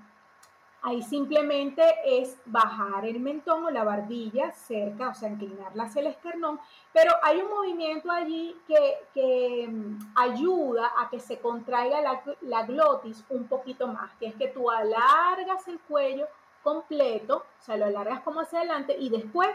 ahí 0.82 1.02
simplemente 1.02 1.82
es 2.06 2.38
bajar 2.46 3.04
el 3.04 3.20
mentón 3.20 3.66
o 3.66 3.70
la 3.70 3.84
barbilla 3.84 4.50
cerca, 4.52 5.10
o 5.10 5.14
sea, 5.14 5.28
inclinarla 5.28 5.84
hacia 5.84 6.00
el 6.00 6.06
esternón, 6.06 6.58
pero 6.92 7.12
hay 7.22 7.40
un 7.42 7.50
movimiento 7.50 8.10
allí 8.10 8.56
que, 8.66 8.98
em, 9.14 9.98
ayuda 10.16 10.92
a 10.98 11.10
que 11.10 11.20
se 11.20 11.38
contraiga 11.38 12.00
la, 12.00 12.22
la 12.40 12.62
glotis 12.64 13.24
un 13.28 13.46
poquito 13.46 13.88
más, 13.88 14.10
que 14.18 14.26
es 14.28 14.34
que 14.36 14.48
tú 14.48 14.70
alargas 14.70 15.68
el 15.68 15.78
cuello 15.80 16.26
completo, 16.62 17.44
o 17.60 17.62
sea, 17.62 17.76
lo 17.76 17.86
alargas 17.86 18.20
como 18.20 18.40
hacia 18.40 18.60
adelante 18.60 18.96
y 18.98 19.10
después 19.10 19.50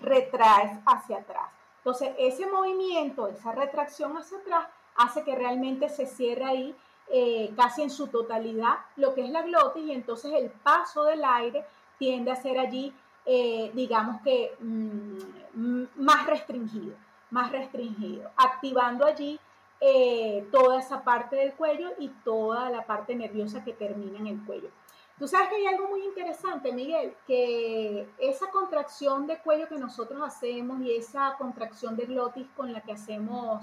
retraes 0.00 0.78
hacia 0.86 1.18
atrás. 1.18 1.50
Entonces, 1.78 2.14
ese 2.18 2.46
movimiento, 2.46 3.26
esa 3.26 3.50
retracción 3.52 4.16
hacia 4.16 4.38
atrás, 4.38 4.68
hace 4.96 5.24
que 5.24 5.34
realmente 5.34 5.88
se 5.88 6.06
cierre 6.06 6.44
ahí 6.44 6.76
eh, 7.10 7.52
casi 7.56 7.82
en 7.82 7.90
su 7.90 8.06
totalidad 8.06 8.76
lo 8.96 9.14
que 9.14 9.24
es 9.24 9.30
la 9.30 9.42
glotis 9.42 9.84
y 9.84 9.92
entonces 9.92 10.32
el 10.32 10.50
paso 10.50 11.04
del 11.04 11.22
aire 11.24 11.64
tiende 11.98 12.30
a 12.30 12.36
ser 12.36 12.58
allí, 12.58 12.92
eh, 13.26 13.70
digamos 13.74 14.20
que 14.22 14.56
mm, 14.58 15.84
más 15.96 16.26
restringido, 16.26 16.94
más 17.30 17.52
restringido, 17.52 18.30
activando 18.36 19.04
allí 19.04 19.38
eh, 19.80 20.46
toda 20.52 20.78
esa 20.78 21.02
parte 21.02 21.36
del 21.36 21.54
cuello 21.54 21.90
y 21.98 22.08
toda 22.24 22.70
la 22.70 22.86
parte 22.86 23.14
nerviosa 23.14 23.64
que 23.64 23.72
termina 23.72 24.18
en 24.18 24.28
el 24.28 24.44
cuello. 24.44 24.70
Tú 25.18 25.28
sabes 25.28 25.48
que 25.48 25.56
hay 25.56 25.66
algo 25.66 25.88
muy 25.88 26.04
interesante, 26.04 26.72
Miguel, 26.72 27.14
que 27.26 28.08
esa 28.18 28.50
contracción 28.50 29.26
de 29.26 29.38
cuello 29.38 29.68
que 29.68 29.78
nosotros 29.78 30.20
hacemos 30.24 30.80
y 30.80 30.96
esa 30.96 31.36
contracción 31.36 31.96
de 31.96 32.06
glotis 32.06 32.46
con 32.56 32.72
la 32.72 32.80
que 32.80 32.92
hacemos 32.92 33.62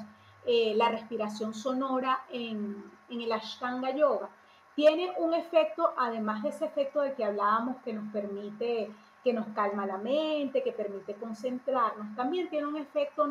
eh, 0.51 0.73
la 0.75 0.89
respiración 0.89 1.53
sonora 1.53 2.25
en, 2.31 2.83
el 3.07 3.31
Ashtanga 3.31 3.91
Yoga, 3.95 4.29
tiene 4.75 5.13
un 5.19 5.35
efecto, 5.35 5.93
además 5.95 6.41
de 6.41 6.49
ese 6.49 6.65
efecto 6.65 7.01
de 7.01 7.13
que 7.13 7.23
hablábamos, 7.23 7.77
que 7.83 7.93
nos 7.93 8.11
permite, 8.11 8.91
que 9.23 9.31
nos 9.31 9.45
calma 9.49 9.85
la 9.85 9.99
mente, 9.99 10.63
que 10.63 10.71
permite 10.71 11.13
concentrarnos, 11.13 12.15
también 12.15 12.49
tiene 12.49 12.65
un 12.65 12.77
efecto 12.77 13.29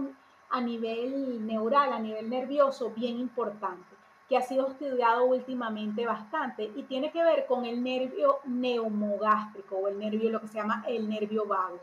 a 0.50 0.60
nivel 0.60 1.44
neural, 1.44 1.92
a 1.92 1.98
nivel 1.98 2.30
nervioso, 2.30 2.92
bien 2.94 3.18
importante 3.18 3.96
que 4.28 4.36
ha 4.36 4.42
sido 4.42 4.68
estudiado 4.68 5.24
últimamente 5.24 6.06
bastante 6.06 6.70
y 6.76 6.84
tiene 6.84 7.10
que 7.10 7.24
ver 7.24 7.46
con 7.46 7.64
el 7.64 7.82
nervio 7.82 8.38
neumogástrico 8.44 9.74
o 9.74 9.88
el 9.88 9.98
nervio, 9.98 10.30
lo 10.30 10.40
que 10.40 10.46
se 10.46 10.58
llama 10.58 10.84
el 10.86 11.08
nervio 11.08 11.46
vago. 11.46 11.80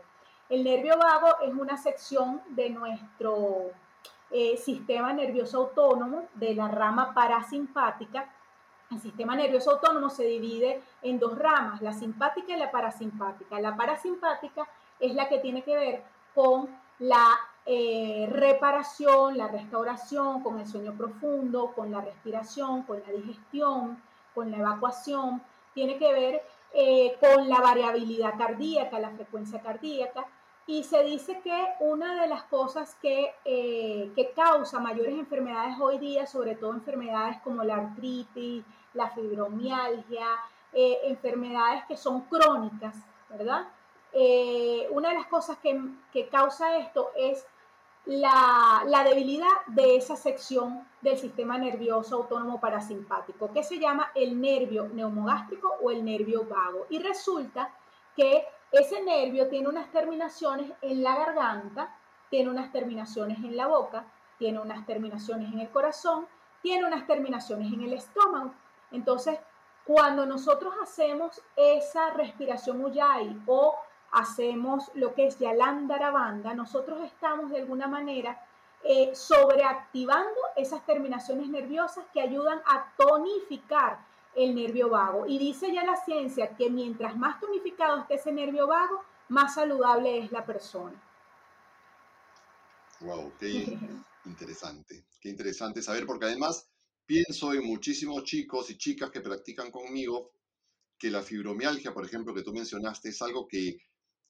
El 0.48 0.64
nervio 0.64 0.96
vago 0.96 1.40
es 1.42 1.52
una 1.52 1.76
sección 1.76 2.40
de 2.50 2.70
nuestro 2.70 3.72
eh, 4.30 4.56
sistema 4.56 5.12
nervioso 5.12 5.58
autónomo, 5.58 6.24
de 6.34 6.54
la 6.54 6.68
rama 6.68 7.14
parasimpática. 7.14 8.28
El 8.90 9.00
sistema 9.00 9.34
nervioso 9.34 9.72
autónomo 9.72 10.10
se 10.10 10.24
divide 10.24 10.82
en 11.02 11.18
dos 11.18 11.38
ramas, 11.38 11.82
la 11.82 11.92
simpática 11.92 12.54
y 12.54 12.58
la 12.58 12.70
parasimpática. 12.70 13.60
La 13.60 13.76
parasimpática 13.76 14.66
es 15.00 15.14
la 15.14 15.28
que 15.28 15.38
tiene 15.38 15.62
que 15.62 15.76
ver 15.76 16.02
con 16.34 16.68
la 17.00 17.36
eh, 17.64 18.28
reparación, 18.30 19.36
la 19.36 19.48
restauración, 19.48 20.42
con 20.42 20.60
el 20.60 20.66
sueño 20.66 20.94
profundo, 20.96 21.72
con 21.74 21.90
la 21.90 22.00
respiración, 22.00 22.84
con 22.84 23.02
la 23.02 23.12
digestión, 23.12 24.00
con 24.34 24.50
la 24.50 24.58
evacuación, 24.58 25.42
tiene 25.74 25.98
que 25.98 26.12
ver 26.12 26.42
eh, 26.72 27.16
con 27.20 27.48
la 27.48 27.60
variabilidad 27.60 28.36
cardíaca, 28.38 28.98
la 28.98 29.10
frecuencia 29.10 29.60
cardíaca. 29.60 30.26
Y 30.66 30.82
se 30.82 31.02
dice 31.04 31.40
que 31.42 31.68
una 31.80 32.20
de 32.20 32.28
las 32.28 32.42
cosas 32.44 32.96
que, 33.00 33.34
eh, 33.44 34.10
que 34.16 34.32
causa 34.32 34.80
mayores 34.80 35.14
enfermedades 35.14 35.76
hoy 35.80 35.98
día, 35.98 36.26
sobre 36.26 36.56
todo 36.56 36.72
enfermedades 36.72 37.40
como 37.42 37.62
la 37.62 37.76
artritis, 37.76 38.64
la 38.94 39.10
fibromialgia, 39.10 40.26
enfermedades 40.72 41.84
que 41.86 41.96
son 41.96 42.22
crónicas, 42.22 42.94
¿verdad? 43.30 43.66
una 44.90 45.10
de 45.10 45.14
las 45.14 45.26
cosas 45.26 45.58
que, 45.58 45.78
que 46.12 46.28
causa 46.28 46.76
esto 46.78 47.10
es 47.16 47.46
la, 48.06 49.02
debilidad 49.04 49.66
de 49.66 49.96
esa 49.96 50.16
sección 50.16 50.86
del 51.00 51.18
sistema 51.18 51.58
nervioso 51.58 52.16
autónomo 52.16 52.60
parasimpático, 52.60 53.52
que 53.52 53.64
se 53.64 53.78
llama 53.78 54.12
el 54.14 54.40
nervio 54.40 54.88
neumogástrico 54.88 55.76
o 55.82 55.90
el 55.90 56.04
nervio 56.04 56.44
vago. 56.44 56.86
Y 56.88 57.00
resulta 57.00 57.70
que 58.14 58.46
ese 58.72 59.02
nervio 59.02 59.48
tiene 59.48 59.68
unas 59.68 59.90
terminaciones 59.90 60.72
en 60.82 61.02
la 61.02 61.16
garganta, 61.16 61.94
tiene 62.30 62.50
unas 62.50 62.72
terminaciones 62.72 63.38
en 63.38 63.56
la 63.56 63.66
boca, 63.66 64.04
tiene 64.38 64.60
unas 64.60 64.84
terminaciones 64.86 65.52
en 65.52 65.60
el 65.60 65.70
corazón, 65.70 66.26
tiene 66.62 66.86
unas 66.86 67.06
terminaciones 67.06 67.72
en 67.72 67.82
el 67.82 67.92
estómago. 67.92 68.52
Entonces, 68.90 69.38
cuando 69.84 70.26
nosotros 70.26 70.74
hacemos 70.82 71.40
esa 71.54 72.10
respiración 72.10 72.84
Ujjayi 72.84 73.40
o 73.46 73.76
hacemos 74.10 74.90
lo 74.94 75.14
que 75.14 75.26
es 75.26 75.38
Yalandara 75.38 76.10
Banda, 76.10 76.54
nosotros 76.54 77.00
estamos 77.02 77.50
de 77.50 77.60
alguna 77.60 77.86
manera 77.86 78.40
eh, 78.82 79.14
sobreactivando 79.14 80.40
esas 80.56 80.84
terminaciones 80.84 81.48
nerviosas 81.48 82.04
que 82.12 82.20
ayudan 82.20 82.60
a 82.66 82.92
tonificar 82.96 83.98
el 84.36 84.54
nervio 84.54 84.90
vago. 84.90 85.26
Y 85.26 85.38
dice 85.38 85.72
ya 85.72 85.84
la 85.84 85.96
ciencia 86.04 86.54
que 86.56 86.70
mientras 86.70 87.16
más 87.16 87.40
tonificado 87.40 88.00
esté 88.00 88.14
ese 88.14 88.32
nervio 88.32 88.66
vago, 88.66 89.02
más 89.28 89.54
saludable 89.54 90.18
es 90.18 90.32
la 90.32 90.44
persona. 90.44 91.02
Wow, 93.00 93.32
qué 93.38 93.78
interesante, 94.24 95.04
qué 95.20 95.28
interesante 95.28 95.82
saber, 95.82 96.06
porque 96.06 96.26
además 96.26 96.68
pienso 97.04 97.52
en 97.52 97.64
muchísimos 97.64 98.24
chicos 98.24 98.70
y 98.70 98.78
chicas 98.78 99.10
que 99.10 99.20
practican 99.20 99.70
conmigo 99.70 100.32
que 100.98 101.10
la 101.10 101.22
fibromialgia, 101.22 101.92
por 101.92 102.04
ejemplo, 102.04 102.34
que 102.34 102.42
tú 102.42 102.52
mencionaste, 102.52 103.10
es 103.10 103.20
algo 103.20 103.46
que, 103.46 103.78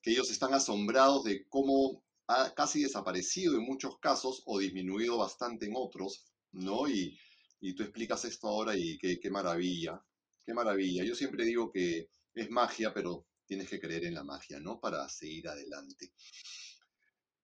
que 0.02 0.10
ellos 0.10 0.30
están 0.30 0.52
asombrados 0.52 1.24
de 1.24 1.46
cómo 1.48 2.02
ha 2.26 2.52
casi 2.54 2.82
desaparecido 2.82 3.54
en 3.54 3.62
muchos 3.62 3.98
casos 3.98 4.42
o 4.46 4.58
disminuido 4.58 5.18
bastante 5.18 5.66
en 5.66 5.74
otros, 5.76 6.26
¿no? 6.52 6.88
Y, 6.88 7.18
y 7.60 7.74
tú 7.74 7.82
explicas 7.82 8.24
esto 8.24 8.48
ahora 8.48 8.74
y 8.76 8.98
qué, 8.98 9.30
maravilla, 9.30 10.02
qué 10.44 10.54
maravilla. 10.54 11.04
Yo 11.04 11.14
siempre 11.14 11.44
digo 11.44 11.70
que 11.70 12.08
es 12.34 12.50
magia, 12.50 12.92
pero 12.92 13.26
tienes 13.46 13.68
que 13.68 13.80
creer 13.80 14.04
en 14.04 14.14
la 14.14 14.24
magia, 14.24 14.60
¿no? 14.60 14.78
Para 14.80 15.08
seguir 15.08 15.48
adelante. 15.48 16.12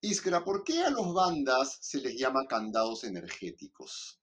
Iskra, 0.00 0.44
¿por 0.44 0.64
qué 0.64 0.82
a 0.82 0.90
los 0.90 1.14
bandas 1.14 1.78
se 1.80 2.00
les 2.00 2.16
llama 2.18 2.46
candados 2.48 3.04
energéticos? 3.04 4.20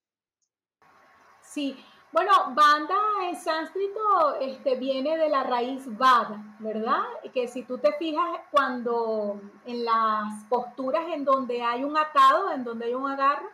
Sí, 1.42 1.74
bueno, 2.12 2.32
banda 2.54 2.96
en 3.22 3.36
sánscrito 3.36 4.34
este, 4.40 4.74
viene 4.76 5.16
de 5.16 5.28
la 5.28 5.44
raíz 5.44 5.82
vada, 5.96 6.56
¿verdad? 6.58 7.02
Que 7.32 7.46
si 7.46 7.62
tú 7.62 7.78
te 7.78 7.92
fijas 7.98 8.40
cuando 8.50 9.40
en 9.64 9.84
las 9.84 10.44
posturas 10.48 11.04
en 11.12 11.24
donde 11.24 11.62
hay 11.62 11.84
un 11.84 11.96
atado, 11.96 12.50
en 12.52 12.64
donde 12.64 12.86
hay 12.86 12.94
un 12.94 13.08
agarre, 13.08 13.46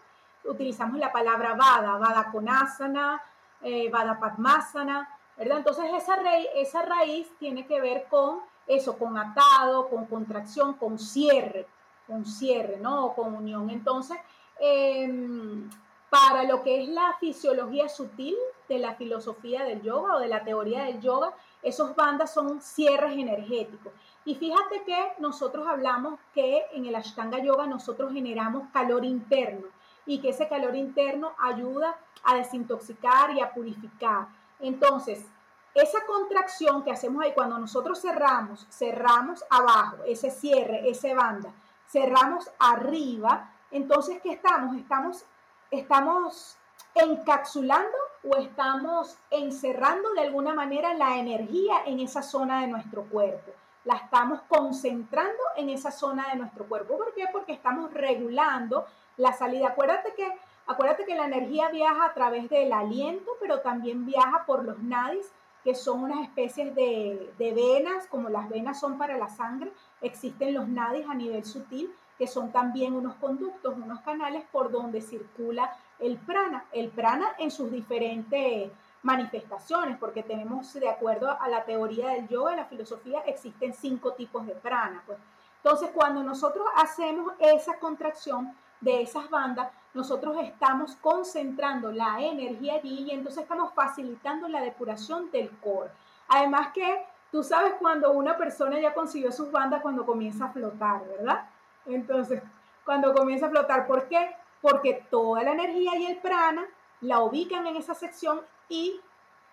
utilizamos 0.49 0.99
la 0.99 1.12
palabra 1.12 1.55
vada, 1.55 1.97
vada 1.99 2.30
con 2.30 2.49
asana, 2.49 3.20
eh, 3.62 3.90
vada 3.90 4.18
padmasana, 4.18 5.09
¿verdad? 5.36 5.59
Entonces 5.59 5.86
esa, 5.94 6.16
raíz, 6.16 6.47
esa 6.55 6.82
raíz 6.82 7.28
tiene 7.38 7.66
que 7.66 7.80
ver 7.80 8.07
con 8.09 8.40
eso, 8.66 8.99
con 8.99 9.16
atado, 9.16 9.88
con 9.88 10.07
contracción, 10.07 10.74
con 10.74 10.99
cierre, 10.99 11.66
con 12.07 12.24
cierre, 12.24 12.78
¿no? 12.78 13.14
con 13.14 13.34
unión. 13.34 13.70
Entonces, 13.70 14.18
em, 14.59 15.68
para 16.11 16.44
lo 16.44 16.62
que 16.62 16.82
es 16.82 16.88
la 16.88 17.14
fisiología 17.20 17.88
sutil 17.88 18.36
de 18.68 18.78
la 18.78 18.94
filosofía 18.94 19.64
del 19.64 19.82
yoga 19.82 20.16
o 20.16 20.20
de 20.20 20.28
la 20.28 20.44
teoría 20.44 20.84
del 20.84 21.01
yoga, 21.01 21.34
esos 21.62 21.94
bandas 21.94 22.32
son 22.32 22.61
cierres 22.61 23.12
energéticos. 23.12 23.92
Y 24.24 24.34
fíjate 24.34 24.82
que 24.84 25.12
nosotros 25.18 25.66
hablamos 25.66 26.18
que 26.34 26.64
en 26.72 26.86
el 26.86 26.94
Ashtanga 26.94 27.38
Yoga 27.38 27.66
nosotros 27.66 28.12
generamos 28.12 28.68
calor 28.72 29.05
interno 29.05 29.68
y 30.07 30.20
que 30.20 30.30
ese 30.30 30.48
calor 30.48 30.74
interno 30.74 31.32
ayuda 31.38 31.96
a 32.24 32.36
desintoxicar 32.36 33.32
y 33.32 33.40
a 33.40 33.52
purificar. 33.52 34.28
Entonces, 34.61 35.26
esa 35.74 36.07
contracción 36.07 36.82
que 36.82 36.90
hacemos 36.90 37.22
ahí 37.22 37.32
cuando 37.34 37.59
nosotros 37.59 38.00
cerramos, 38.00 38.66
cerramos 38.70 39.44
abajo, 39.50 39.98
ese 40.07 40.30
cierre, 40.30 40.88
ese 40.88 41.14
banda, 41.14 41.52
cerramos 41.86 42.50
arriba, 42.59 43.52
entonces, 43.70 44.20
¿qué 44.22 44.32
estamos? 44.32 44.76
Estamos, 44.76 45.24
estamos 45.70 46.57
encapsulando 46.94 47.96
o 48.24 48.36
estamos 48.36 49.18
encerrando 49.30 50.14
de 50.14 50.22
alguna 50.22 50.54
manera 50.54 50.94
la 50.94 51.18
energía 51.18 51.82
en 51.84 52.00
esa 52.00 52.22
zona 52.22 52.62
de 52.62 52.68
nuestro 52.68 53.04
cuerpo. 53.04 53.52
La 53.84 53.96
estamos 53.96 54.40
concentrando 54.48 55.42
en 55.57 55.68
esa 55.68 55.90
zona 55.90 56.28
de 56.30 56.36
nuestro 56.36 56.66
cuerpo. 56.66 56.96
¿Por 56.96 57.14
qué? 57.14 57.26
Porque 57.30 57.52
estamos 57.52 57.92
regulando 57.92 58.86
la 59.16 59.32
salida. 59.32 59.68
Acuérdate 59.68 60.14
que, 60.14 60.32
acuérdate 60.66 61.04
que 61.04 61.14
la 61.14 61.26
energía 61.26 61.68
viaja 61.70 62.06
a 62.06 62.14
través 62.14 62.48
del 62.48 62.72
aliento, 62.72 63.30
pero 63.40 63.60
también 63.60 64.06
viaja 64.06 64.44
por 64.46 64.64
los 64.64 64.78
nadis, 64.80 65.32
que 65.64 65.74
son 65.74 66.04
unas 66.04 66.22
especies 66.22 66.74
de, 66.74 67.32
de 67.38 67.52
venas, 67.52 68.06
como 68.06 68.28
las 68.28 68.48
venas 68.48 68.78
son 68.78 68.98
para 68.98 69.18
la 69.18 69.28
sangre, 69.28 69.72
existen 70.00 70.54
los 70.54 70.68
nadis 70.68 71.08
a 71.08 71.14
nivel 71.14 71.44
sutil, 71.44 71.92
que 72.18 72.26
son 72.26 72.52
también 72.52 72.94
unos 72.94 73.14
conductos, 73.16 73.74
unos 73.76 74.00
canales 74.00 74.44
por 74.50 74.70
donde 74.70 75.00
circula 75.02 75.76
el 75.98 76.18
prana. 76.18 76.64
El 76.72 76.90
prana 76.90 77.34
en 77.38 77.50
sus 77.50 77.70
diferentes 77.70 78.70
manifestaciones, 79.02 79.98
porque 79.98 80.22
tenemos, 80.22 80.72
de 80.74 80.88
acuerdo 80.88 81.30
a 81.40 81.48
la 81.48 81.64
teoría 81.64 82.08
del 82.10 82.28
yoga, 82.28 82.54
y 82.54 82.56
la 82.56 82.64
filosofía, 82.64 83.20
existen 83.20 83.72
cinco 83.72 84.12
tipos 84.14 84.46
de 84.46 84.54
prana. 84.54 85.02
Pues. 85.06 85.18
Entonces, 85.62 85.90
cuando 85.94 86.22
nosotros 86.22 86.66
hacemos 86.76 87.32
esa 87.38 87.78
contracción 87.78 88.56
de 88.81 89.03
esas 89.03 89.29
bandas, 89.31 89.70
nosotros 89.95 90.37
estamos 90.43 90.95
concentrando 90.97 91.91
la 91.91 92.20
energía 92.20 92.74
allí 92.74 93.07
y 93.09 93.11
entonces 93.11 93.43
estamos 93.43 93.72
facilitando 93.74 94.49
la 94.49 94.61
depuración 94.61 95.31
del 95.31 95.51
core. 95.59 95.91
Además 96.29 96.68
que 96.74 97.07
tú 97.31 97.43
sabes 97.43 97.74
cuando 97.79 98.12
una 98.12 98.37
persona 98.37 98.79
ya 98.79 98.93
consiguió 98.93 99.33
sus 99.33 99.51
bandas 99.51 99.83
cuando 99.83 100.05
comienza 100.05 100.47
a 100.47 100.53
flotar, 100.53 101.07
¿verdad? 101.09 101.49
Entonces, 101.87 102.43
cuando 102.85 103.14
comienza 103.14 103.47
a 103.47 103.51
flotar, 103.51 103.87
¿por 103.87 104.07
qué? 104.09 104.37
Porque 104.61 105.07
toda 105.11 105.43
la 105.43 105.53
energía 105.53 105.97
y 105.97 106.07
el 106.07 106.18
prana 106.18 106.66
la 107.01 107.20
ubican 107.20 107.66
en 107.66 107.77
esa 107.77 107.95
sección 107.95 108.41
y 108.68 109.01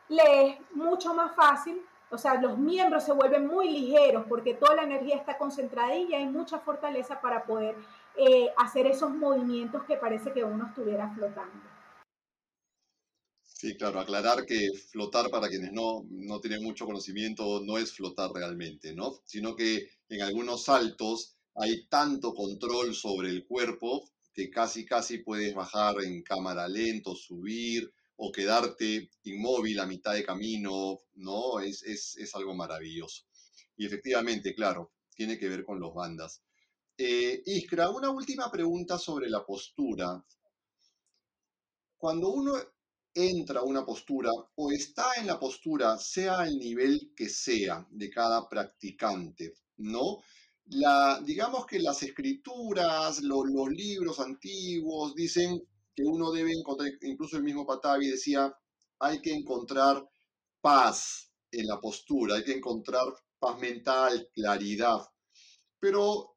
le 0.09 0.49
es 0.49 0.57
mucho 0.75 1.13
más 1.13 1.33
fácil, 1.35 1.81
o 2.09 2.17
sea, 2.17 2.35
los 2.35 2.57
miembros 2.57 3.03
se 3.03 3.11
vuelven 3.11 3.47
muy 3.47 3.69
ligeros 3.69 4.25
porque 4.29 4.53
toda 4.53 4.75
la 4.75 4.83
energía 4.83 5.15
está 5.15 5.37
concentrada 5.37 5.95
y 5.95 6.13
hay 6.13 6.25
mucha 6.27 6.59
fortaleza 6.59 7.19
para 7.19 7.43
poder 7.43 7.75
eh, 8.17 8.49
hacer 8.57 8.87
esos 8.87 9.11
movimientos 9.11 9.83
que 9.83 9.97
parece 9.97 10.31
que 10.31 10.43
uno 10.43 10.67
estuviera 10.67 11.13
flotando. 11.13 11.73
Sí, 13.41 13.77
claro, 13.77 13.99
aclarar 13.99 14.45
que 14.45 14.69
flotar 14.91 15.29
para 15.29 15.47
quienes 15.47 15.71
no, 15.71 16.05
no 16.09 16.41
tienen 16.41 16.61
mucho 16.63 16.85
conocimiento 16.85 17.61
no 17.63 17.77
es 17.77 17.93
flotar 17.93 18.29
realmente, 18.31 18.93
¿no? 18.93 19.21
Sino 19.25 19.55
que 19.55 19.87
en 20.09 20.21
algunos 20.21 20.65
saltos 20.65 21.37
hay 21.55 21.85
tanto 21.85 22.33
control 22.33 22.93
sobre 22.93 23.29
el 23.29 23.45
cuerpo 23.45 24.09
que 24.33 24.49
casi, 24.49 24.85
casi 24.85 25.19
puedes 25.19 25.53
bajar 25.53 25.95
en 26.03 26.23
cámara 26.23 26.67
lento, 26.67 27.15
subir 27.15 27.91
o 28.15 28.31
quedarte 28.31 29.09
inmóvil 29.23 29.79
a 29.79 29.85
mitad 29.85 30.13
de 30.13 30.25
camino, 30.25 30.99
¿no? 31.15 31.59
Es, 31.59 31.83
es, 31.83 32.35
algo 32.35 32.55
maravilloso. 32.55 33.23
Y 33.77 33.85
efectivamente, 33.85 34.53
claro, 34.53 34.91
tiene 35.15 35.37
que 35.37 35.49
ver 35.49 35.63
con 35.63 35.79
los 35.79 35.93
bandas. 35.93 36.41
Eh, 36.97 37.41
Iskra, 37.45 37.89
una 37.89 38.09
última 38.09 38.51
pregunta 38.51 38.97
sobre 38.97 39.29
la 39.29 39.43
postura. 39.45 40.23
Cuando 41.97 42.29
uno 42.29 42.53
entra 43.13 43.61
a 43.61 43.63
una 43.63 43.85
postura 43.85 44.31
o 44.55 44.71
está 44.71 45.13
en 45.17 45.27
la 45.27 45.39
postura, 45.39 45.97
sea 45.97 46.45
el 46.45 46.57
nivel 46.57 47.13
que 47.15 47.29
sea 47.29 47.87
de 47.89 48.09
cada 48.09 48.47
practicante, 48.49 49.53
¿no? 49.77 50.19
la, 50.67 51.21
digamos 51.23 51.65
que 51.65 51.79
las 51.79 52.03
escrituras, 52.03 53.21
los 53.21 53.45
libros 53.69 54.19
antiguos 54.19 55.13
dicen 55.15 55.61
que 55.95 56.03
uno 56.03 56.31
debe 56.31 56.51
encontrar, 56.51 56.91
incluso 57.01 57.37
el 57.37 57.43
mismo 57.43 57.65
Patavi 57.65 58.07
decía, 58.07 58.53
hay 58.99 59.21
que 59.21 59.33
encontrar 59.33 60.07
paz 60.61 61.31
en 61.51 61.67
la 61.67 61.79
postura, 61.79 62.35
hay 62.35 62.43
que 62.43 62.53
encontrar 62.53 63.03
paz 63.39 63.59
mental, 63.59 64.29
claridad. 64.33 64.99
Pero 65.79 66.32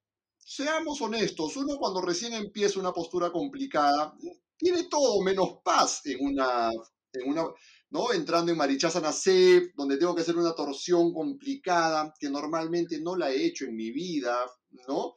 seamos 0.47 1.01
honestos, 1.01 1.57
uno 1.57 1.76
cuando 1.76 2.01
recién 2.01 2.32
empieza 2.32 2.78
una 2.78 2.92
postura 2.92 3.32
complicada, 3.32 4.14
tiene 4.57 4.84
todo 4.84 5.20
menos 5.22 5.59
paz 5.64 6.03
en 6.05 6.24
una, 6.24 6.70
en 7.12 7.28
una 7.28 7.47
¿no? 7.90 8.12
Entrando 8.12 8.53
en 8.53 8.59
Marichasana 8.59 9.12
C, 9.12 9.72
donde 9.74 9.97
tengo 9.97 10.14
que 10.14 10.22
hacer 10.22 10.36
una 10.36 10.55
torsión 10.55 11.12
complicada 11.12 12.14
que 12.18 12.30
normalmente 12.30 13.01
no 13.01 13.16
la 13.16 13.30
he 13.30 13.44
hecho 13.44 13.64
en 13.64 13.74
mi 13.74 13.90
vida, 13.90 14.47
¿no? 14.88 15.14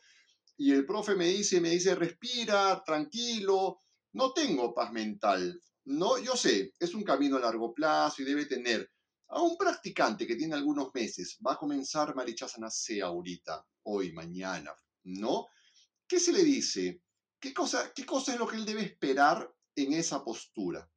Y 0.57 0.71
el 0.71 0.85
profe 0.85 1.15
me 1.15 1.27
dice, 1.27 1.61
me 1.61 1.69
dice, 1.69 1.95
respira, 1.95 2.83
tranquilo, 2.83 3.81
no 4.13 4.33
tengo 4.33 4.73
paz 4.73 4.91
mental, 4.91 5.61
¿no? 5.85 6.17
Yo 6.17 6.35
sé, 6.35 6.73
es 6.79 6.93
un 6.95 7.03
camino 7.03 7.37
a 7.37 7.41
largo 7.41 7.73
plazo 7.73 8.23
y 8.23 8.25
debe 8.25 8.45
tener 8.45 8.89
a 9.27 9.41
un 9.41 9.57
practicante 9.57 10.25
que 10.25 10.35
tiene 10.35 10.55
algunos 10.55 10.89
meses, 10.93 11.37
va 11.45 11.53
a 11.53 11.57
comenzar 11.57 12.15
Marichasana 12.15 12.69
C 12.71 13.01
ahorita, 13.01 13.63
hoy, 13.83 14.11
mañana, 14.11 14.73
¿no? 15.09 15.47
¿Qué 16.07 16.19
se 16.19 16.31
le 16.31 16.43
dice? 16.43 17.01
¿Qué 17.39 17.53
cosa, 17.53 17.91
¿Qué 17.93 18.05
cosa 18.05 18.33
es 18.33 18.39
lo 18.39 18.47
que 18.47 18.57
él 18.57 18.65
debe 18.65 18.81
esperar 18.81 19.51
en 19.75 19.93
esa 19.93 20.23
postura? 20.23 20.89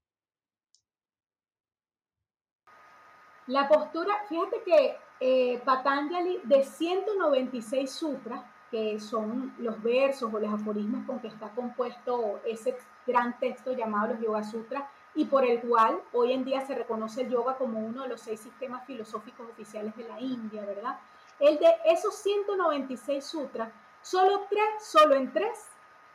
La 3.46 3.68
postura, 3.68 4.24
fíjate 4.28 4.62
que 4.64 4.96
eh, 5.20 5.60
Patanjali 5.64 6.40
de 6.44 6.64
196 6.64 7.90
sutras, 7.90 8.44
que 8.70 8.98
son 8.98 9.54
los 9.58 9.82
versos 9.82 10.32
o 10.32 10.38
los 10.38 10.52
aforismos 10.52 11.04
con 11.06 11.20
que 11.20 11.28
está 11.28 11.50
compuesto 11.54 12.40
ese 12.46 12.76
gran 13.06 13.38
texto 13.38 13.72
llamado 13.72 14.14
los 14.14 14.22
Yoga 14.22 14.42
Sutras, 14.42 14.84
y 15.14 15.26
por 15.26 15.44
el 15.44 15.60
cual 15.60 16.00
hoy 16.12 16.32
en 16.32 16.44
día 16.44 16.64
se 16.66 16.74
reconoce 16.74 17.22
el 17.22 17.30
yoga 17.30 17.56
como 17.56 17.80
uno 17.80 18.02
de 18.02 18.08
los 18.08 18.20
seis 18.20 18.40
sistemas 18.40 18.86
filosóficos 18.86 19.48
oficiales 19.50 19.94
de 19.96 20.08
la 20.08 20.18
India, 20.20 20.64
¿verdad? 20.64 20.98
El 21.38 21.58
de 21.58 21.70
esos 21.86 22.14
196 22.16 23.24
sutras, 23.24 23.72
solo 24.03 24.46
tres, 24.50 24.66
solo 24.80 25.14
en 25.14 25.32
tres, 25.32 25.59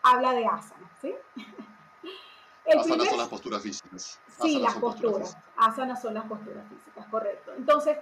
habla 0.04 0.34
de 0.34 0.46
asana, 0.46 0.92
¿sí? 1.02 1.16
asanas 2.80 3.10
son 3.10 3.18
las 3.18 3.30
posturas 3.30 3.62
físicas. 3.62 4.20
Sí, 4.42 4.60
las 4.60 4.76
posturas. 4.76 5.38
Asanas 5.56 6.02
son 6.02 6.14
las 6.14 6.26
posturas 6.26 6.68
físicas, 6.68 7.06
correcto. 7.10 7.54
Entonces, 7.58 7.98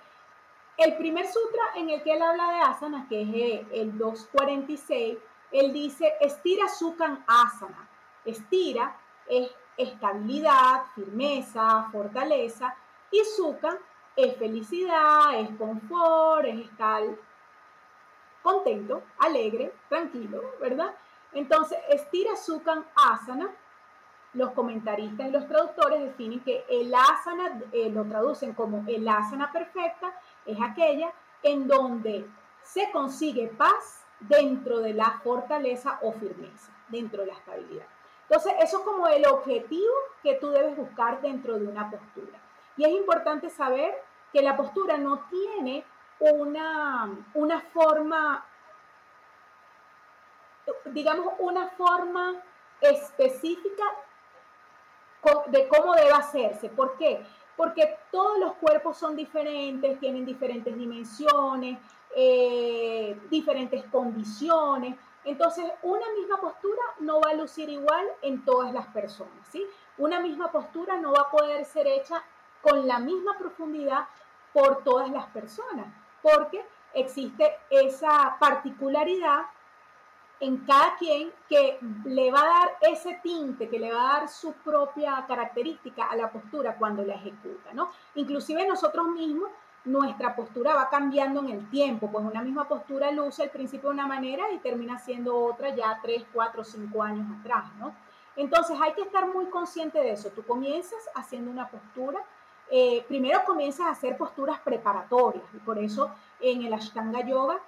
el 0.78 0.98
primer 0.98 1.26
sutra 1.28 1.64
en 1.76 1.90
el 1.90 2.04
que 2.04 2.14
él 2.14 2.22
habla 2.22 2.52
de 2.52 2.60
asanas, 2.62 3.08
que 3.08 3.22
es 3.22 3.30
eh, 3.30 3.68
el 3.72 3.98
246, 3.98 5.18
él 5.52 5.74
dice, 5.74 6.14
estira 6.20 6.68
sukan 6.68 7.24
asana. 7.28 7.88
Estira 8.26 9.00
es 9.28 9.50
estabilidad, 9.78 10.86
firmeza, 10.96 11.88
fortaleza. 11.92 12.76
Y 13.12 13.22
Sukha 13.24 13.78
es 14.16 14.36
felicidad, 14.38 15.40
es 15.40 15.50
confort, 15.58 16.46
es 16.46 16.66
estar 16.66 17.04
contento, 18.46 19.02
alegre, 19.18 19.74
tranquilo, 19.90 20.40
¿verdad? 20.62 20.94
Entonces, 21.34 21.80
estira 21.90 22.36
Sukha 22.36 22.86
Asana. 22.96 23.50
Los 24.34 24.52
comentaristas 24.52 25.28
y 25.28 25.32
los 25.32 25.48
traductores 25.48 26.02
definen 26.02 26.42
que 26.42 26.64
el 26.70 26.94
asana, 26.94 27.60
eh, 27.72 27.90
lo 27.90 28.04
traducen 28.06 28.54
como 28.54 28.84
el 28.86 29.08
asana 29.08 29.52
perfecta, 29.52 30.14
es 30.46 30.58
aquella 30.62 31.12
en 31.42 31.68
donde 31.68 32.28
se 32.62 32.92
consigue 32.92 33.48
paz 33.48 34.06
dentro 34.20 34.80
de 34.80 34.94
la 34.94 35.22
fortaleza 35.24 36.00
o 36.04 36.12
firmeza, 36.12 36.72
dentro 36.90 37.22
de 37.22 37.28
la 37.28 37.34
estabilidad. 37.34 37.88
Entonces, 38.30 38.54
eso 38.62 38.80
es 38.80 38.84
como 38.84 39.08
el 39.08 39.26
objetivo 39.26 39.94
que 40.22 40.36
tú 40.36 40.50
debes 40.50 40.76
buscar 40.76 41.22
dentro 41.22 41.58
de 41.58 41.66
una 41.66 41.90
postura. 41.90 42.38
Y 42.78 42.84
es 42.84 42.92
importante 42.92 43.50
saber 43.50 43.96
que 44.34 44.42
la 44.42 44.58
postura 44.58 44.98
no 44.98 45.22
tiene 45.30 45.86
una, 46.20 47.10
una 47.34 47.62
forma, 47.62 48.46
digamos, 50.86 51.34
una 51.40 51.70
forma 51.70 52.42
específica 52.82 53.84
de 55.48 55.68
cómo 55.68 55.96
debe 55.96 56.12
hacerse. 56.12 56.70
¿Por 56.70 56.98
qué? 56.98 57.26
Porque 57.56 57.98
todos 58.12 58.38
los 58.40 58.54
cuerpos 58.56 58.98
son 58.98 59.16
diferentes, 59.16 60.00
tienen 60.00 60.26
diferentes 60.26 60.76
dimensiones, 60.76 61.80
eh, 62.16 63.20
diferentes 63.30 63.84
condiciones. 63.86 64.96
Entonces, 65.24 65.66
una 65.82 66.06
misma 66.18 66.38
postura 66.38 66.82
no 67.00 67.20
va 67.20 67.32
a 67.32 67.34
lucir 67.34 67.70
igual 67.70 68.06
en 68.22 68.46
todas 68.46 68.72
las 68.74 68.88
personas, 68.88 69.48
¿sí? 69.50 69.66
Una 69.98 70.20
misma 70.20 70.52
postura 70.52 70.98
no 70.98 71.14
va 71.14 71.22
a 71.22 71.32
poder 71.32 71.66
ser 71.66 71.88
hecha 71.88 72.24
con 72.62 72.88
la 72.88 73.00
misma 73.00 73.38
profundidad 73.38 74.08
por 74.54 74.84
todas 74.84 75.10
las 75.10 75.26
personas, 75.28 75.88
porque 76.26 76.66
existe 76.96 77.56
esa 77.70 78.36
particularidad 78.40 79.42
en 80.40 80.58
cada 80.66 80.96
quien 80.98 81.32
que 81.48 81.78
le 82.04 82.32
va 82.32 82.42
a 82.42 82.60
dar 82.60 82.78
ese 82.82 83.20
tinte, 83.22 83.70
que 83.70 83.78
le 83.78 83.94
va 83.94 84.00
a 84.00 84.20
dar 84.20 84.30
su 84.30 84.54
propia 84.54 85.24
característica 85.28 86.06
a 86.10 86.16
la 86.16 86.32
postura 86.32 86.78
cuando 86.78 87.04
la 87.04 87.14
ejecuta, 87.14 87.74
¿no? 87.74 87.92
Inclusive 88.16 88.68
nosotros 88.68 89.08
mismos 89.10 89.50
nuestra 89.86 90.36
postura 90.36 90.74
va 90.74 90.90
cambiando 90.90 91.42
en 91.42 91.50
el 91.50 91.70
tiempo, 91.70 92.12
pues 92.12 92.26
una 92.26 92.42
misma 92.42 92.68
postura 92.68 93.12
luce 93.12 93.44
al 93.44 93.52
principio 93.52 93.90
de 93.90 93.94
una 93.94 94.08
manera 94.08 94.52
y 94.52 94.58
termina 94.58 94.98
siendo 94.98 95.38
otra 95.38 95.76
ya 95.76 96.00
tres, 96.02 96.26
cuatro, 96.34 96.64
cinco 96.64 97.04
años 97.04 97.28
atrás, 97.40 97.66
¿no? 97.78 97.94
Entonces 98.36 98.78
hay 98.82 98.94
que 98.94 99.04
estar 99.04 99.32
muy 99.32 99.46
consciente 99.46 100.00
de 100.00 100.14
eso. 100.14 100.32
Tú 100.32 100.44
comienzas 100.44 101.00
haciendo 101.14 101.52
una 101.52 101.70
postura, 101.70 102.20
eh, 102.72 103.04
primero 103.08 103.44
comienzas 103.46 103.88
a 103.88 103.92
hacer 103.92 104.18
posturas 104.18 104.60
preparatorias 104.60 105.46
y 105.54 105.58
por 105.58 105.78
eso 105.78 106.12
en 106.40 106.64
el 106.64 106.74
Ashtanga 106.74 107.26
Yoga 107.26 107.60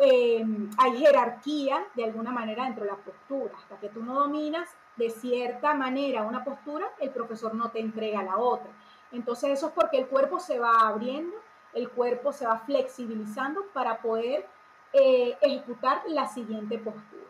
eh, 0.00 0.44
hay 0.78 0.98
jerarquía 0.98 1.84
de 1.94 2.04
alguna 2.04 2.30
manera 2.30 2.64
dentro 2.64 2.84
de 2.84 2.90
la 2.90 2.96
postura. 2.96 3.54
Hasta 3.56 3.78
que 3.78 3.88
tú 3.88 4.02
no 4.02 4.14
dominas 4.14 4.68
de 4.96 5.10
cierta 5.10 5.74
manera 5.74 6.22
una 6.22 6.44
postura, 6.44 6.86
el 7.00 7.10
profesor 7.10 7.54
no 7.54 7.70
te 7.70 7.80
entrega 7.80 8.22
la 8.22 8.38
otra. 8.38 8.70
Entonces 9.12 9.50
eso 9.50 9.68
es 9.68 9.72
porque 9.72 9.98
el 9.98 10.08
cuerpo 10.08 10.40
se 10.40 10.58
va 10.58 10.88
abriendo 10.88 11.36
el 11.74 11.90
cuerpo 11.90 12.32
se 12.32 12.46
va 12.46 12.58
flexibilizando 12.58 13.66
para 13.72 14.00
poder 14.00 14.46
eh, 14.92 15.36
ejecutar 15.40 16.02
la 16.06 16.28
siguiente 16.28 16.78
postura. 16.78 17.22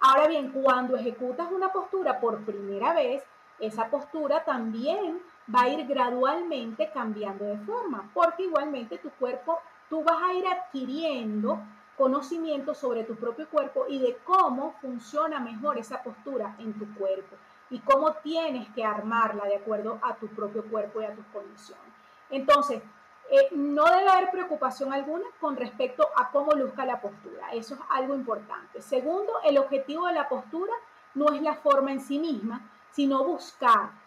Ahora 0.00 0.26
bien, 0.26 0.50
cuando 0.50 0.96
ejecutas 0.96 1.52
una 1.52 1.70
postura 1.72 2.18
por 2.18 2.44
primera 2.44 2.92
vez, 2.92 3.22
esa 3.60 3.88
postura 3.88 4.44
también 4.44 5.22
va 5.54 5.62
a 5.62 5.68
ir 5.68 5.86
gradualmente 5.86 6.90
cambiando 6.92 7.44
de 7.44 7.58
forma, 7.58 8.10
porque 8.14 8.44
igualmente 8.44 8.98
tu 8.98 9.10
cuerpo, 9.10 9.60
tú 9.88 10.02
vas 10.02 10.22
a 10.22 10.34
ir 10.34 10.46
adquiriendo 10.46 11.60
conocimiento 11.96 12.74
sobre 12.74 13.04
tu 13.04 13.16
propio 13.16 13.48
cuerpo 13.48 13.86
y 13.88 13.98
de 13.98 14.16
cómo 14.24 14.74
funciona 14.80 15.40
mejor 15.40 15.78
esa 15.78 16.02
postura 16.02 16.56
en 16.58 16.72
tu 16.78 16.92
cuerpo 16.94 17.36
y 17.70 17.80
cómo 17.80 18.14
tienes 18.14 18.68
que 18.70 18.84
armarla 18.84 19.44
de 19.44 19.56
acuerdo 19.56 19.98
a 20.02 20.16
tu 20.16 20.28
propio 20.28 20.64
cuerpo 20.64 21.00
y 21.00 21.04
a 21.04 21.14
tus 21.14 21.24
condiciones. 21.26 21.92
Entonces, 22.30 22.82
eh, 23.30 23.48
no 23.52 23.84
debe 23.84 24.08
haber 24.08 24.30
preocupación 24.30 24.92
alguna 24.92 25.24
con 25.40 25.56
respecto 25.56 26.06
a 26.16 26.30
cómo 26.30 26.52
luzca 26.52 26.84
la 26.84 27.00
postura. 27.00 27.52
Eso 27.52 27.74
es 27.74 27.80
algo 27.90 28.14
importante. 28.14 28.82
Segundo, 28.82 29.32
el 29.44 29.58
objetivo 29.58 30.06
de 30.06 30.14
la 30.14 30.28
postura 30.28 30.72
no 31.14 31.32
es 31.32 31.40
la 31.40 31.54
forma 31.54 31.92
en 31.92 32.00
sí 32.00 32.18
misma, 32.18 32.68
sino 32.90 33.24
buscar 33.24 34.01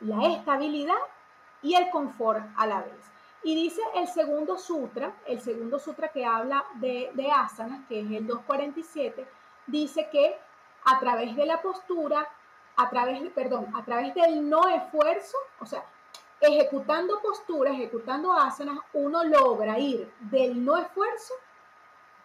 la 0.00 0.26
estabilidad 0.28 0.94
y 1.62 1.74
el 1.74 1.90
confort 1.90 2.44
a 2.56 2.66
la 2.66 2.80
vez. 2.80 3.10
Y 3.42 3.54
dice 3.54 3.80
el 3.94 4.08
segundo 4.08 4.58
sutra, 4.58 5.14
el 5.26 5.40
segundo 5.40 5.78
sutra 5.78 6.08
que 6.08 6.24
habla 6.24 6.64
de, 6.74 7.10
de 7.14 7.30
asanas, 7.30 7.86
que 7.88 8.00
es 8.00 8.10
el 8.10 8.26
247, 8.26 9.26
dice 9.66 10.08
que 10.10 10.36
a 10.84 10.98
través 10.98 11.34
de 11.36 11.46
la 11.46 11.60
postura, 11.60 12.28
a 12.76 12.90
través, 12.90 13.20
perdón, 13.32 13.72
a 13.74 13.84
través 13.84 14.14
del 14.14 14.48
no 14.48 14.68
esfuerzo, 14.68 15.36
o 15.60 15.66
sea, 15.66 15.84
ejecutando 16.40 17.20
posturas, 17.20 17.74
ejecutando 17.74 18.32
asanas, 18.32 18.78
uno 18.92 19.24
logra 19.24 19.78
ir 19.78 20.12
del 20.20 20.64
no 20.64 20.76
esfuerzo, 20.76 21.34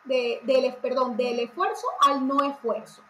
del, 0.04 0.76
perdón, 0.82 1.16
del 1.18 1.40
esfuerzo 1.40 1.88
al 2.08 2.28
no 2.28 2.44
esfuerzo. 2.44 3.02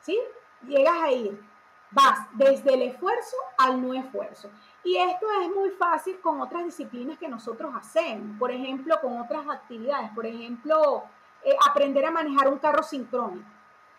¿Sí? 0.00 0.18
Llegas 0.66 1.02
a 1.02 1.10
ir, 1.12 1.42
vas 1.90 2.28
desde 2.32 2.74
el 2.74 2.82
esfuerzo 2.82 3.36
al 3.58 3.80
no 3.80 3.94
esfuerzo. 3.94 4.50
Y 4.82 4.96
esto 4.96 5.26
es 5.42 5.48
muy 5.54 5.70
fácil 5.70 6.20
con 6.20 6.40
otras 6.40 6.64
disciplinas 6.64 7.18
que 7.18 7.28
nosotros 7.28 7.72
hacemos, 7.74 8.38
por 8.38 8.50
ejemplo, 8.50 8.98
con 9.00 9.20
otras 9.20 9.46
actividades, 9.48 10.10
por 10.14 10.26
ejemplo, 10.26 11.04
eh, 11.44 11.54
aprender 11.68 12.04
a 12.06 12.10
manejar 12.10 12.48
un 12.48 12.58
carro 12.58 12.82
sincrónico. 12.82 13.48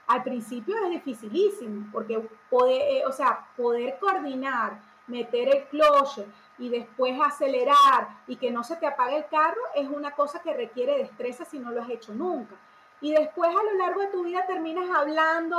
Al 0.08 0.24
principio 0.24 0.76
es 0.84 0.90
dificilísimo, 0.90 1.88
porque 1.92 2.20
poder, 2.50 2.82
eh, 2.82 3.06
o 3.06 3.12
sea, 3.12 3.48
poder 3.56 3.98
coordinar, 4.00 4.82
meter 5.08 5.56
el 5.56 5.64
cloche, 5.66 6.26
y 6.62 6.70
después 6.70 7.20
acelerar 7.20 8.08
y 8.28 8.36
que 8.36 8.52
no 8.52 8.64
se 8.64 8.76
te 8.76 8.86
apague 8.86 9.18
el 9.18 9.26
carro 9.26 9.62
es 9.76 9.90
una 9.90 10.12
cosa 10.12 10.42
que 10.44 10.54
requiere 10.54 11.00
destreza 11.00 11.44
si 11.44 11.58
no 11.58 11.72
lo 11.72 11.82
has 11.82 11.90
hecho 11.90 12.14
nunca. 12.14 12.56
Y 13.02 13.14
después 13.14 13.50
a 13.50 13.64
lo 13.64 13.74
largo 13.80 14.02
de 14.02 14.08
tu 14.08 14.24
vida 14.24 14.46
terminas 14.46 14.88
hablando, 14.96 15.58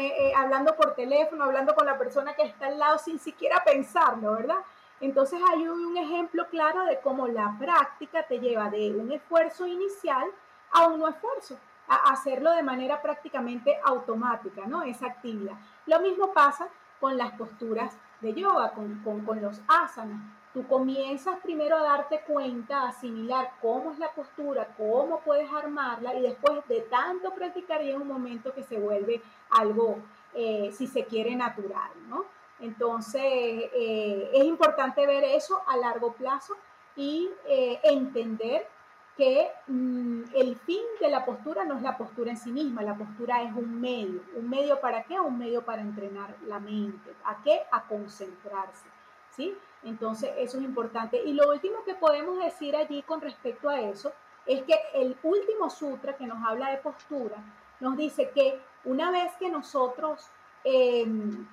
eh, 0.00 0.32
hablando 0.36 0.74
por 0.74 0.94
teléfono, 0.94 1.44
hablando 1.44 1.74
con 1.76 1.86
la 1.86 1.96
persona 1.96 2.34
que 2.34 2.42
está 2.42 2.66
al 2.66 2.78
lado 2.78 2.98
sin 2.98 3.20
siquiera 3.20 3.62
pensarlo, 3.64 4.32
¿verdad? 4.32 4.58
Entonces 5.00 5.40
hay 5.52 5.66
un 5.66 5.96
ejemplo 5.96 6.48
claro 6.48 6.84
de 6.84 7.00
cómo 7.00 7.28
la 7.28 7.56
práctica 7.58 8.24
te 8.24 8.40
lleva 8.40 8.68
de 8.68 8.90
un 8.92 9.12
esfuerzo 9.12 9.66
inicial 9.66 10.28
a 10.72 10.86
un 10.86 10.98
no 10.98 11.08
esfuerzo, 11.08 11.56
a 11.86 12.12
hacerlo 12.12 12.50
de 12.50 12.62
manera 12.62 13.00
prácticamente 13.00 13.78
automática, 13.84 14.62
¿no? 14.66 14.82
Esa 14.82 15.06
actividad. 15.06 15.54
Lo 15.86 16.00
mismo 16.00 16.32
pasa 16.32 16.68
con 17.00 17.16
las 17.16 17.32
posturas 17.32 17.96
de 18.22 18.32
yoga, 18.32 18.72
con, 18.72 19.02
con, 19.24 19.42
los 19.42 19.60
asanas. 19.68 20.22
Tú 20.54 20.66
comienzas 20.66 21.38
primero 21.42 21.76
a 21.76 21.82
darte 21.82 22.20
cuenta, 22.26 22.82
a 22.82 22.88
asimilar 22.88 23.52
cómo 23.60 23.92
es 23.92 23.98
la 23.98 24.10
postura, 24.12 24.74
cómo 24.76 25.20
puedes 25.20 25.50
armarla 25.50 26.14
y 26.14 26.22
después 26.22 26.66
de 26.68 26.82
tanto 26.82 27.34
practicar 27.34 27.80
un 27.96 28.06
momento 28.06 28.52
que 28.52 28.62
se 28.62 28.78
vuelve 28.78 29.22
algo, 29.50 29.98
eh, 30.34 30.70
si 30.72 30.86
se 30.86 31.04
quiere, 31.04 31.34
natural, 31.34 31.90
¿no? 32.08 32.26
Entonces, 32.60 33.22
eh, 33.24 34.30
es 34.32 34.44
importante 34.44 35.06
ver 35.06 35.24
eso 35.24 35.62
a 35.66 35.76
largo 35.76 36.12
plazo 36.12 36.54
y 36.94 37.28
eh, 37.46 37.80
entender 37.82 38.68
que 39.16 39.50
mm, 39.66 40.22
el 40.34 40.56
fin 40.56 40.82
de 41.00 41.10
la 41.10 41.24
postura 41.24 41.64
no 41.64 41.76
es 41.76 41.82
la 41.82 41.96
postura 41.96 42.30
en 42.30 42.38
sí 42.38 42.50
misma, 42.50 42.82
la 42.82 42.96
postura 42.96 43.42
es 43.42 43.54
un 43.54 43.80
medio. 43.80 44.22
¿Un 44.34 44.48
medio 44.48 44.80
para 44.80 45.04
qué? 45.04 45.20
Un 45.20 45.38
medio 45.38 45.64
para 45.64 45.82
entrenar 45.82 46.34
la 46.46 46.58
mente. 46.58 47.14
¿A 47.24 47.42
qué? 47.42 47.62
A 47.70 47.86
concentrarse. 47.86 48.88
¿Sí? 49.30 49.56
Entonces, 49.84 50.30
eso 50.38 50.58
es 50.58 50.64
importante. 50.64 51.22
Y 51.22 51.32
lo 51.34 51.50
último 51.50 51.84
que 51.84 51.94
podemos 51.94 52.38
decir 52.38 52.76
allí 52.76 53.02
con 53.02 53.20
respecto 53.20 53.68
a 53.68 53.80
eso 53.80 54.12
es 54.46 54.62
que 54.62 54.74
el 54.94 55.16
último 55.22 55.70
sutra 55.70 56.16
que 56.16 56.26
nos 56.26 56.44
habla 56.46 56.70
de 56.70 56.78
postura 56.78 57.36
nos 57.80 57.96
dice 57.96 58.30
que 58.30 58.60
una 58.84 59.10
vez 59.10 59.32
que 59.38 59.48
nosotros 59.48 60.28
em, 60.64 61.46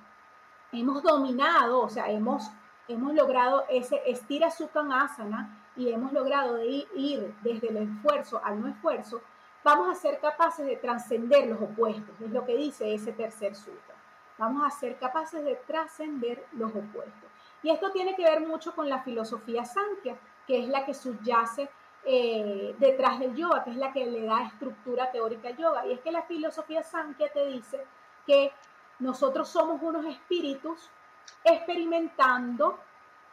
hemos 0.72 1.02
dominado, 1.02 1.80
o 1.80 1.88
sea, 1.88 2.10
hemos, 2.10 2.50
hemos 2.88 3.14
logrado 3.14 3.64
ese 3.68 4.02
estira 4.06 4.48
asana, 4.48 5.59
y 5.76 5.92
hemos 5.92 6.12
logrado 6.12 6.62
ir 6.62 7.34
desde 7.42 7.68
el 7.68 7.76
esfuerzo 7.78 8.40
al 8.44 8.60
no 8.60 8.68
esfuerzo, 8.68 9.22
vamos 9.62 9.88
a 9.88 9.94
ser 9.94 10.20
capaces 10.20 10.66
de 10.66 10.76
trascender 10.76 11.46
los 11.46 11.60
opuestos, 11.60 12.20
es 12.20 12.30
lo 12.30 12.44
que 12.44 12.56
dice 12.56 12.92
ese 12.94 13.12
tercer 13.12 13.54
sutra. 13.54 13.94
Vamos 14.38 14.66
a 14.66 14.70
ser 14.70 14.98
capaces 14.98 15.44
de 15.44 15.56
trascender 15.66 16.46
los 16.52 16.70
opuestos. 16.70 17.30
Y 17.62 17.70
esto 17.70 17.90
tiene 17.90 18.16
que 18.16 18.24
ver 18.24 18.40
mucho 18.40 18.74
con 18.74 18.88
la 18.88 19.02
filosofía 19.02 19.66
Sankhya, 19.66 20.16
que 20.46 20.62
es 20.62 20.68
la 20.68 20.86
que 20.86 20.94
subyace 20.94 21.68
eh, 22.04 22.74
detrás 22.78 23.18
del 23.18 23.34
yoga, 23.34 23.62
que 23.64 23.70
es 23.70 23.76
la 23.76 23.92
que 23.92 24.06
le 24.06 24.24
da 24.24 24.46
estructura 24.46 25.10
teórica 25.10 25.48
al 25.48 25.58
yoga. 25.58 25.86
Y 25.86 25.92
es 25.92 26.00
que 26.00 26.10
la 26.10 26.22
filosofía 26.22 26.82
Sankhya 26.82 27.30
te 27.30 27.46
dice 27.48 27.84
que 28.26 28.50
nosotros 28.98 29.48
somos 29.48 29.82
unos 29.82 30.06
espíritus 30.06 30.90
experimentando 31.44 32.78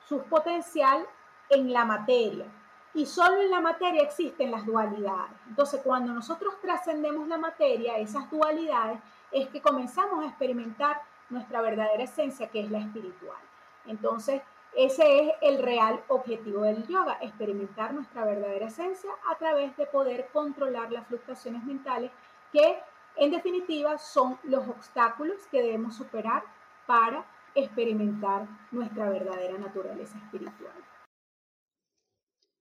su 0.05 0.23
potencial 0.23 1.07
en 1.49 1.71
la 1.71 1.85
materia. 1.85 2.45
Y 2.93 3.05
solo 3.05 3.41
en 3.41 3.51
la 3.51 3.61
materia 3.61 4.01
existen 4.01 4.51
las 4.51 4.65
dualidades. 4.65 5.37
Entonces, 5.47 5.81
cuando 5.83 6.13
nosotros 6.13 6.59
trascendemos 6.61 7.27
la 7.27 7.37
materia, 7.37 7.97
esas 7.97 8.29
dualidades, 8.31 8.99
es 9.31 9.47
que 9.49 9.61
comenzamos 9.61 10.23
a 10.23 10.27
experimentar 10.27 11.01
nuestra 11.29 11.61
verdadera 11.61 12.03
esencia, 12.03 12.49
que 12.49 12.61
es 12.61 12.71
la 12.71 12.79
espiritual. 12.79 13.37
Entonces, 13.85 14.41
ese 14.75 15.19
es 15.19 15.33
el 15.41 15.61
real 15.61 16.03
objetivo 16.07 16.61
del 16.61 16.85
yoga, 16.87 17.17
experimentar 17.21 17.93
nuestra 17.93 18.25
verdadera 18.25 18.67
esencia 18.67 19.11
a 19.29 19.35
través 19.35 19.75
de 19.77 19.85
poder 19.87 20.29
controlar 20.31 20.91
las 20.91 21.07
fluctuaciones 21.07 21.63
mentales 21.63 22.11
que 22.51 22.79
en 23.15 23.31
definitiva 23.31 23.97
son 23.97 24.37
los 24.43 24.67
obstáculos 24.67 25.47
que 25.47 25.61
debemos 25.61 25.95
superar 25.95 26.43
para 26.85 27.25
experimentar 27.55 28.47
nuestra 28.71 29.09
verdadera 29.09 29.57
naturaleza 29.57 30.17
espiritual. 30.17 30.86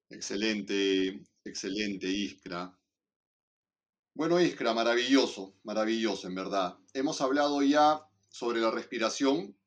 Excelente, 0.08 1.24
excelente, 1.44 2.08
Iskra. 2.08 2.76
Bueno, 4.14 4.40
Iskra, 4.40 4.72
maravilloso, 4.72 5.58
maravilloso, 5.64 6.28
en 6.28 6.34
verdad. 6.34 6.78
Hemos 6.94 7.20
hablado 7.20 7.62
ya 7.62 8.00
sobre 8.28 8.60
la 8.60 8.70
respiración, 8.70 9.58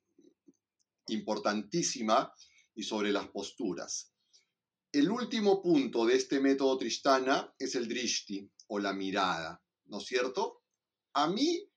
importantísima, 1.07 2.33
y 2.79 2.83
sobre 2.83 3.11
las 3.11 3.27
posturas. 3.27 4.13
El 4.91 5.11
último 5.11 5.61
punto 5.61 6.05
de 6.05 6.15
este 6.15 6.39
método 6.39 6.77
Tristana 6.77 7.53
es 7.59 7.75
el 7.75 7.89
drishti, 7.89 8.49
o 8.67 8.79
la 8.79 8.93
mirada, 8.93 9.61
¿no 9.87 9.97
es 9.97 10.05
cierto? 10.05 10.63
A 11.13 11.27
mí 11.27 11.69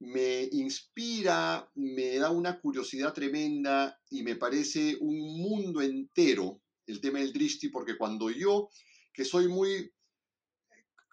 me 0.00 0.48
inspira, 0.52 1.70
me 1.74 2.18
da 2.18 2.30
una 2.30 2.60
curiosidad 2.60 3.14
tremenda 3.14 3.98
y 4.10 4.22
me 4.22 4.36
parece 4.36 4.96
un 5.00 5.16
mundo 5.40 5.80
entero 5.80 6.61
el 6.86 7.00
tema 7.00 7.18
del 7.20 7.32
drishti, 7.32 7.68
porque 7.68 7.96
cuando 7.96 8.30
yo, 8.30 8.70
que 9.12 9.24
soy 9.24 9.48
muy 9.48 9.92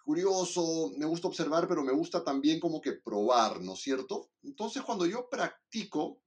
curioso, 0.03 0.91
me 0.97 1.05
gusta 1.05 1.27
observar, 1.27 1.67
pero 1.67 1.83
me 1.83 1.93
gusta 1.93 2.23
también 2.23 2.59
como 2.59 2.81
que 2.81 2.93
probar, 2.93 3.61
¿no 3.61 3.73
es 3.73 3.81
cierto? 3.81 4.31
Entonces 4.41 4.81
cuando 4.81 5.05
yo 5.05 5.29
practico, 5.29 6.21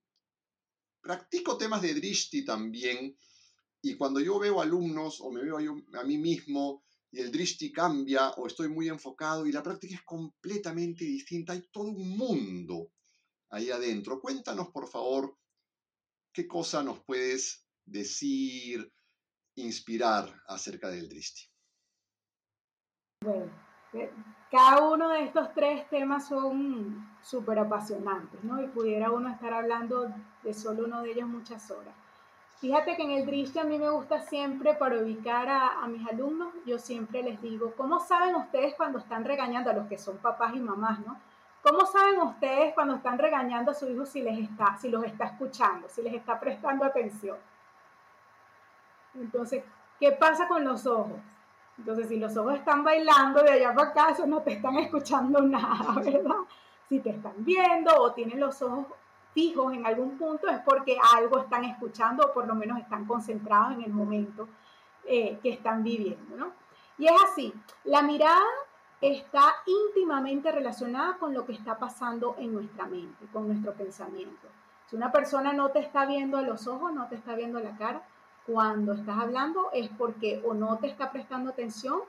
practico 1.01 1.57
temas 1.57 1.82
de 1.82 1.95
drishti 1.95 2.45
también, 2.45 3.16
y 3.82 3.97
cuando 3.97 4.20
yo 4.20 4.38
veo 4.38 4.61
alumnos 4.61 5.20
o 5.20 5.32
me 5.32 5.43
veo 5.43 5.59
a 5.59 6.05
mí 6.05 6.16
mismo 6.18 6.84
y 7.11 7.20
el 7.20 7.32
drishti 7.32 7.72
cambia 7.72 8.30
o 8.30 8.47
estoy 8.47 8.68
muy 8.68 8.88
enfocado 8.88 9.45
y 9.45 9.53
la 9.53 9.62
práctica 9.62 9.97
es 9.97 10.03
completamente 10.03 11.05
distinta, 11.05 11.53
hay 11.53 11.62
todo 11.72 11.88
un 11.88 12.16
mundo 12.16 12.93
ahí 13.51 13.70
adentro. 13.70 14.20
Cuéntanos, 14.20 14.70
por 14.70 14.88
favor, 14.88 15.36
qué 16.32 16.47
cosa 16.47 16.82
nos 16.82 17.03
puedes 17.05 17.66
decir, 17.84 18.90
inspirar 19.57 20.28
acerca 20.46 20.88
del 20.88 21.09
drishti. 21.09 21.42
Bueno, 23.22 23.53
eh, 23.92 24.11
cada 24.50 24.88
uno 24.88 25.09
de 25.11 25.24
estos 25.24 25.53
tres 25.55 25.88
temas 25.88 26.28
son 26.28 27.16
súper 27.22 27.59
apasionantes, 27.59 28.42
¿no? 28.44 28.62
Y 28.62 28.66
pudiera 28.68 29.11
uno 29.11 29.30
estar 29.30 29.53
hablando 29.53 30.12
de 30.42 30.55
solo 30.55 30.84
uno 30.84 31.03
de 31.03 31.12
ellos 31.12 31.28
muchas 31.28 31.70
horas. 31.70 31.94
Fíjate 32.62 32.96
que 32.96 33.03
en 33.03 33.11
el 33.11 33.26
Drishti 33.26 33.59
a 33.59 33.64
mí 33.64 33.76
me 33.76 33.90
gusta 33.90 34.20
siempre 34.20 34.74
para 34.74 34.98
ubicar 34.98 35.48
a, 35.48 35.84
mis 35.88 36.07
alumnos, 36.07 36.55
yo 36.64 36.78
siempre 36.78 37.20
les 37.22 37.42
digo, 37.42 37.74
¿cómo 37.76 37.98
saben 37.98 38.36
ustedes 38.36 38.74
cuando 38.76 39.00
están 39.00 39.24
regañando 39.24 39.70
a 39.70 39.72
los 39.72 39.88
que 39.88 39.98
son 39.98 40.18
papás 40.18 40.55
y 40.55 40.61
mamás, 40.61 41.00
¿no? 41.00 41.18
¿Cómo 41.61 41.86
saben 41.86 42.20
ustedes 42.20 42.72
cuando 42.74 42.94
están 42.94 43.18
regañando 43.18 43.72
a 43.72 43.74
su 43.74 43.88
hijo 43.88 44.07
si, 44.07 44.22
les 44.22 44.38
está, 44.38 44.76
si 44.76 44.90
los 44.90 45.03
está 45.05 45.24
escuchando, 45.24 45.88
si 45.88 46.03
les 46.03 46.14
está 46.14 46.38
prestando 46.38 46.84
atención? 46.84 47.36
Entonces, 49.14 49.64
¿qué 50.00 50.12
pasa 50.12 50.48
con 50.48 50.64
los 50.64 50.86
ojos? 50.86 51.20
Entonces, 51.78 52.08
si 52.08 52.18
los 52.18 52.36
ojos 52.36 52.54
están 52.54 52.84
bailando 52.84 53.42
de 53.42 53.50
allá 53.50 53.74
para 53.74 53.88
acá, 53.90 54.10
eso 54.10 54.26
no 54.26 54.42
te 54.42 54.52
están 54.52 54.76
escuchando 54.76 55.40
nada, 55.42 55.94
¿verdad? 56.04 56.36
Si 56.88 57.00
te 57.00 57.10
están 57.10 57.34
viendo 57.38 57.94
o 57.96 58.12
tienen 58.12 58.40
los 58.40 58.60
ojos 58.62 58.86
fijos 59.34 59.72
en 59.72 59.86
algún 59.86 60.18
punto 60.18 60.48
es 60.48 60.60
porque 60.60 60.98
algo 61.14 61.38
están 61.38 61.64
escuchando 61.64 62.26
o 62.26 62.32
por 62.32 62.46
lo 62.46 62.54
menos 62.54 62.78
están 62.78 63.06
concentrados 63.06 63.72
en 63.72 63.82
el 63.82 63.92
momento 63.92 64.48
eh, 65.04 65.38
que 65.42 65.50
están 65.50 65.82
viviendo, 65.82 66.36
¿no? 66.36 66.52
Y 66.98 67.06
es 67.06 67.12
así, 67.24 67.52
la 67.84 68.02
mirada 68.02 68.44
está 69.00 69.54
íntimamente 69.66 70.52
relacionada 70.52 71.16
con 71.16 71.34
lo 71.34 71.44
que 71.44 71.52
está 71.52 71.78
pasando 71.78 72.36
en 72.38 72.52
nuestra 72.52 72.86
mente, 72.86 73.26
con 73.32 73.48
nuestro 73.48 73.72
pensamiento. 73.72 74.48
Si 74.86 74.94
una 74.94 75.10
persona 75.10 75.52
no 75.52 75.70
te 75.70 75.80
está 75.80 76.06
viendo 76.06 76.36
a 76.36 76.42
los 76.42 76.68
ojos, 76.68 76.92
no 76.92 77.08
te 77.08 77.16
está 77.16 77.34
viendo 77.34 77.58
a 77.58 77.62
la 77.62 77.76
cara, 77.76 78.02
cuando 78.47 78.93
estás 78.93 79.18
hablando 79.18 79.70
es 79.72 79.88
porque 79.90 80.43
o 80.45 80.55
no 80.55 80.78
te 80.78 80.88
está 80.88 81.12
prestando 81.12 81.51
atención 81.51 82.01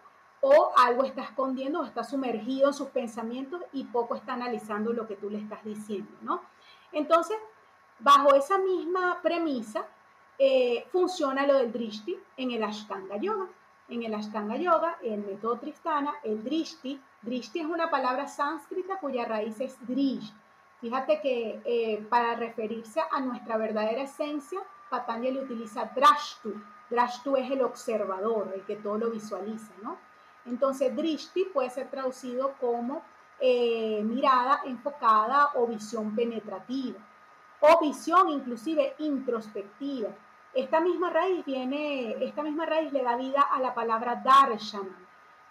o 0.41 0.71
algo 0.75 1.03
está 1.05 1.23
escondiendo 1.23 1.81
o 1.81 1.85
está 1.85 2.03
sumergido 2.03 2.67
en 2.67 2.73
sus 2.73 2.89
pensamientos 2.89 3.61
y 3.71 3.85
poco 3.85 4.15
está 4.15 4.33
analizando 4.33 4.91
lo 4.91 5.07
que 5.07 5.15
tú 5.15 5.29
le 5.29 5.39
estás 5.39 5.63
diciendo, 5.63 6.11
¿no? 6.21 6.41
Entonces, 6.91 7.37
bajo 7.99 8.35
esa 8.35 8.57
misma 8.57 9.19
premisa, 9.21 9.85
eh, 10.37 10.85
funciona 10.91 11.47
lo 11.47 11.57
del 11.57 11.71
drishti 11.71 12.17
en 12.37 12.51
el 12.51 12.63
Ashtanga 12.63 13.17
Yoga. 13.17 13.47
En 13.87 14.03
el 14.03 14.13
Ashtanga 14.13 14.57
Yoga, 14.57 14.97
el 15.03 15.23
método 15.23 15.59
Tristana, 15.59 16.15
el 16.23 16.43
drishti, 16.43 16.99
drishti 17.21 17.59
es 17.59 17.65
una 17.65 17.89
palabra 17.89 18.27
sánscrita 18.27 18.97
cuya 18.99 19.25
raíz 19.25 19.59
es 19.61 19.77
drish. 19.87 20.33
Fíjate 20.81 21.21
que 21.21 21.61
eh, 21.63 22.05
para 22.09 22.35
referirse 22.35 23.01
a 23.11 23.21
nuestra 23.21 23.55
verdadera 23.57 24.01
esencia, 24.01 24.59
Patanjali 24.93 25.39
utiliza 25.39 25.85
drashtu. 25.85 26.53
Drashtu 26.87 27.35
es 27.35 27.49
el 27.49 27.63
observador, 27.63 28.51
el 28.53 28.61
que 28.61 28.75
todo 28.75 28.99
lo 28.99 29.09
visualiza, 29.09 29.73
¿no? 29.81 29.97
Entonces, 30.45 30.95
drishti 30.95 31.45
puede 31.45 31.71
ser 31.71 31.89
traducido 31.89 32.53
como 32.59 33.01
eh, 33.39 34.01
mirada 34.03 34.61
enfocada 34.65 35.49
o 35.55 35.65
visión 35.65 36.15
penetrativa 36.15 36.99
o 37.59 37.79
visión 37.81 38.29
inclusive 38.29 38.95
introspectiva. 38.99 40.09
Esta 40.53 40.79
misma 40.79 41.09
raíz 41.09 41.43
viene, 41.43 42.23
esta 42.23 42.43
misma 42.43 42.65
raíz 42.65 42.91
le 42.93 43.01
da 43.01 43.15
vida 43.15 43.41
a 43.41 43.59
la 43.59 43.73
palabra 43.73 44.21
darshana. 44.23 44.95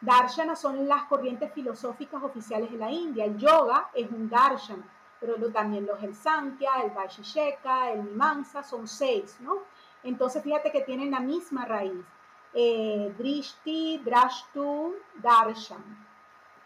Darshana 0.00 0.54
son 0.54 0.86
las 0.86 1.04
corrientes 1.04 1.52
filosóficas 1.52 2.22
oficiales 2.22 2.70
de 2.70 2.78
la 2.78 2.90
India. 2.90 3.24
El 3.24 3.38
yoga 3.38 3.90
es 3.94 4.08
un 4.10 4.28
darshana, 4.28 4.84
pero 5.22 5.52
también 5.52 5.86
los 5.86 6.02
el 6.02 6.14
Sankhya, 6.14 6.82
el 6.84 6.90
Vaishesheka, 6.90 7.92
el 7.92 8.02
Mimamsa, 8.02 8.64
son 8.64 8.88
seis, 8.88 9.36
¿no? 9.40 9.58
Entonces 10.02 10.42
fíjate 10.42 10.72
que 10.72 10.80
tienen 10.82 11.12
la 11.12 11.20
misma 11.20 11.64
raíz. 11.64 12.04
Eh, 12.52 13.14
drishti, 13.16 13.98
drashtu, 14.04 14.96
darshan 15.14 16.02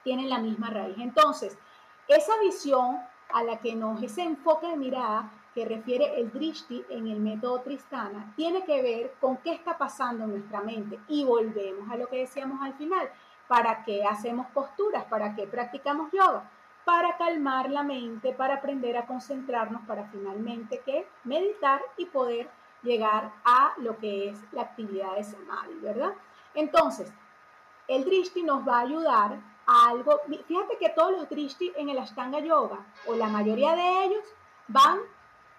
tienen 0.06 0.30
la 0.30 0.38
misma 0.38 0.70
raíz. 0.70 0.96
Entonces, 0.98 1.58
esa 2.06 2.32
visión 2.40 2.96
a 3.32 3.42
la 3.42 3.58
que 3.58 3.74
nos, 3.74 4.00
ese 4.00 4.22
enfoque 4.22 4.68
de 4.68 4.76
mirada 4.76 5.32
que 5.52 5.64
refiere 5.64 6.20
el 6.20 6.30
drishti 6.30 6.84
en 6.90 7.08
el 7.08 7.18
método 7.18 7.62
Tristana, 7.62 8.32
tiene 8.36 8.64
que 8.64 8.82
ver 8.82 9.14
con 9.20 9.38
qué 9.38 9.52
está 9.52 9.76
pasando 9.76 10.22
en 10.22 10.30
nuestra 10.30 10.60
mente. 10.60 11.00
Y 11.08 11.24
volvemos 11.24 11.90
a 11.90 11.96
lo 11.96 12.06
que 12.06 12.18
decíamos 12.18 12.62
al 12.62 12.74
final. 12.74 13.10
¿Para 13.48 13.82
qué 13.84 14.04
hacemos 14.04 14.46
posturas? 14.54 15.04
¿Para 15.06 15.34
qué 15.34 15.48
practicamos 15.48 16.12
yoga? 16.12 16.48
Para 16.86 17.16
calmar 17.18 17.68
la 17.68 17.82
mente, 17.82 18.32
para 18.32 18.54
aprender 18.54 18.96
a 18.96 19.06
concentrarnos, 19.06 19.82
para 19.88 20.06
finalmente 20.06 20.80
meditar 21.24 21.82
y 21.96 22.06
poder 22.06 22.48
llegar 22.82 23.32
a 23.44 23.74
lo 23.78 23.98
que 23.98 24.30
es 24.30 24.38
la 24.52 24.62
actividad 24.62 25.16
de 25.16 25.24
samadhi, 25.24 25.74
¿verdad? 25.82 26.12
Entonces, 26.54 27.12
el 27.88 28.04
drishti 28.04 28.44
nos 28.44 28.66
va 28.66 28.78
a 28.78 28.82
ayudar 28.82 29.36
algo. 29.66 30.20
Fíjate 30.46 30.78
que 30.78 30.90
todos 30.90 31.10
los 31.10 31.28
drishti 31.28 31.72
en 31.76 31.88
el 31.88 31.98
Ashtanga 31.98 32.38
Yoga, 32.38 32.78
o 33.06 33.16
la 33.16 33.26
mayoría 33.26 33.74
de 33.74 34.04
ellos, 34.04 34.24
van 34.68 35.00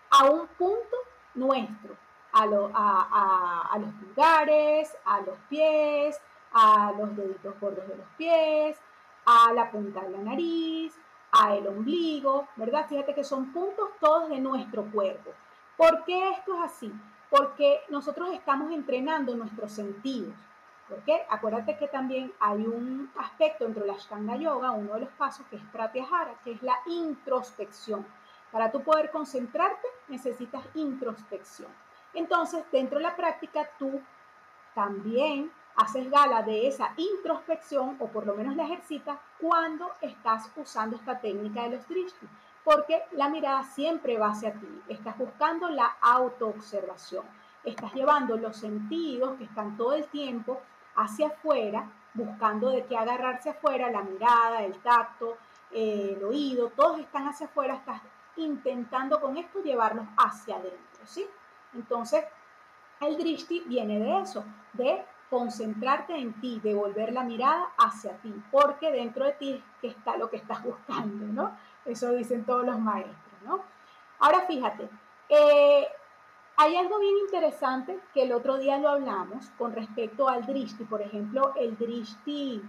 a 0.10 0.30
un 0.30 0.48
punto 0.48 0.96
nuestro, 1.36 1.98
a, 2.32 3.70
a, 3.74 3.78
los 3.80 3.94
pulgares, 3.96 4.98
a 5.04 5.20
los 5.22 5.38
pies, 5.50 6.22
a 6.54 6.94
los 6.98 7.16
deditos 7.18 7.60
gordos 7.60 7.86
de 7.88 7.98
los 7.98 8.08
pies, 8.18 8.80
a 9.26 9.52
la 9.54 9.70
punta 9.70 10.02
de 10.02 10.10
la 10.12 10.20
nariz, 10.20 10.98
a 11.32 11.56
el 11.56 11.68
ombligo, 11.68 12.48
¿verdad? 12.56 12.88
Fíjate 12.88 13.14
que 13.14 13.24
son 13.24 13.52
puntos 13.52 13.90
todos 14.00 14.30
de 14.30 14.40
nuestro 14.40 14.84
cuerpo. 14.92 15.32
¿Por 15.76 16.04
qué 16.06 16.32
esto 16.32 16.56
es 16.56 16.72
así? 16.72 16.94
Porque 17.30 17.82
nosotros 17.90 18.30
estamos 18.34 18.72
entrenando 18.72 19.36
nuestros 19.36 19.72
sentidos. 19.72 20.34
Porque 20.88 21.26
acuérdate 21.30 21.78
que 21.78 21.88
también 21.88 22.34
hay 22.40 22.66
un 22.66 23.12
aspecto 23.18 23.66
dentro 23.66 23.84
de 23.84 23.92
la 23.92 23.98
Ashtanga 23.98 24.38
Yoga, 24.38 24.72
uno 24.72 24.94
de 24.94 25.02
los 25.02 25.10
pasos 25.10 25.46
que 25.48 25.58
es 25.58 25.64
Pratyahara, 25.72 26.40
que 26.44 26.54
es 26.54 26.64
la 26.64 26.78
introspección. 26.86 28.06
Para 28.52 28.72
tú 28.72 28.82
poder 28.82 29.12
concentrarte 29.12 29.88
necesitas 30.08 30.64
introspección. 30.76 31.70
Entonces, 32.14 32.64
dentro 32.72 33.00
de 33.00 33.04
la 33.04 33.16
práctica, 33.18 33.70
tú 33.78 34.02
también 34.74 35.52
haces 35.78 36.10
gala 36.10 36.42
de 36.42 36.68
esa 36.68 36.94
introspección, 36.98 37.96
o 38.00 38.08
por 38.08 38.26
lo 38.26 38.36
menos 38.36 38.56
la 38.56 38.66
ejercitas, 38.66 39.20
cuando 39.40 39.92
estás 40.02 40.52
usando 40.56 40.96
esta 40.98 41.20
técnica 41.20 41.64
de 41.64 41.78
los 41.78 41.88
drishti. 41.88 42.28
porque 42.64 43.02
la 43.14 43.30
mirada 43.30 43.64
siempre 43.64 44.18
va 44.18 44.32
hacia 44.32 44.52
ti. 44.52 44.68
Estás 44.90 45.18
buscando 45.18 45.70
la 45.70 45.86
autoobservación. 46.02 47.24
Estás 47.64 47.94
llevando 47.94 48.36
los 48.36 48.58
sentidos 48.58 49.38
que 49.38 49.46
están 49.46 49.78
todo 49.78 49.94
el 49.94 50.04
tiempo 50.08 50.60
hacia 50.98 51.28
afuera, 51.28 51.90
buscando 52.14 52.70
de 52.72 52.86
qué 52.86 52.98
agarrarse 52.98 53.52
afuera, 53.52 53.90
la 53.90 54.02
mirada, 54.02 54.64
el 54.64 54.78
tacto, 54.80 55.38
eh, 55.72 56.16
el 56.18 56.24
oído, 56.26 56.70
todos 56.76 57.00
están 57.00 57.28
hacia 57.30 57.48
afuera, 57.48 57.76
estás 57.76 58.02
intentando 58.36 59.22
con 59.22 59.38
esto 59.38 59.62
llevarlos 59.62 60.06
hacia 60.18 60.56
adentro, 60.56 61.06
¿sí? 61.06 61.26
Entonces, 61.74 62.26
el 63.00 63.18
drishti 63.18 63.64
viene 63.66 64.00
de 64.00 64.20
eso, 64.20 64.44
de 64.74 65.06
concentrarte 65.30 66.16
en 66.16 66.34
ti, 66.40 66.60
de 66.64 66.74
volver 66.74 67.12
la 67.12 67.24
mirada 67.24 67.70
hacia 67.78 68.18
ti, 68.18 68.34
porque 68.52 68.92
dentro 68.92 69.26
de 69.26 69.34
ti 69.34 69.64
está 69.82 70.18
lo 70.18 70.30
que 70.30 70.38
estás 70.38 70.64
buscando, 70.64 71.26
¿no? 71.26 71.58
Eso 71.86 72.12
dicen 72.14 72.46
todos 72.46 72.66
los 72.66 72.80
maestros, 72.80 73.42
¿no? 73.44 73.62
Ahora 74.20 74.42
fíjate, 74.42 74.90
eh, 75.30 75.88
hay 76.56 76.76
algo 76.76 77.00
bien 77.00 77.18
interesante 77.18 78.00
que 78.14 78.24
el 78.24 78.32
otro 78.32 78.58
día 78.58 78.78
lo 78.78 78.90
hablamos 78.90 79.50
con 79.58 79.74
respecto 79.74 80.28
al 80.28 80.46
drishti, 80.46 80.86
por 80.86 81.02
ejemplo, 81.02 81.54
el 81.56 81.78
drishti 81.78 82.64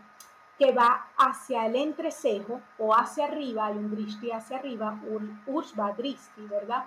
que 0.59 0.72
va 0.72 1.06
hacia 1.16 1.66
el 1.66 1.76
entrecejo 1.76 2.61
o 2.78 2.94
hacia 2.94 3.26
arriba, 3.26 3.66
hay 3.66 3.78
un 3.78 3.90
drishti 3.90 4.32
hacia 4.32 4.59
arriba, 4.59 5.00
ursva 5.46 5.92
drishti, 5.92 6.42
¿verdad? 6.42 6.84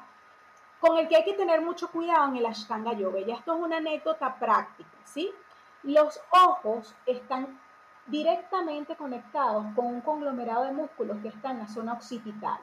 Con 0.80 0.98
el 0.98 1.08
que 1.08 1.16
hay 1.16 1.24
que 1.24 1.34
tener 1.34 1.62
mucho 1.62 1.90
cuidado 1.90 2.28
en 2.28 2.38
el 2.38 2.46
Ashtanga 2.46 2.94
Yoga. 2.94 3.20
Y 3.20 3.32
esto 3.32 3.54
es 3.56 3.62
una 3.62 3.78
anécdota 3.78 4.36
práctica, 4.38 4.98
¿sí? 5.06 5.32
Los 5.84 6.22
ojos 6.30 6.96
están 7.08 7.60
directamente 8.06 8.96
conectados 8.96 9.66
con 9.76 9.88
un 9.88 10.02
conglomerado 10.02 10.66
de 10.66 10.74
músculos 10.74 11.18
que 11.22 11.30
está 11.30 11.52
en 11.52 11.60
la 11.60 11.68
zona 11.68 11.94
occipital. 11.94 12.60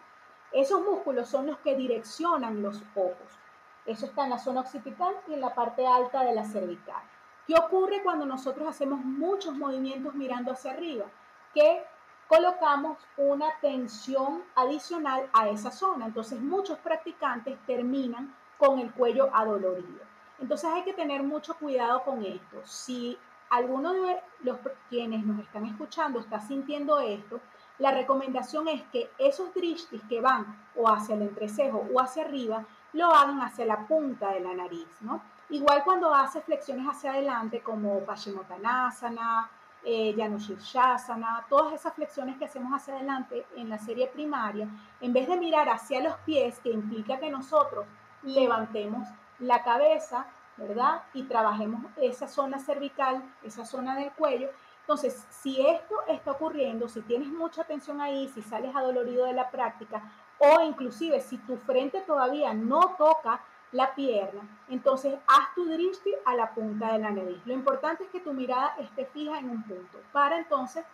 Esos 0.52 0.82
músculos 0.82 1.28
son 1.28 1.48
los 1.48 1.58
que 1.58 1.74
direccionan 1.74 2.62
los 2.62 2.82
ojos. 2.94 3.38
Eso 3.86 4.06
está 4.06 4.24
en 4.24 4.30
la 4.30 4.38
zona 4.38 4.60
occipital 4.60 5.16
y 5.26 5.34
en 5.34 5.40
la 5.40 5.54
parte 5.54 5.84
alta 5.84 6.22
de 6.22 6.32
la 6.32 6.44
cervical. 6.44 7.02
¿Qué 7.46 7.54
ocurre 7.54 8.02
cuando 8.04 8.24
nosotros 8.24 8.68
hacemos 8.68 9.00
muchos 9.00 9.54
movimientos 9.54 10.14
mirando 10.14 10.52
hacia 10.52 10.72
arriba? 10.72 11.06
Que 11.52 11.84
colocamos 12.28 12.98
una 13.16 13.48
tensión 13.60 14.44
adicional 14.54 15.28
a 15.32 15.48
esa 15.48 15.72
zona. 15.72 16.06
Entonces 16.06 16.40
muchos 16.40 16.78
practicantes 16.78 17.58
terminan 17.66 18.36
con 18.58 18.78
el 18.78 18.92
cuello 18.92 19.28
adolorido. 19.34 20.07
Entonces 20.39 20.70
hay 20.72 20.84
que 20.84 20.93
tener 20.93 21.22
mucho 21.22 21.55
cuidado 21.57 22.03
con 22.05 22.24
esto. 22.24 22.61
Si 22.64 23.18
alguno 23.51 23.93
de 23.93 24.20
los 24.43 24.59
quienes 24.89 25.24
nos 25.24 25.41
están 25.41 25.66
escuchando 25.66 26.20
está 26.20 26.41
sintiendo 26.41 27.01
esto, 27.01 27.41
la 27.78 27.93
recomendación 27.93 28.68
es 28.68 28.82
que 28.93 29.11
esos 29.18 29.55
drishtis 29.55 30.03
que 30.09 30.20
van 30.20 30.68
o 30.74 30.89
hacia 30.89 31.14
el 31.14 31.22
entrecejo 31.22 31.86
o 31.93 32.01
hacia 32.01 32.24
arriba, 32.24 32.64
lo 32.93 33.12
hagan 33.12 33.41
hacia 33.41 33.66
la 33.66 33.86
punta 33.86 34.30
de 34.32 34.41
la 34.41 34.55
nariz, 34.55 34.89
¿no? 35.01 35.22
Igual 35.51 35.82
cuando 35.84 36.12
hace 36.14 36.41
flexiones 36.41 36.86
hacia 36.86 37.12
adelante 37.12 37.62
como 37.62 38.01
Paschimottanasana, 38.01 39.49
eh, 39.84 40.14
Janushirshasana, 40.16 41.47
todas 41.49 41.72
esas 41.74 41.95
flexiones 41.95 42.36
que 42.36 42.47
hacemos 42.47 42.72
hacia 42.72 42.95
adelante 42.95 43.47
en 43.57 43.68
la 43.68 43.78
serie 43.78 44.09
primaria, 44.09 44.68
en 45.01 45.12
vez 45.12 45.28
de 45.28 45.36
mirar 45.39 45.68
hacia 45.68 46.03
los 46.03 46.16
pies, 46.18 46.59
que 46.61 46.70
implica 46.70 47.18
que 47.18 47.30
nosotros 47.30 47.86
levantemos 48.22 49.09
la 49.39 49.62
cabeza, 49.62 50.26
¿verdad? 50.57 51.03
Y 51.14 51.24
trabajemos 51.24 51.82
esa 51.97 52.28
zona 52.28 52.59
cervical, 52.59 53.22
esa 53.43 53.64
zona 53.64 53.97
del 53.97 54.12
cuello. 54.12 54.51
Entonces, 54.80 55.26
si 55.30 55.61
esto 55.66 55.95
está 56.09 56.32
ocurriendo, 56.32 56.89
si 56.89 57.03
tienes 57.03 57.28
mucha 57.28 57.64
tensión 57.64 58.01
ahí, 58.01 58.28
si 58.28 58.43
sales 58.43 58.74
adolorido 58.74 59.26
de 59.26 59.34
la 59.34 59.51
práctica, 59.51 60.03
o 60.39 60.61
inclusive 60.62 61.20
si 61.20 61.39
tu 61.39 61.57
frente 61.57 62.01
todavía 62.01 62.55
no 62.55 62.95
toca 62.97 63.41
la 63.72 63.95
pierna, 63.95 64.41
entonces 64.68 65.14
haz 65.26 65.55
tu 65.55 65.66
drishti 65.66 66.14
a 66.24 66.34
la 66.34 66.55
punta 66.55 66.93
de 66.93 67.01
la 67.01 67.11
nariz. 67.11 67.39
Lo 67.45 67.53
importante 67.53 68.05
es 68.05 68.11
que 68.11 68.20
tu 68.20 68.32
mirada 68.32 68.74
esté 68.78 69.05
fija 69.05 69.39
en 69.39 69.51
un 69.51 69.62
punto 69.62 69.99
para 70.12 70.39
entonces 70.39 70.84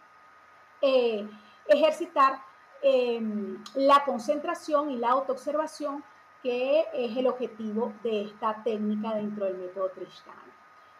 eh, 0.81 1.29
ejercitar 1.67 2.43
em, 2.83 3.63
la 3.75 4.05
concentración 4.05 4.91
y 4.91 4.97
la 4.97 5.11
autoobservación 5.11 6.03
que 6.45 6.85
es 6.93 7.17
el 7.17 7.27
objetivo 7.27 7.95
de 8.03 8.21
esta 8.25 8.63
técnica 8.63 9.15
dentro 9.15 9.47
del 9.47 9.57
método 9.57 9.89
Trishtana. 9.89 10.53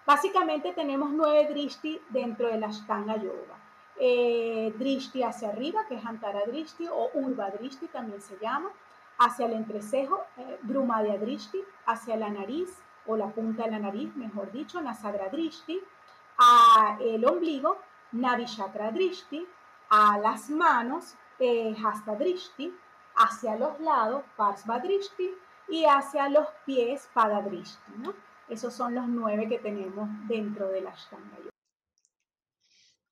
Básicamente 0.07 0.73
tenemos 0.73 1.11
nueve 1.11 1.47
drishti 1.51 2.01
dentro 2.09 2.49
de 2.49 2.59
la 2.59 2.69
Ashtanga 2.69 3.17
Yoga. 3.17 3.59
Eh, 4.01 4.75
drishti 4.79 5.23
hacia 5.23 5.51
arriba, 5.51 5.85
que 5.87 5.97
es 5.97 6.05
Antara 6.05 6.47
Drishti 6.47 6.89
o 6.89 7.11
Urva 7.13 7.51
Drishti 7.51 7.89
también 7.89 8.23
se 8.23 8.39
llama, 8.39 8.71
hacia 9.19 9.45
el 9.45 9.53
entrecejo, 9.53 10.25
eh, 10.39 10.59
Drishti, 10.63 11.63
hacia 11.87 12.17
la 12.17 12.31
nariz 12.31 12.71
o 13.07 13.15
la 13.15 13.29
punta 13.29 13.65
de 13.65 13.73
la 13.73 13.79
nariz, 13.79 14.17
mejor 14.17 14.51
dicho, 14.51 14.81
Nasagra 14.81 15.29
Drishti, 15.29 15.79
a 16.39 16.97
el 17.01 17.25
ombligo, 17.27 17.77
Navishakra 18.13 18.93
Drishti, 18.93 19.47
a 19.91 20.19
las 20.19 20.49
manos, 20.49 21.17
eh, 21.39 21.77
Hasta 21.85 22.15
Drishti, 22.15 22.75
hacia 23.17 23.57
los 23.57 23.81
lados, 23.81 24.25
Parsvadrishti, 24.37 25.31
y 25.69 25.85
hacia 25.85 26.29
los 26.29 26.47
pies, 26.67 27.09
Padadrishti. 27.15 27.93
¿no? 27.99 28.15
Esos 28.49 28.75
son 28.75 28.95
los 28.95 29.09
nueve 29.09 29.49
que 29.49 29.59
tenemos 29.59 30.09
dentro 30.29 30.69
de 30.69 30.83
la 30.83 30.91
Ashtanga. 30.91 31.39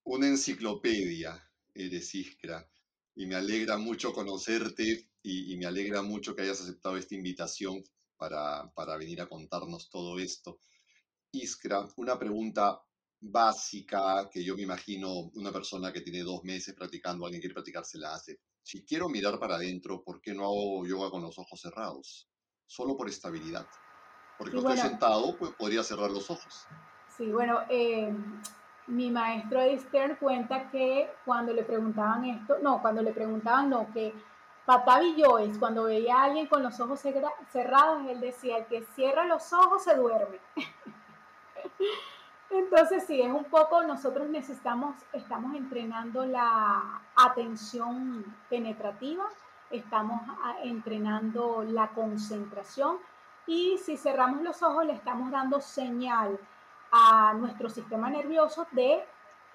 Una 0.05 0.27
enciclopedia, 0.27 1.49
eres 1.75 2.15
Iskra, 2.15 2.69
y 3.15 3.27
me 3.27 3.37
alegra 3.37 3.79
mucho 3.79 4.13
conocerte 4.13 5.09
y, 5.23 5.57
me 5.57 5.67
alegra 5.67 6.03
mucho 6.03 6.35
que 6.35 6.43
hayas 6.43 6.61
aceptado 6.61 6.97
esta 6.97 7.15
invitación 7.15 7.83
para, 8.17 8.71
para 8.75 8.97
venir 8.97 9.21
a 9.21 9.29
contarnos 9.29 9.89
todo 9.91 10.19
esto. 10.19 10.59
Iskra, 11.31 11.87
una 11.97 12.19
pregunta 12.19 12.83
básica 13.21 14.29
que 14.31 14.43
yo 14.43 14.57
me 14.57 14.63
imagino 14.63 15.31
una 15.35 15.53
persona 15.53 15.93
que 15.93 16.01
tiene 16.01 16.23
dos 16.23 16.43
meses 16.43 16.75
practicando, 16.75 17.25
alguien 17.25 17.41
quiere 17.41 17.55
practicar, 17.55 17.85
se 17.85 17.99
la 17.99 18.15
hace 18.15 18.41
si 18.63 18.85
quiero 18.85 19.09
mirar 19.09 19.39
para 19.39 19.57
adentro, 19.57 20.03
¿por 20.03 20.21
qué 20.21 20.35
no 20.35 20.45
hago 20.45 20.87
yoga 20.87 21.11
con 21.11 21.23
los 21.23 21.39
ojos 21.39 21.61
cerrados? 21.61 22.29
Solo 22.67 22.97
por 22.97 23.09
estabilidad. 23.09 23.67
Porque 24.39 24.53
cuando 24.53 24.75
estoy 24.75 24.91
sentado, 24.91 25.37
pues 25.37 25.53
podría 25.53 25.83
cerrar 25.83 26.11
los 26.11 26.31
ojos. 26.31 26.67
Sí, 27.17 27.31
bueno, 27.31 27.61
eh, 27.69 28.15
mi 28.87 29.11
maestro 29.11 29.61
de 29.61 29.79
Stern 29.79 30.17
cuenta 30.17 30.71
que 30.71 31.11
cuando 31.25 31.53
le 31.53 31.65
preguntaban 31.65 32.25
esto, 32.25 32.59
no, 32.63 32.81
cuando 32.81 33.03
le 33.03 33.13
preguntaban, 33.13 33.69
no, 33.71 33.93
que 33.93 34.15
Patavi 34.65 35.23
Joyce, 35.23 35.59
cuando 35.59 35.85
veía 35.85 36.17
a 36.17 36.25
alguien 36.25 36.47
con 36.47 36.63
los 36.63 36.79
ojos 36.81 37.01
cerrados, 37.01 38.07
él 38.09 38.21
decía, 38.21 38.59
el 38.59 38.67
que 38.67 38.85
cierra 38.95 39.27
los 39.27 39.53
ojos 39.53 39.85
se 39.85 39.97
duerme. 39.97 40.39
Entonces 42.53 43.05
sí, 43.07 43.19
es 43.23 43.33
un 43.33 43.45
poco, 43.45 43.83
nosotros 43.83 44.29
necesitamos, 44.29 44.95
estamos 45.15 45.55
entrenando 45.55 46.27
la 46.27 47.01
atención 47.17 48.27
penetrativa, 48.51 49.25
estamos 49.71 50.21
ah, 50.29 50.57
entrenando 50.63 51.65
la 51.67 51.89
concentración 51.89 52.99
y 53.47 53.79
si 53.79 53.97
cerramos 53.97 54.43
los 54.43 54.63
ojos 54.63 54.85
le 54.85 54.93
estamos 54.93 55.31
dando 55.31 55.63
señal 55.63 56.39
a 56.91 57.33
nuestro 57.33 57.71
sistema 57.71 58.11
nervioso 58.11 58.67
de 58.73 59.03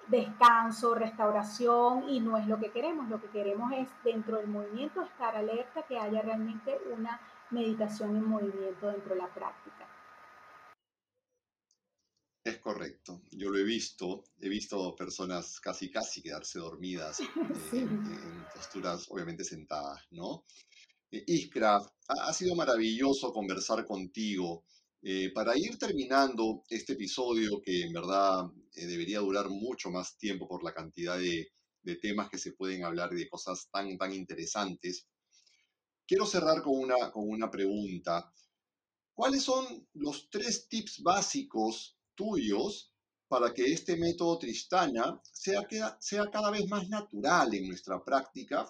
descanso, 0.08 0.96
restauración 0.96 2.08
y 2.08 2.18
no 2.18 2.36
es 2.36 2.48
lo 2.48 2.58
que 2.58 2.72
queremos, 2.72 3.08
lo 3.08 3.20
que 3.20 3.28
queremos 3.28 3.72
es 3.74 3.88
dentro 4.02 4.38
del 4.38 4.48
movimiento 4.48 5.02
estar 5.02 5.36
alerta, 5.36 5.82
que 5.82 6.00
haya 6.00 6.20
realmente 6.20 6.80
una 6.92 7.20
meditación 7.50 8.16
en 8.16 8.28
movimiento 8.28 8.88
dentro 8.88 9.14
de 9.14 9.20
la 9.20 9.28
práctica. 9.28 9.87
Es 12.48 12.60
correcto, 12.60 13.20
yo 13.32 13.50
lo 13.50 13.58
he 13.58 13.62
visto, 13.62 14.24
he 14.40 14.48
visto 14.48 14.96
personas 14.96 15.60
casi 15.60 15.90
casi 15.90 16.22
quedarse 16.22 16.58
dormidas 16.58 17.20
en, 17.72 18.46
posturas 18.54 19.04
obviamente 19.10 19.44
sentadas, 19.44 20.00
¿no? 20.12 20.46
Eh, 21.10 21.24
Iskra, 21.26 21.78
ha, 22.08 22.32
sido 22.32 22.54
maravilloso 22.54 23.34
conversar 23.34 23.84
contigo. 23.84 24.64
Eh, 25.02 25.30
para 25.34 25.58
ir 25.58 25.76
terminando 25.76 26.62
este 26.70 26.94
episodio, 26.94 27.60
que 27.60 27.82
en 27.82 27.92
verdad 27.92 28.46
eh, 28.74 28.86
debería 28.86 29.18
durar 29.18 29.50
mucho 29.50 29.90
más 29.90 30.16
tiempo 30.16 30.48
por 30.48 30.64
la 30.64 30.72
cantidad 30.72 31.18
de, 31.18 31.52
de, 31.82 31.96
temas 31.96 32.30
que 32.30 32.38
se 32.38 32.52
pueden 32.52 32.82
hablar 32.82 33.12
y 33.12 33.16
de 33.16 33.28
cosas 33.28 33.68
tan, 33.70 33.98
tan 33.98 34.14
interesantes, 34.14 35.06
quiero 36.06 36.24
cerrar 36.24 36.62
con 36.62 36.78
una, 36.78 37.12
con 37.12 37.28
una 37.28 37.50
pregunta. 37.50 38.32
¿Cuáles 39.12 39.42
son 39.42 39.86
los 39.92 40.30
tres 40.30 40.66
tips 40.66 41.02
básicos 41.02 41.97
tuyos 42.18 42.92
para 43.28 43.54
que 43.54 43.72
este 43.72 43.96
método 43.96 44.38
Tristana 44.38 45.20
sea, 45.22 45.62
sea 46.00 46.30
cada 46.30 46.50
vez 46.50 46.68
más 46.68 46.88
natural 46.88 47.54
en 47.54 47.68
nuestra 47.68 48.02
práctica 48.02 48.68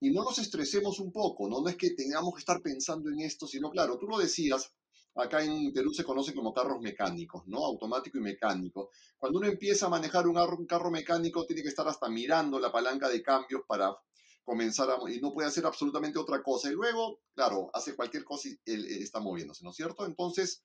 y 0.00 0.10
no 0.10 0.22
nos 0.22 0.38
estresemos 0.38 1.00
un 1.00 1.10
poco, 1.10 1.48
¿no? 1.48 1.66
es 1.68 1.76
que 1.76 1.90
tengamos 1.90 2.34
que 2.34 2.40
estar 2.40 2.62
pensando 2.62 3.10
en 3.10 3.20
esto, 3.20 3.48
sino 3.48 3.68
claro, 3.70 3.98
tú 3.98 4.06
lo 4.06 4.18
decías, 4.18 4.72
acá 5.16 5.42
en 5.42 5.72
Perú 5.72 5.92
se 5.92 6.04
conoce 6.04 6.32
como 6.32 6.54
carros 6.54 6.80
mecánicos, 6.80 7.42
¿no? 7.46 7.64
Automático 7.64 8.18
y 8.18 8.20
mecánico. 8.20 8.90
Cuando 9.18 9.40
uno 9.40 9.48
empieza 9.48 9.86
a 9.86 9.88
manejar 9.88 10.28
un 10.28 10.66
carro 10.66 10.90
mecánico, 10.92 11.44
tiene 11.44 11.62
que 11.62 11.70
estar 11.70 11.88
hasta 11.88 12.08
mirando 12.08 12.60
la 12.60 12.70
palanca 12.70 13.08
de 13.08 13.20
cambios 13.20 13.62
para 13.66 13.96
comenzar 14.44 14.88
a, 14.90 14.98
y 15.10 15.20
no 15.20 15.32
puede 15.32 15.48
hacer 15.48 15.66
absolutamente 15.66 16.20
otra 16.20 16.40
cosa. 16.40 16.70
Y 16.70 16.74
luego, 16.74 17.20
claro, 17.34 17.68
hace 17.74 17.96
cualquier 17.96 18.22
cosa 18.22 18.48
y 18.48 19.02
está 19.02 19.18
moviéndose, 19.18 19.64
¿no 19.64 19.70
es 19.70 19.76
cierto? 19.76 20.06
Entonces, 20.06 20.62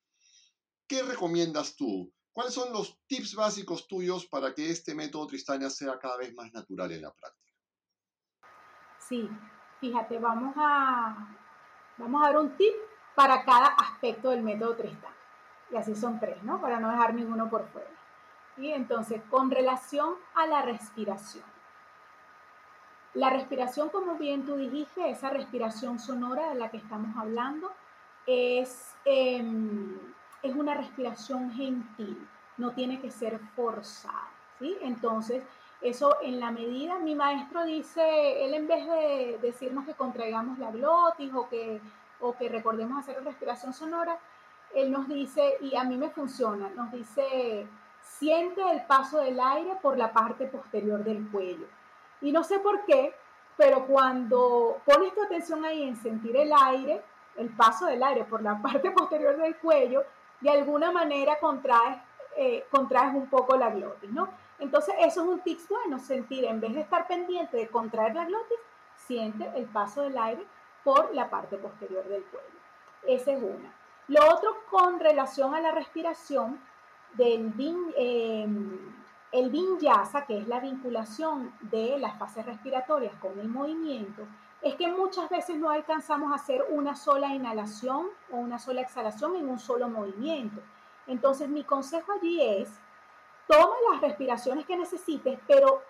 ¿qué 0.93 1.01
recomiendas 1.01 1.75
tú? 1.75 2.13
¿Cuáles 2.31 2.53
son 2.53 2.71
los 2.71 2.99
tips 3.07 3.33
básicos 3.33 3.87
tuyos 3.87 4.27
para 4.27 4.53
que 4.53 4.69
este 4.69 4.93
método 4.93 5.25
Tristania 5.25 5.71
sea 5.71 5.97
cada 5.97 6.17
vez 6.17 6.35
más 6.35 6.53
natural 6.53 6.91
en 6.91 7.01
la 7.01 7.11
práctica? 7.11 7.51
Sí, 8.99 9.27
fíjate, 9.79 10.19
vamos 10.19 10.53
a, 10.55 11.35
vamos 11.97 12.21
a 12.21 12.27
dar 12.27 12.37
un 12.37 12.55
tip 12.55 12.73
para 13.15 13.43
cada 13.43 13.67
aspecto 13.67 14.29
del 14.29 14.43
método 14.43 14.75
Tristania. 14.75 15.17
Y 15.71 15.77
así 15.77 15.95
son 15.95 16.19
tres, 16.19 16.43
¿no? 16.43 16.61
Para 16.61 16.79
no 16.79 16.91
dejar 16.91 17.15
ninguno 17.15 17.49
por 17.49 17.67
fuera. 17.69 17.89
Y 18.57 18.69
entonces, 18.69 19.19
con 19.31 19.49
relación 19.49 20.13
a 20.35 20.45
la 20.45 20.61
respiración. 20.61 21.45
La 23.15 23.31
respiración, 23.31 23.89
como 23.89 24.15
bien 24.19 24.45
tú 24.45 24.57
dijiste, 24.57 25.09
esa 25.09 25.31
respiración 25.31 25.97
sonora 25.97 26.49
de 26.49 26.55
la 26.55 26.69
que 26.69 26.77
estamos 26.77 27.17
hablando, 27.17 27.71
es, 28.27 28.95
em, 29.05 30.12
es 30.43 30.53
una 30.53 30.75
respiración 30.75 31.51
gentil, 31.51 32.27
no 32.57 32.71
tiene 32.71 32.99
que 32.99 33.09
ser 33.09 33.39
forzada. 33.55 34.29
¿sí? 34.59 34.77
Entonces, 34.81 35.43
eso 35.81 36.17
en 36.21 36.39
la 36.39 36.51
medida, 36.51 36.99
mi 36.99 37.15
maestro 37.15 37.65
dice, 37.65 38.45
él 38.45 38.53
en 38.53 38.67
vez 38.67 38.85
de 38.85 39.39
decirnos 39.41 39.85
que 39.85 39.95
contraigamos 39.95 40.59
la 40.59 40.71
glotis 40.71 41.33
o 41.33 41.49
que, 41.49 41.81
o 42.19 42.35
que 42.35 42.49
recordemos 42.49 42.99
hacer 42.99 43.23
respiración 43.23 43.73
sonora, 43.73 44.19
él 44.75 44.91
nos 44.91 45.07
dice, 45.07 45.57
y 45.61 45.75
a 45.75 45.83
mí 45.83 45.97
me 45.97 46.09
funciona, 46.09 46.69
nos 46.69 46.91
dice, 46.91 47.67
siente 48.01 48.61
el 48.71 48.85
paso 48.85 49.19
del 49.19 49.39
aire 49.39 49.77
por 49.81 49.97
la 49.97 50.11
parte 50.11 50.47
posterior 50.47 51.03
del 51.03 51.29
cuello. 51.29 51.67
Y 52.21 52.31
no 52.31 52.43
sé 52.43 52.59
por 52.59 52.85
qué, 52.85 53.13
pero 53.57 53.85
cuando 53.85 54.81
pones 54.85 55.13
tu 55.13 55.23
atención 55.23 55.63
ahí 55.65 55.83
en 55.83 55.95
sentir 55.95 56.35
el 56.37 56.51
aire, 56.53 57.03
el 57.35 57.49
paso 57.49 57.85
del 57.85 58.01
aire 58.01 58.23
por 58.23 58.41
la 58.41 58.61
parte 58.61 58.91
posterior 58.91 59.37
del 59.37 59.57
cuello, 59.57 60.03
de 60.43 60.49
alguna 60.49 60.91
manera 60.91 61.39
contraes, 61.39 61.97
eh, 62.35 62.65
contraes 62.69 63.15
un 63.15 63.27
poco 63.27 63.55
la 63.55 63.69
glotis, 63.69 64.11
¿no? 64.11 64.27
Entonces, 64.59 64.93
eso 64.99 65.21
es 65.21 65.27
un 65.27 65.39
tip 65.39 65.59
bueno, 65.69 65.99
sentir, 65.99 66.43
en 66.43 66.59
vez 66.59 66.73
de 66.73 66.81
estar 66.81 67.07
pendiente 67.07 67.55
de 67.57 67.69
contraer 67.69 68.13
la 68.13 68.25
glotis, 68.25 68.57
siente 68.95 69.49
el 69.55 69.65
paso 69.65 70.01
del 70.01 70.17
aire 70.17 70.45
por 70.83 71.15
la 71.15 71.29
parte 71.29 71.57
posterior 71.57 72.03
del 72.09 72.23
cuello. 72.25 72.59
Esa 73.07 73.31
es 73.31 73.41
una. 73.41 73.73
Lo 74.09 74.21
otro 74.33 74.65
con 74.69 74.99
relación 74.99 75.55
a 75.55 75.61
la 75.61 75.71
respiración 75.71 76.59
del 77.13 77.53
eh, 77.95 78.47
el 79.31 79.49
vinyasa, 79.49 80.25
que 80.25 80.39
es 80.39 80.47
la 80.47 80.59
vinculación 80.59 81.53
de 81.61 81.97
las 81.99 82.17
fases 82.19 82.45
respiratorias 82.45 83.15
con 83.15 83.39
el 83.39 83.47
movimiento, 83.47 84.23
es 84.63 84.75
que 84.75 84.87
muchas 84.87 85.29
veces 85.29 85.57
no 85.57 85.69
alcanzamos 85.69 86.31
a 86.31 86.35
hacer 86.35 86.65
una 86.69 86.95
sola 86.95 87.27
inhalación 87.27 88.07
o 88.31 88.37
una 88.37 88.59
sola 88.59 88.81
exhalación 88.81 89.35
en 89.35 89.49
un 89.49 89.59
solo 89.59 89.89
movimiento. 89.89 90.61
Entonces 91.05 91.49
mi 91.49 91.65
consejo 91.65 92.13
allí 92.13 92.41
es, 92.41 92.79
toma 93.45 93.75
las 93.91 94.01
respiraciones 94.01 94.65
que 94.65 94.77
necesites, 94.77 95.37
pero 95.47 95.81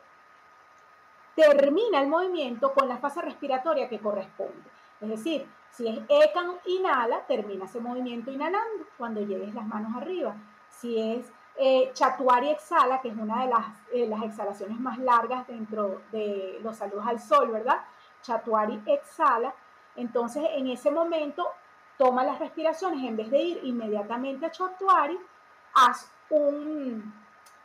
termina 1.35 2.01
el 2.01 2.07
movimiento 2.07 2.73
con 2.73 2.89
la 2.89 2.97
fase 2.97 3.21
respiratoria 3.21 3.87
que 3.87 3.99
corresponde. 3.99 4.69
Es 5.01 5.09
decir, 5.09 5.47
si 5.69 5.87
es 5.87 5.99
Ekan, 6.09 6.55
inhala, 6.65 7.25
termina 7.27 7.65
ese 7.65 7.79
movimiento 7.79 8.31
inhalando 8.31 8.85
cuando 8.97 9.21
lleves 9.21 9.53
las 9.53 9.67
manos 9.67 9.95
arriba. 9.95 10.35
Si 10.69 10.99
es 10.99 11.31
eh, 11.57 11.91
Chatuari 11.93 12.49
exhala, 12.49 13.01
que 13.01 13.09
es 13.09 13.17
una 13.17 13.43
de 13.43 13.49
las, 13.49 13.65
eh, 13.93 14.07
las 14.07 14.23
exhalaciones 14.23 14.79
más 14.79 14.97
largas 14.97 15.45
dentro 15.47 16.01
de 16.11 16.59
los 16.63 16.77
saludos 16.77 17.05
al 17.05 17.19
sol, 17.19 17.51
¿verdad? 17.51 17.81
Chatuari 18.23 18.81
exhala. 18.87 19.53
Entonces, 19.95 20.43
en 20.55 20.67
ese 20.67 20.89
momento, 20.89 21.47
toma 21.97 22.23
las 22.23 22.39
respiraciones, 22.39 23.03
en 23.03 23.15
vez 23.15 23.29
de 23.29 23.37
ir 23.37 23.59
inmediatamente 23.63 24.47
a 24.47 24.51
Chatuari, 24.51 25.19
haz 25.75 26.09
un, 26.31 27.13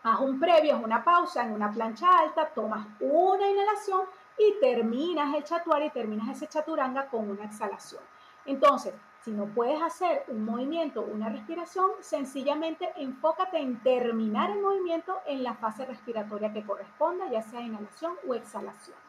haz 0.02 0.20
un 0.20 0.38
previo, 0.38 0.76
haz 0.76 0.82
una 0.82 1.02
pausa 1.02 1.42
en 1.42 1.52
una 1.52 1.72
plancha 1.72 2.06
alta, 2.18 2.46
tomas 2.48 2.86
una 3.00 3.48
inhalación 3.48 4.02
y 4.36 4.60
terminas 4.60 5.34
el 5.34 5.44
Chatuari, 5.44 5.90
terminas 5.90 6.28
ese 6.28 6.46
Chaturanga 6.46 7.06
con 7.06 7.30
una 7.30 7.44
exhalación. 7.44 8.02
Entonces, 8.44 8.94
si 9.20 9.32
no 9.32 9.46
puedes 9.46 9.82
hacer 9.82 10.24
un 10.28 10.44
movimiento, 10.44 11.02
una 11.02 11.28
respiración, 11.28 11.90
sencillamente 12.00 12.92
enfócate 12.96 13.58
en 13.58 13.82
terminar 13.82 14.50
el 14.50 14.60
movimiento 14.60 15.20
en 15.26 15.42
la 15.42 15.54
fase 15.54 15.84
respiratoria 15.84 16.52
que 16.52 16.64
corresponda, 16.64 17.28
ya 17.30 17.42
sea 17.42 17.60
inhalación 17.60 18.14
o 18.26 18.34
exhalación. 18.34 19.07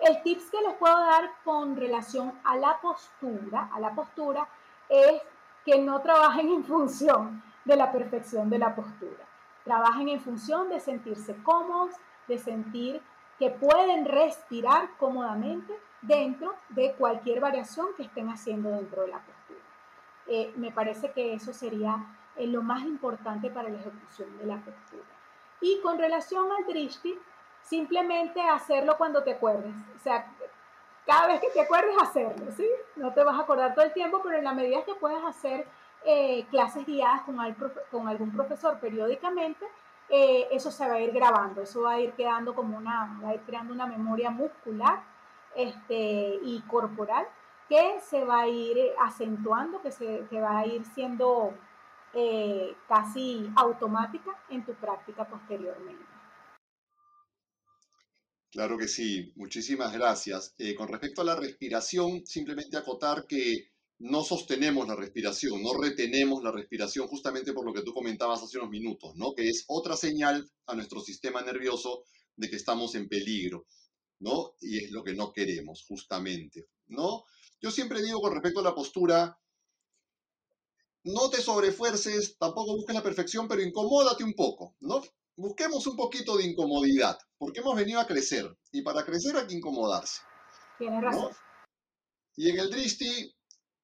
El 0.00 0.22
tips 0.22 0.50
que 0.50 0.60
les 0.62 0.74
puedo 0.74 0.98
dar 0.98 1.30
con 1.44 1.76
relación 1.76 2.32
a 2.44 2.56
la 2.56 2.80
postura, 2.80 3.68
a 3.72 3.80
la 3.80 3.94
postura, 3.94 4.48
es 4.88 5.22
que 5.64 5.80
no 5.80 6.00
trabajen 6.00 6.48
en 6.50 6.64
función 6.64 7.42
de 7.64 7.76
la 7.76 7.90
perfección 7.90 8.48
de 8.48 8.58
la 8.58 8.74
postura. 8.74 9.24
Trabajen 9.64 10.08
en 10.08 10.20
función 10.20 10.68
de 10.68 10.80
sentirse 10.80 11.34
cómodos, 11.42 11.94
de 12.26 12.38
sentir 12.38 13.02
que 13.38 13.50
pueden 13.50 14.04
respirar 14.04 14.90
cómodamente 14.98 15.74
dentro 16.00 16.54
de 16.70 16.94
cualquier 16.94 17.40
variación 17.40 17.88
que 17.96 18.04
estén 18.04 18.28
haciendo 18.28 18.70
dentro 18.70 19.02
de 19.02 19.08
la 19.08 19.18
postura. 19.18 19.60
Eh, 20.26 20.52
me 20.56 20.70
parece 20.72 21.12
que 21.12 21.34
eso 21.34 21.52
sería 21.52 22.04
eh, 22.36 22.46
lo 22.46 22.62
más 22.62 22.82
importante 22.82 23.50
para 23.50 23.68
la 23.68 23.78
ejecución 23.78 24.38
de 24.38 24.46
la 24.46 24.56
postura. 24.56 25.06
Y 25.60 25.80
con 25.82 25.98
relación 25.98 26.46
al 26.52 26.66
drishti, 26.66 27.18
simplemente 27.62 28.40
hacerlo 28.40 28.96
cuando 28.96 29.22
te 29.22 29.32
acuerdes. 29.32 29.74
O 29.96 29.98
sea, 29.98 30.26
cada 31.06 31.26
vez 31.26 31.40
que 31.40 31.50
te 31.50 31.60
acuerdes, 31.60 31.96
hacerlo, 32.00 32.50
¿sí? 32.52 32.68
No 32.96 33.12
te 33.12 33.24
vas 33.24 33.36
a 33.36 33.42
acordar 33.42 33.74
todo 33.74 33.84
el 33.84 33.92
tiempo, 33.92 34.20
pero 34.22 34.38
en 34.38 34.44
la 34.44 34.52
medida 34.52 34.84
que 34.84 34.94
puedas 34.94 35.24
hacer 35.24 35.66
eh, 36.04 36.46
clases 36.50 36.86
guiadas 36.86 37.22
con, 37.22 37.38
algún 38.08 38.32
profesor 38.32 38.78
periódicamente, 38.78 39.66
eso 40.10 40.70
se 40.70 40.88
va 40.88 40.94
a 40.94 41.00
ir 41.00 41.12
grabando, 41.12 41.60
eso 41.60 41.82
va 41.82 41.92
a 41.92 42.00
ir 42.00 42.12
quedando 42.12 42.54
como 42.54 42.78
una, 42.78 43.20
creando 43.44 43.74
una 43.74 43.86
memoria 43.86 44.30
muscular 44.30 45.02
este, 45.54 46.38
y 46.42 46.62
corporal 46.66 47.26
que 47.68 48.00
se 48.00 48.24
va 48.24 48.40
a 48.40 48.48
ir 48.48 48.78
acentuando, 48.98 49.82
que, 49.82 49.92
se, 49.92 50.26
va 50.40 50.60
a 50.60 50.66
ir 50.66 50.84
siendo 50.86 51.52
eh, 52.14 52.74
casi 52.88 53.50
automática 53.56 54.30
en 54.48 54.64
tu 54.64 54.72
práctica 54.74 55.24
posteriormente. 55.24 56.04
Claro 58.50 58.78
que 58.78 58.88
sí, 58.88 59.32
muchísimas 59.36 59.92
gracias. 59.92 60.54
Eh, 60.58 60.74
con 60.74 60.88
respecto 60.88 61.22
a 61.22 61.24
la 61.24 61.36
respiración, 61.36 62.26
simplemente 62.26 62.76
acotar 62.76 63.26
que 63.26 63.70
no 63.98 64.22
sostenemos 64.22 64.86
la 64.88 64.96
respiración, 64.96 65.62
no 65.62 65.74
retenemos 65.74 66.42
la 66.42 66.52
respiración 66.52 67.08
justamente 67.08 67.52
por 67.52 67.64
lo 67.66 67.74
que 67.74 67.82
tú 67.82 67.92
comentabas 67.92 68.42
hace 68.42 68.58
unos 68.58 68.70
minutos, 68.70 69.14
¿no? 69.16 69.34
Que 69.34 69.48
es 69.48 69.64
otra 69.68 69.96
señal 69.96 70.48
a 70.66 70.74
nuestro 70.74 71.00
sistema 71.00 71.42
nervioso 71.42 72.04
de 72.36 72.48
que 72.48 72.56
estamos 72.56 72.94
en 72.94 73.08
peligro. 73.08 73.66
¿no? 74.20 74.54
Y 74.60 74.84
es 74.84 74.90
lo 74.90 75.04
que 75.04 75.14
no 75.14 75.32
queremos, 75.32 75.84
justamente, 75.86 76.68
¿no? 76.88 77.24
Yo 77.60 77.70
siempre 77.70 78.02
digo 78.02 78.20
con 78.20 78.32
respecto 78.32 78.60
a 78.60 78.64
la 78.64 78.74
postura, 78.74 79.38
no 81.04 81.30
te 81.30 81.40
sobrefuerces, 81.40 82.36
tampoco 82.38 82.76
busques 82.76 82.94
la 82.94 83.02
perfección, 83.02 83.48
pero 83.48 83.62
incomódate 83.62 84.24
un 84.24 84.34
poco, 84.34 84.76
¿no? 84.80 85.02
Busquemos 85.38 85.86
un 85.86 85.94
poquito 85.94 86.36
de 86.36 86.46
incomodidad, 86.46 87.16
porque 87.38 87.60
hemos 87.60 87.76
venido 87.76 88.00
a 88.00 88.08
crecer, 88.08 88.44
y 88.72 88.82
para 88.82 89.04
crecer 89.04 89.36
hay 89.36 89.46
que 89.46 89.54
incomodarse. 89.54 90.20
Tienes 90.78 91.00
razón. 91.00 91.32
Y 92.34 92.50
en 92.50 92.58
el 92.58 92.68
dristi, 92.68 93.32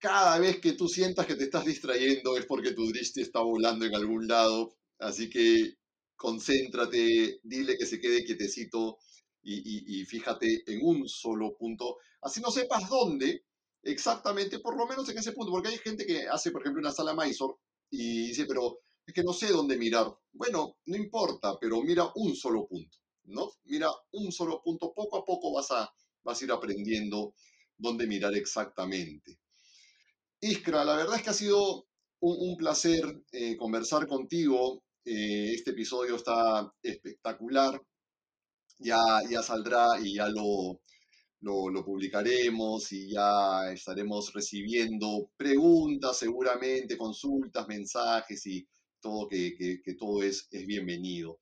cada 0.00 0.40
vez 0.40 0.60
que 0.60 0.72
tú 0.72 0.88
sientas 0.88 1.26
que 1.26 1.36
te 1.36 1.44
estás 1.44 1.64
distrayendo 1.64 2.36
es 2.36 2.46
porque 2.46 2.72
tu 2.72 2.84
dristi 2.88 3.20
está 3.20 3.38
volando 3.38 3.84
en 3.84 3.94
algún 3.94 4.26
lado, 4.26 4.74
así 4.98 5.30
que 5.30 5.74
concéntrate, 6.16 7.38
dile 7.44 7.78
que 7.78 7.86
se 7.86 8.00
quede 8.00 8.24
quietecito, 8.24 8.98
y, 9.40 10.04
fíjate 10.06 10.64
en 10.66 10.80
un 10.82 11.08
solo 11.08 11.56
punto, 11.56 11.98
así 12.22 12.40
no 12.40 12.50
sepas 12.50 12.88
dónde 12.88 13.44
exactamente, 13.84 14.58
por 14.58 14.76
lo 14.76 14.88
menos 14.88 15.08
en 15.08 15.18
ese 15.18 15.30
punto, 15.30 15.52
porque 15.52 15.68
hay 15.68 15.78
gente 15.78 16.04
que 16.04 16.26
hace, 16.26 16.50
por 16.50 16.62
ejemplo, 16.62 16.80
una 16.80 16.90
sala 16.90 17.14
Mysore 17.14 17.54
y 17.90 18.26
dice, 18.28 18.44
pero 18.46 18.80
es 19.06 19.14
que 19.14 19.22
no 19.22 19.32
sé 19.32 19.48
dónde 19.48 19.76
mirar. 19.76 20.06
Bueno, 20.32 20.76
no 20.86 20.96
importa, 20.96 21.58
pero 21.60 21.82
mira 21.82 22.10
un 22.16 22.34
solo 22.34 22.66
punto, 22.66 22.98
¿no? 23.24 23.50
Mira 23.64 23.88
un 24.12 24.32
solo 24.32 24.62
punto, 24.62 24.92
poco 24.94 25.18
a 25.18 25.24
poco 25.24 25.52
vas 25.52 25.70
a, 25.70 25.92
vas 26.22 26.40
a 26.40 26.44
ir 26.44 26.52
aprendiendo 26.52 27.34
dónde 27.76 28.06
mirar 28.06 28.34
exactamente. 28.34 29.38
Iskra, 30.40 30.84
la 30.84 30.96
verdad 30.96 31.16
es 31.16 31.22
que 31.22 31.30
ha 31.30 31.34
sido 31.34 31.86
un, 32.20 32.56
placer 32.56 33.22
eh, 33.32 33.56
conversar 33.56 34.06
contigo. 34.06 34.82
Eh, 35.04 35.52
este 35.54 35.72
episodio 35.72 36.16
está 36.16 36.72
espectacular 36.82 37.80
ya, 38.78 39.02
ya 39.30 39.42
saldrá 39.42 39.98
y 40.00 40.14
ya 40.14 40.28
lo, 40.28 40.80
lo, 41.40 41.84
publicaremos 41.84 42.92
y 42.92 43.12
ya 43.12 43.72
estaremos 43.72 44.32
recibiendo 44.32 45.30
preguntas 45.36 46.18
seguramente, 46.18 46.96
consultas, 46.96 47.66
mensajes 47.68 48.46
y 48.46 48.66
todo 49.04 49.28
que, 49.28 49.96
todo 49.98 50.22
es, 50.22 50.48
bienvenido. 50.66 51.38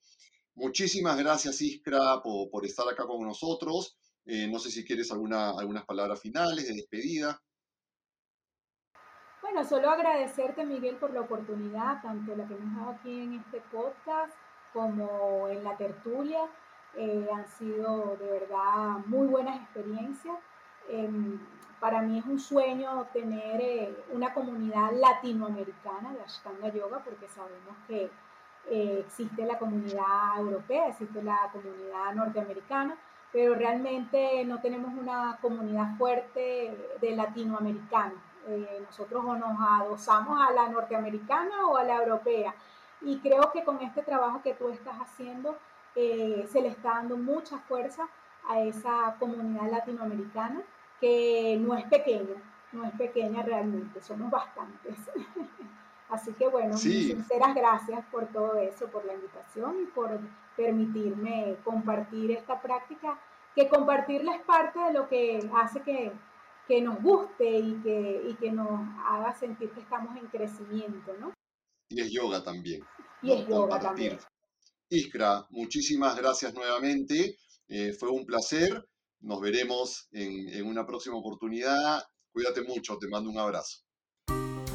Muchísimas 0.56 1.16
gracias 1.16 1.60
Iskra 1.62 2.20
por, 2.20 2.66
estar 2.66 2.86
acá 2.88 3.06
con 3.06 3.22
nosotros 3.24 3.96
Eh, 4.24 4.48
no 4.48 4.58
sé 4.58 4.70
si 4.70 4.84
quieres 4.84 5.10
alguna, 5.10 5.50
algunas 5.50 5.84
palabras 5.84 6.20
finales 6.20 6.66
de 6.66 6.74
despedida. 6.74 7.40
Bueno, 9.42 9.64
solo 9.64 9.90
agradecerte, 9.90 10.64
Miguel, 10.64 10.96
por 10.96 11.12
la 11.12 11.20
oportunidad, 11.20 12.02
tanto 12.02 12.36
la 12.36 12.46
que 12.46 12.54
nos 12.54 12.76
dado 12.76 12.90
aquí 12.90 13.10
en 13.10 13.34
este 13.34 13.60
podcast 13.72 14.32
como 14.72 15.48
en 15.48 15.64
la 15.64 15.76
tertulia. 15.76 16.42
Eh, 16.96 17.28
han 17.32 17.46
sido 17.58 18.16
de 18.16 18.26
verdad 18.38 18.98
muy 19.06 19.26
buenas 19.26 19.56
experiencias. 19.62 20.38
Em, 20.88 21.40
para 21.82 22.00
mí 22.00 22.16
es 22.16 22.26
un 22.26 22.38
sueño 22.38 23.08
tener 23.12 23.60
eh, 23.60 24.04
una 24.12 24.32
comunidad 24.32 24.92
latinoamericana 24.92 26.12
de 26.12 26.22
Ashtanga 26.22 26.68
Yoga, 26.68 27.00
porque 27.04 27.26
sabemos 27.26 27.74
que 27.88 28.08
eh, 28.70 29.04
existe 29.04 29.44
la 29.44 29.58
comunidad 29.58 30.38
europea, 30.38 30.86
existe 30.86 31.20
la 31.24 31.50
comunidad 31.52 32.14
norteamericana, 32.14 32.96
pero 33.32 33.56
realmente 33.56 34.44
no 34.44 34.60
tenemos 34.60 34.94
una 34.94 35.38
comunidad 35.42 35.96
fuerte 35.98 36.96
de 37.00 37.16
latinoamericanos. 37.16 38.22
nosotros 38.86 39.24
o 39.26 39.34
nos 39.34 39.58
adosamos 39.60 40.40
a 40.40 40.52
la 40.52 40.68
norteamericana 40.68 41.66
o 41.66 41.76
a 41.78 41.82
la 41.82 41.96
europea. 41.96 42.54
Y 43.00 43.18
creo 43.18 43.50
que 43.50 43.64
con 43.64 43.80
este 43.82 44.02
trabajo 44.02 44.40
que 44.40 44.54
tú 44.54 44.68
estás 44.68 44.94
haciendo, 44.98 45.58
eh, 45.96 46.46
se 46.48 46.62
le 46.62 46.68
está 46.68 46.90
dando 46.90 47.16
mucha 47.16 47.58
fuerza 47.58 48.06
a 48.48 48.60
esa 48.60 49.16
comunidad 49.18 49.68
latinoamericana 49.68 50.62
que 51.02 51.58
no 51.60 51.74
es 51.76 51.84
pequeña, 51.86 52.40
no 52.70 52.84
es 52.84 52.92
pequeña 52.92 53.42
realmente, 53.42 54.00
somos 54.00 54.30
bastantes. 54.30 54.96
Así 56.08 56.32
que 56.34 56.46
bueno, 56.46 56.76
sinceras 56.76 57.56
gracias 57.56 58.04
por 58.12 58.28
todo 58.28 58.56
eso, 58.56 58.86
por 58.86 59.04
la 59.04 59.14
invitación 59.14 59.82
y 59.82 59.86
por 59.86 60.20
permitirme 60.56 61.56
compartir 61.64 62.30
esta 62.30 62.62
práctica, 62.62 63.18
que 63.56 63.68
compartirla 63.68 64.36
es 64.36 64.42
parte 64.42 64.78
de 64.78 64.92
lo 64.92 65.08
que 65.08 65.50
hace 65.56 65.80
que, 65.80 66.12
que 66.68 66.80
nos 66.80 67.02
guste 67.02 67.50
y 67.50 67.74
que, 67.82 68.22
y 68.28 68.34
que 68.34 68.52
nos 68.52 68.80
haga 69.04 69.34
sentir 69.34 69.70
que 69.70 69.80
estamos 69.80 70.16
en 70.16 70.28
crecimiento, 70.28 71.16
¿no? 71.18 71.32
Y 71.88 72.00
es 72.00 72.12
yoga 72.12 72.44
también. 72.44 72.84
Y 73.22 73.32
es 73.32 73.48
yoga 73.48 73.80
también. 73.80 74.18
Iskra, 74.88 75.46
muchísimas 75.50 76.14
gracias 76.14 76.54
nuevamente. 76.54 77.36
Eh, 77.66 77.92
fue 77.98 78.10
un 78.10 78.24
placer. 78.24 78.86
Nos 79.22 79.40
veremos 79.40 80.08
en, 80.12 80.66
una 80.66 80.86
próxima 80.86 81.16
oportunidad. 81.16 82.04
Cuídate 82.32 82.62
mucho, 82.62 82.98
te 82.98 83.08
mando 83.08 83.30
un 83.30 83.38
abrazo. 83.38 83.78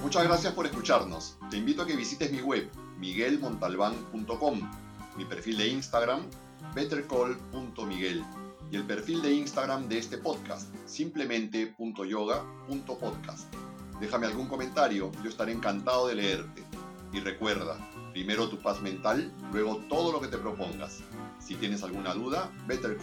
Muchas 0.01 0.23
gracias 0.23 0.53
por 0.53 0.65
escucharnos. 0.65 1.37
Te 1.49 1.57
invito 1.57 1.83
a 1.83 1.87
que 1.87 1.95
visites 1.95 2.31
mi 2.31 2.41
web, 2.41 2.69
miguelmontalbán.com, 2.97 4.71
mi 5.17 5.25
perfil 5.25 5.57
de 5.57 5.67
Instagram, 5.67 6.27
bettercall.miguel, 6.73 8.23
y 8.71 8.75
el 8.75 8.85
perfil 8.85 9.21
de 9.21 9.33
Instagram 9.33 9.87
de 9.87 9.97
este 9.97 10.17
podcast, 10.17 10.73
simplemente.yoga.podcast. 10.85 13.53
Déjame 13.99 14.27
algún 14.27 14.47
comentario, 14.47 15.11
yo 15.23 15.29
estaré 15.29 15.51
encantado 15.51 16.07
de 16.07 16.15
leerte. 16.15 16.63
Y 17.13 17.21
recuerda, 17.21 17.79
Primero 18.17 18.49
tu 18.49 18.57
paz 18.57 18.81
mental, 18.81 19.31
luego 19.51 19.77
todo 19.89 20.11
lo 20.11 20.19
que 20.19 20.27
te 20.27 20.39
propongas. 20.39 21.03
Si 21.39 21.53
tienes 21.53 21.83
alguna 21.83 22.15
duda, 22.15 22.51
Better. 22.65 22.97